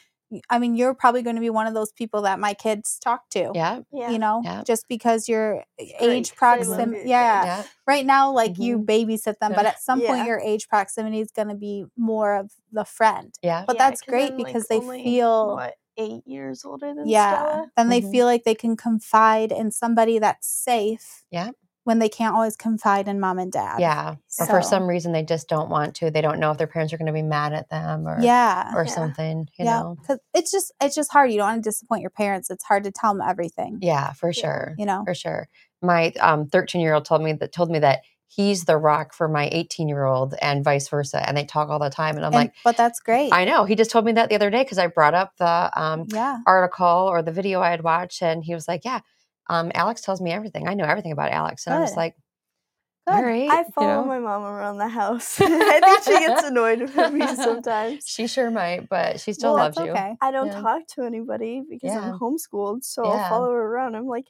I 0.49 0.59
mean, 0.59 0.75
you're 0.75 0.93
probably 0.93 1.21
going 1.23 1.35
to 1.35 1.41
be 1.41 1.49
one 1.49 1.67
of 1.67 1.73
those 1.73 1.91
people 1.91 2.21
that 2.23 2.39
my 2.39 2.53
kids 2.53 2.99
talk 2.99 3.29
to. 3.31 3.51
yeah. 3.55 3.79
Yeah. 3.91 4.11
You 4.11 4.19
know, 4.19 4.41
Yeah. 4.43 4.63
just 4.65 4.87
because 4.87 5.27
you're 5.27 5.63
age 5.79 6.29
'cause 6.29 6.29
they 6.29 6.35
proximity. 6.37 7.09
Yeah. 7.09 7.45
Yeah. 7.45 7.63
Right 7.87 8.05
now, 8.05 8.31
like 8.31 8.57
you 8.59 8.77
Mhm. 8.79 8.85
babysit 8.85 9.39
them, 9.39 9.53
but 9.55 9.65
at 9.65 9.79
some 9.81 9.99
point, 10.01 10.19
Yeah. 10.19 10.25
your 10.27 10.39
age 10.39 10.67
proximity 10.69 11.19
is 11.21 11.31
going 11.31 11.47
to 11.49 11.55
be 11.55 11.85
more 11.97 12.35
of 12.35 12.51
the 12.71 12.85
friend. 12.85 13.33
Yeah. 13.41 13.65
But 13.65 13.75
Yeah, 13.77 13.87
that's 13.89 14.01
'cause 14.01 14.09
great 14.11 14.31
I'm, 14.33 14.37
like, 14.37 14.47
because 14.47 14.67
they 14.67 14.79
only, 14.79 15.03
feel 15.03 15.55
what 15.55 15.75
eight 15.97 16.25
years 16.25 16.63
older 16.63 16.93
than 16.93 17.07
yeah 17.07 17.35
Stella. 17.35 17.71
then 17.75 17.89
they 17.89 17.99
Mhm. 18.01 18.11
feel 18.11 18.25
like 18.25 18.43
they 18.45 18.55
can 18.55 18.77
confide 18.77 19.51
in 19.51 19.69
somebody 19.71 20.17
that's 20.19 20.47
safe 20.47 21.25
Yeah. 21.31 21.51
When 21.85 21.99
they 21.99 22.09
can't 22.09 22.35
always 22.35 22.55
confide 22.55 23.07
in 23.07 23.19
mom 23.19 23.39
and 23.39 23.51
dad 23.51 23.79
Yeah. 23.79 24.15
Or 24.39 24.45
for 24.45 24.61
some 24.61 24.85
reason, 24.87 25.11
they 25.11 25.23
just 25.23 25.47
don't 25.47 25.69
want 25.69 25.95
to. 25.95 26.11
They 26.11 26.21
don't 26.21 26.39
know 26.39 26.51
if 26.51 26.57
their 26.57 26.67
parents 26.67 26.93
are 26.93 26.97
going 26.97 27.07
to 27.07 27.13
be 27.13 27.21
mad 27.23 27.53
at 27.53 27.69
them 27.69 28.07
or, 28.07 28.19
yeah 28.21 28.73
or 28.75 28.85
Yeah. 28.85 28.91
something, 28.91 29.47
you 29.57 29.65
yeah 29.65 29.79
know? 29.81 29.95
because 29.99 30.19
it's 30.33 30.51
just 30.51 30.71
it's 30.81 30.95
just 30.95 31.11
hard 31.11 31.31
you 31.31 31.37
don't 31.37 31.47
want 31.47 31.63
to 31.63 31.69
disappoint 31.69 32.01
your 32.01 32.11
parents 32.11 32.49
it's 32.49 32.63
hard 32.63 32.83
to 32.83 32.91
tell 32.91 33.13
them 33.13 33.27
everything 33.27 33.79
Yeah, 33.81 34.13
for 34.13 34.31
sure. 34.33 34.75
you 34.77 34.85
know 34.85 35.03
For 35.05 35.13
sure. 35.15 35.47
My 35.81 36.11
um 36.19 36.47
13 36.47 36.81
year 36.81 36.93
old 36.93 37.05
told 37.05 37.21
me 37.23 37.33
that 37.33 37.51
told 37.53 37.69
me 37.71 37.79
that 37.79 38.01
he's 38.27 38.65
the 38.65 38.77
rock 38.77 39.13
for 39.13 39.27
my 39.27 39.49
18 39.51 39.87
year 39.89 40.03
old 40.05 40.35
and 40.41 40.63
vice 40.63 40.87
versa. 40.89 41.27
And 41.27 41.35
they 41.35 41.45
talk 41.45 41.69
all 41.69 41.79
the 41.79 41.89
time. 41.89 42.15
And 42.15 42.23
I'm 42.25 42.29
And- 42.33 42.35
like, 42.35 42.53
but 42.63 42.77
that's 42.77 42.99
great 42.99 43.33
I 43.33 43.43
know. 43.45 43.63
He 43.65 43.73
just 43.75 43.89
told 43.89 44.05
me 44.05 44.11
that 44.11 44.29
the 44.29 44.35
other 44.35 44.51
day 44.51 44.61
because 44.63 44.77
I 44.77 44.85
brought 44.87 45.15
up 45.15 45.31
the 45.37 45.71
um 45.75 46.05
yeah 46.13 46.37
article 46.45 46.85
or 47.09 47.21
the 47.23 47.31
video 47.31 47.61
I 47.61 47.71
had 47.71 47.83
watched, 47.83 48.21
and 48.21 48.43
he 48.43 48.53
was 48.53 48.67
like, 48.67 48.85
"Yeah, 48.85 48.99
um, 49.49 49.71
Alex 49.75 50.01
tells 50.01 50.21
me 50.21 50.31
everything. 50.31 50.67
I 50.67 50.73
know 50.75 50.85
everything 50.85 51.11
about 51.11 51.31
Alex." 51.31 51.67
And 51.67 51.75
I 51.75 51.79
was 51.81 51.91
Good. 51.91 51.97
like, 51.97 52.15
Good. 53.07 53.15
"All 53.15 53.23
right." 53.23 53.49
I 53.49 53.59
you 53.61 53.65
follow 53.75 53.87
know? 53.87 54.05
my 54.05 54.19
mom 54.19 54.43
around 54.43 54.77
the 54.77 54.87
house. 54.87 55.39
I 55.41 55.79
think 55.81 56.03
she 56.03 56.19
gets 56.25 56.43
annoyed 56.43 56.81
with 56.81 57.13
me 57.13 57.35
sometimes. 57.35 58.05
She 58.07 58.27
sure 58.27 58.51
might, 58.51 58.87
but 58.89 59.19
she 59.19 59.33
still 59.33 59.53
well, 59.53 59.63
loves 59.63 59.77
that's 59.77 59.87
you. 59.87 59.91
okay 59.93 60.15
I 60.21 60.31
don't 60.31 60.47
Yeah. 60.47 60.61
talk 60.61 60.87
to 60.95 61.03
anybody 61.03 61.63
because 61.69 61.93
Yeah. 61.93 62.11
I'm 62.13 62.19
homeschooled, 62.19 62.83
so 62.83 63.03
Yeah. 63.03 63.11
I'll 63.11 63.29
follow 63.29 63.51
her 63.51 63.65
around. 63.65 63.95
I'm 63.95 64.05
like, 64.07 64.25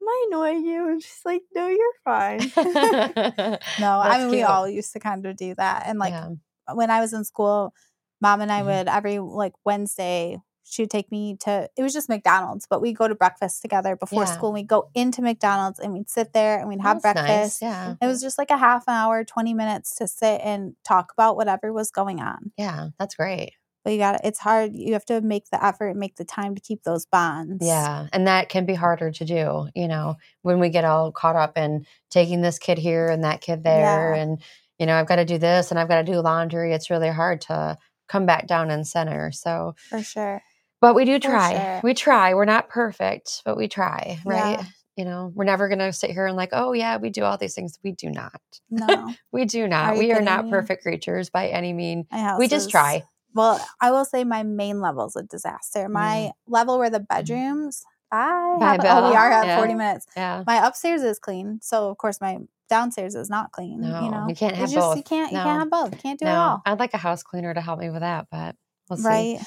"Am 0.00 0.08
I 0.08 0.26
annoying 0.28 0.64
you?" 0.64 0.88
And 0.88 1.02
she's 1.02 1.20
like, 1.24 1.42
"No, 1.54 1.68
you're 1.68 1.94
fine." 2.04 2.40
no 2.56 4.00
i 4.00 4.18
That's 4.18 4.22
mean 4.22 4.30
we 4.30 4.42
all 4.42 4.68
used 4.68 4.92
to 4.94 5.00
kind 5.00 5.24
of 5.26 5.36
do 5.36 5.54
that 5.56 5.84
and 5.86 5.98
like 5.98 6.12
yeah. 6.12 6.28
when 6.74 6.90
i 6.90 7.00
was 7.00 7.12
in 7.12 7.24
school 7.24 7.74
mom 8.20 8.40
and 8.40 8.50
i 8.52 8.62
Mhm. 8.62 8.66
would 8.66 8.88
every 8.88 9.18
like 9.18 9.52
wednesday 9.64 10.38
she'd 10.72 10.90
take 10.90 11.10
me 11.12 11.36
to 11.40 11.68
it 11.76 11.82
was 11.82 11.92
just 11.92 12.08
mcdonald's 12.08 12.66
but 12.68 12.80
we'd 12.80 12.96
go 12.96 13.06
to 13.06 13.14
breakfast 13.14 13.60
together 13.62 13.94
before 13.96 14.22
Yeah. 14.24 14.32
school 14.34 14.48
and 14.50 14.54
we'd 14.54 14.66
go 14.68 14.88
into 14.94 15.20
mcdonald's 15.22 15.78
and 15.78 15.92
we'd 15.92 16.08
sit 16.08 16.32
there 16.32 16.58
and 16.58 16.68
we'd 16.68 16.80
oh, 16.80 16.82
have 16.84 17.02
That's 17.02 17.16
nice, 17.16 17.26
breakfast 17.26 17.62
Yeah, 17.62 17.94
It 18.00 18.06
was 18.06 18.20
just 18.22 18.38
like 18.38 18.50
a 18.50 18.56
half 18.56 18.84
an 18.88 18.94
hour, 18.94 19.24
20 19.24 19.54
minutes 19.54 19.94
to 19.96 20.08
sit 20.08 20.40
and 20.42 20.74
talk 20.84 21.12
about 21.16 21.36
whatever 21.36 21.72
was 21.72 21.90
going 21.90 22.20
on. 22.20 22.52
yeah, 22.56 22.88
that's 22.98 23.14
great. 23.14 23.52
But 23.84 23.92
you 23.94 23.98
got 23.98 24.24
it's 24.24 24.38
hard. 24.38 24.72
You 24.74 24.92
have 24.92 25.04
to 25.06 25.20
make 25.20 25.50
the 25.50 25.62
effort 25.64 25.88
and 25.88 25.98
make 25.98 26.14
the 26.14 26.24
time 26.24 26.54
to 26.54 26.60
keep 26.60 26.84
those 26.84 27.04
bonds. 27.04 27.66
Yeah, 27.66 28.06
and 28.12 28.28
that 28.28 28.48
can 28.48 28.64
be 28.64 28.74
harder 28.74 29.10
to 29.10 29.24
do. 29.24 29.66
You 29.74 29.88
know, 29.88 30.14
when 30.42 30.60
we 30.60 30.68
get 30.68 30.84
all 30.84 31.10
caught 31.10 31.34
up 31.34 31.58
in 31.58 31.84
taking 32.08 32.42
this 32.42 32.60
kid 32.60 32.78
here 32.78 33.08
and 33.08 33.24
that 33.24 33.40
kid 33.40 33.64
there, 33.64 34.14
Yeah. 34.14 34.22
and 34.22 34.40
you 34.78 34.86
know, 34.86 34.94
I've 34.94 35.08
got 35.08 35.16
to 35.16 35.24
do 35.24 35.36
this 35.36 35.70
and 35.72 35.80
I've 35.80 35.88
got 35.88 35.96
to 36.04 36.12
do 36.12 36.20
laundry. 36.20 36.72
It's 36.72 36.90
really 36.90 37.08
hard 37.10 37.40
to 37.42 37.76
come 38.08 38.24
back 38.24 38.46
down 38.46 38.70
and 38.70 38.86
center. 38.86 39.32
So, 39.32 39.74
For 39.90 40.00
sure. 40.02 40.42
But 40.82 40.96
we 40.96 41.04
do 41.04 41.20
try. 41.20 41.52
sure. 41.54 41.80
We 41.84 41.94
try. 41.94 42.34
We're 42.34 42.44
not 42.44 42.68
perfect, 42.68 43.42
but 43.44 43.56
we 43.56 43.68
try, 43.68 44.18
right? 44.26 44.58
Yeah. 44.58 44.64
You 44.96 45.04
know, 45.06 45.32
we're 45.32 45.44
never 45.44 45.68
going 45.68 45.78
to 45.78 45.92
sit 45.92 46.10
here 46.10 46.26
and 46.26 46.36
like, 46.36 46.50
oh, 46.52 46.72
yeah, 46.72 46.96
we 46.96 47.08
do 47.08 47.22
all 47.22 47.38
these 47.38 47.54
things. 47.54 47.78
We 47.84 47.92
do 47.92 48.10
not. 48.10 48.42
No. 48.68 49.14
We 49.32 49.46
do 49.46 49.66
not. 49.66 49.94
Are 49.94 49.98
we 49.98 50.12
are 50.12 50.20
not 50.20 50.44
me? 50.44 50.50
perfect 50.50 50.82
creatures 50.82 51.30
by 51.30 51.48
any 51.48 51.72
mean. 51.72 52.06
We 52.38 52.48
just 52.48 52.68
try. 52.68 53.04
Well, 53.32 53.64
I 53.80 53.92
will 53.92 54.04
say 54.04 54.24
my 54.24 54.42
main 54.42 54.80
level 54.80 55.06
is 55.06 55.16
a 55.16 55.22
disaster. 55.22 55.84
Mm-hmm. 55.84 55.92
My 55.92 56.32
level 56.46 56.78
where 56.78 56.90
the 56.90 56.98
mm-hmm. 56.98 57.16
bedrooms, 57.16 57.84
I 58.10 58.56
By 58.58 58.72
have, 58.72 58.80
oh, 58.84 59.10
we 59.10 59.16
are 59.16 59.30
at 59.30 59.46
yeah. 59.46 59.56
40 59.58 59.74
minutes. 59.74 60.06
Yeah. 60.16 60.42
My 60.46 60.66
upstairs 60.66 61.02
is 61.02 61.18
clean. 61.18 61.60
So, 61.62 61.88
of 61.88 61.96
course, 61.96 62.20
my 62.20 62.40
downstairs 62.68 63.14
is 63.14 63.30
not 63.30 63.52
clean. 63.52 63.80
No, 63.80 64.04
you 64.04 64.10
know, 64.10 64.26
you 64.28 64.34
can't 64.34 64.56
have 64.56 64.70
just, 64.70 64.74
You 64.74 64.80
both. 64.96 65.04
can't, 65.04 65.32
you 65.32 65.38
can't 65.38 65.60
have 65.60 65.70
both. 65.70 65.92
You 65.92 65.98
can't 65.98 66.18
do 66.18 66.26
it 66.26 66.30
all. 66.30 66.60
I'd 66.66 66.80
like 66.80 66.92
a 66.92 66.98
house 66.98 67.22
cleaner 67.22 67.54
to 67.54 67.60
help 67.60 67.78
me 67.78 67.88
with 67.88 68.00
that, 68.00 68.26
but 68.30 68.56
we'll 68.90 68.98
see. 68.98 69.06
right 69.06 69.40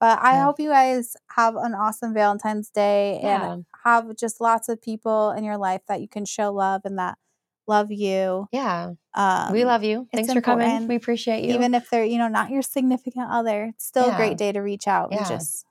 but 0.00 0.18
i 0.22 0.34
Yeah. 0.34 0.44
hope 0.44 0.60
you 0.60 0.70
guys 0.70 1.16
have 1.36 1.56
an 1.56 1.74
awesome 1.74 2.14
valentine's 2.14 2.70
day 2.70 3.20
Yeah. 3.22 3.52
and 3.52 3.66
have 3.84 4.16
just 4.16 4.40
lots 4.40 4.68
of 4.68 4.80
people 4.82 5.30
in 5.32 5.44
your 5.44 5.56
life 5.58 5.82
that 5.88 6.00
you 6.00 6.08
can 6.08 6.24
show 6.24 6.52
love 6.52 6.82
and 6.84 6.98
that 6.98 7.18
love 7.66 7.90
you 7.92 8.48
Yeah. 8.52 8.92
um, 9.14 9.52
we 9.52 9.64
love 9.64 9.84
you. 9.84 10.06
Thanks 10.12 10.32
for 10.32 10.40
coming. 10.40 10.86
We 10.88 10.94
appreciate 10.96 11.44
you. 11.44 11.54
even 11.54 11.74
if 11.74 11.90
they're 11.90 12.04
you 12.04 12.18
know 12.18 12.28
not 12.28 12.50
your 12.50 12.62
significant 12.62 13.30
other 13.30 13.66
it's 13.74 13.84
still 13.86 14.10
a 14.10 14.16
great 14.16 14.38
day 14.38 14.52
to 14.52 14.60
reach 14.60 14.86
out 14.88 15.10
and 15.10 15.20
Yeah. 15.20 15.28
just 15.28 15.64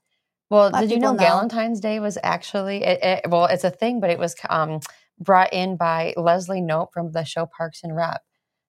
well, 0.49 0.71
did 0.71 0.91
you 0.91 0.99
know, 0.99 1.11
know. 1.11 1.17
Valentine's 1.17 1.82
Day 1.82 1.99
was 1.99 2.17
actually 2.23 2.84
it, 2.84 3.03
it, 3.03 3.30
well, 3.30 3.47
it's 3.47 3.65
a 3.65 3.69
thing, 3.69 3.99
but 3.99 4.09
it 4.09 4.17
was 4.17 4.34
um, 4.49 4.80
brought 5.19 5.51
in 5.51 5.75
by 5.75 6.13
Leslie 6.15 6.61
Knope 6.61 6.93
from 6.93 7.11
the 7.11 7.25
show 7.25 7.45
Parks 7.57 7.82
and 7.84 7.93
Rep. 7.93 8.21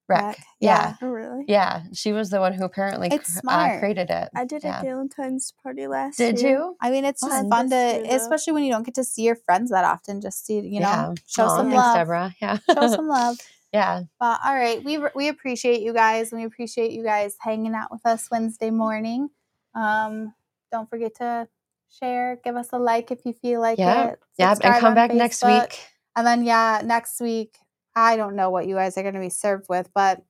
Rec. 0.09 0.23
Rec, 0.25 0.39
Yeah. 0.61 0.95
oh, 1.03 1.09
really? 1.09 1.45
yeah, 1.49 1.83
She 1.93 2.13
was 2.13 2.31
the 2.31 2.41
one 2.41 2.53
who 2.55 2.65
apparently 2.65 3.09
It's 3.13 3.41
cr- 3.41 3.47
uh, 3.51 3.79
created 3.79 4.09
it. 4.11 4.29
I 4.35 4.45
did 4.45 4.65
Yeah. 4.65 4.81
a 4.81 4.85
Valentine's 4.85 5.53
party 5.63 5.87
last 5.87 6.17
Did 6.17 6.41
year. 6.41 6.51
you? 6.59 6.77
i 6.81 6.91
mean 6.91 7.05
it's 7.05 7.21
just 7.21 7.33
Fun. 7.33 7.51
fun 7.51 7.65
to 7.67 7.71
That's 7.71 8.15
especially 8.23 8.55
when 8.55 8.65
you 8.65 8.73
don't 8.73 8.85
get 8.85 8.95
to 8.95 9.05
see 9.05 9.23
your 9.23 9.37
friends 9.37 9.71
that 9.71 9.85
often 9.85 10.21
just 10.21 10.47
see 10.47 10.61
you 10.61 10.81
know 10.81 10.89
yeah. 10.89 11.15
show 11.27 11.45
Aw, 11.45 11.57
some 11.57 11.67
thanks, 11.71 11.77
love 11.77 11.97
Deborah. 11.97 12.35
Yeah. 12.41 12.59
show 12.75 12.89
some 12.89 13.09
love 13.09 13.37
yeah. 13.73 14.03
Well, 14.21 14.39
all 14.45 14.55
right. 14.55 14.83
We 14.83 14.99
we 15.15 15.29
appreciate 15.29 15.83
you 15.83 15.93
guys, 15.93 16.33
and 16.33 16.41
we 16.41 16.47
appreciate 16.47 16.91
you 16.93 17.03
guys 17.05 17.37
hanging 17.39 17.75
out 17.75 17.91
with 17.91 18.01
us 18.07 18.31
Wednesday 18.31 18.71
morning. 18.71 19.29
Um, 19.75 20.33
don't 20.73 20.89
forget 20.89 21.17
to 21.17 21.49
share, 21.91 22.41
give 22.43 22.57
us 22.57 22.69
a 22.73 22.79
like 22.79 23.11
if 23.11 23.27
you 23.27 23.35
feel 23.35 23.61
like 23.61 23.79
Yep. 23.79 24.13
it. 24.13 24.19
Yep. 24.39 24.59
And 24.65 24.75
come 24.77 24.85
on 24.91 24.95
back 24.95 25.13
next 25.13 25.45
week. 25.45 25.79
And 26.17 26.27
then 26.27 26.45
yeah, 26.45 26.81
next 26.83 27.21
week 27.21 27.59
I 27.99 28.17
don't 28.17 28.37
know 28.37 28.51
what 28.51 28.67
you 28.69 28.77
guys 28.77 28.97
are 28.97 29.03
going 29.03 29.15
to 29.15 29.21
be 29.21 29.31
served 29.31 29.67
with, 29.69 29.91
but 29.95 30.23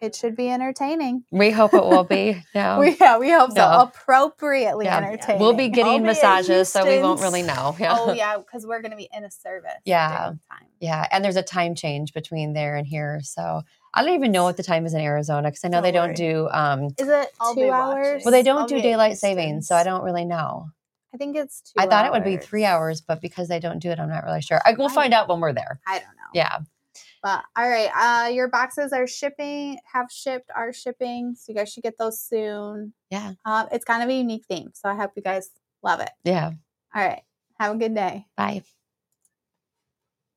it 0.00 0.14
should 0.16 0.34
be 0.36 0.50
entertaining. 0.50 1.24
We 1.30 1.50
hope 1.50 1.72
it 1.72 1.82
will 1.82 2.04
be. 2.04 2.42
No. 2.54 2.78
We 2.80 2.96
yeah, 3.00 3.18
we 3.18 3.30
hope 3.30 3.52
so. 3.52 3.64
Appropriately 4.14 4.86
Yeah. 4.86 4.98
entertaining. 4.98 5.40
We'll 5.40 5.54
be 5.54 5.68
getting 5.68 6.02
be 6.02 6.08
at 6.08 6.14
massages, 6.14 6.68
so 6.68 6.86
we 6.86 6.98
won't 7.00 7.20
really 7.20 7.42
know. 7.42 7.74
Yeah. 7.78 7.96
Oh 7.98 8.12
yeah, 8.12 8.36
because 8.38 8.66
we're 8.66 8.80
going 8.82 8.90
to 8.90 8.96
be 8.96 9.08
in 9.16 9.24
a 9.24 9.30
service. 9.30 9.72
Yeah. 9.84 10.32
Time. 10.50 10.66
Yeah, 10.80 11.06
and 11.10 11.24
there's 11.24 11.36
a 11.36 11.42
time 11.42 11.74
change 11.74 12.12
between 12.12 12.52
there 12.52 12.76
and 12.76 12.86
here. 12.86 13.20
So 13.22 13.62
I 13.94 14.02
don't 14.04 14.14
even 14.14 14.32
know 14.32 14.42
what 14.44 14.56
the 14.56 14.62
time 14.64 14.84
is 14.86 14.94
in 14.94 15.00
Arizona 15.00 15.48
because 15.48 15.64
I 15.64 15.68
know 15.68 15.80
they 15.80 15.92
Don't 15.92 16.08
don't 16.08 16.16
do 16.16 16.48
um 16.50 16.84
Is 16.98 17.08
it 17.08 17.28
two 17.54 17.70
hours? 17.70 18.06
watching. 18.06 18.20
well 18.24 18.32
they 18.32 18.42
don't 18.42 18.68
do 18.68 18.74
be 18.74 18.80
at 18.80 18.82
daylight 18.84 19.16
savings, 19.18 19.68
so 19.68 19.74
I 19.76 19.84
don't 19.84 20.02
really 20.02 20.24
know. 20.24 20.66
I 21.14 21.16
think 21.16 21.36
it's 21.36 21.60
two. 21.60 21.72
I 21.78 21.86
thought 21.86 22.06
it 22.06 22.12
would 22.12 22.24
be 22.24 22.36
three 22.36 22.64
hours, 22.64 23.00
but 23.00 23.20
because 23.20 23.46
they 23.48 23.60
don't 23.60 23.78
do 23.78 23.90
it, 23.90 24.00
I'm 24.00 24.08
not 24.10 24.24
really 24.24 24.42
sure. 24.42 24.60
I, 24.64 24.72
we'll 24.76 24.88
I- 24.88 24.94
find 24.94 25.14
out 25.14 25.28
when 25.28 25.38
we're 25.40 25.52
there. 25.52 25.80
I 25.86 25.98
don't 26.00 26.08
know. 26.08 26.30
Yeah. 26.34 26.58
But 27.24 27.42
all 27.56 27.66
right, 27.66 27.88
uh, 27.96 28.28
your 28.28 28.48
boxes 28.48 28.92
are 28.92 29.06
shipping, 29.06 29.78
have 29.90 30.12
shipped, 30.12 30.50
are 30.54 30.74
shipping, 30.74 31.34
so 31.34 31.52
you 31.52 31.56
guys 31.56 31.72
should 31.72 31.82
get 31.82 31.96
those 31.98 32.20
soon. 32.20 32.92
Yeah. 33.10 33.32
Um, 33.46 33.66
it's 33.72 33.86
kind 33.86 34.02
of 34.02 34.10
a 34.10 34.12
unique 34.12 34.44
theme, 34.46 34.72
so 34.74 34.90
I 34.90 34.94
hope 34.94 35.12
you 35.16 35.22
guys 35.22 35.48
love 35.82 36.00
it. 36.00 36.10
Yeah. 36.22 36.50
All 36.94 37.02
right, 37.02 37.22
have 37.58 37.74
a 37.74 37.78
good 37.78 37.94
day. 37.94 38.26
Bye. 38.36 38.62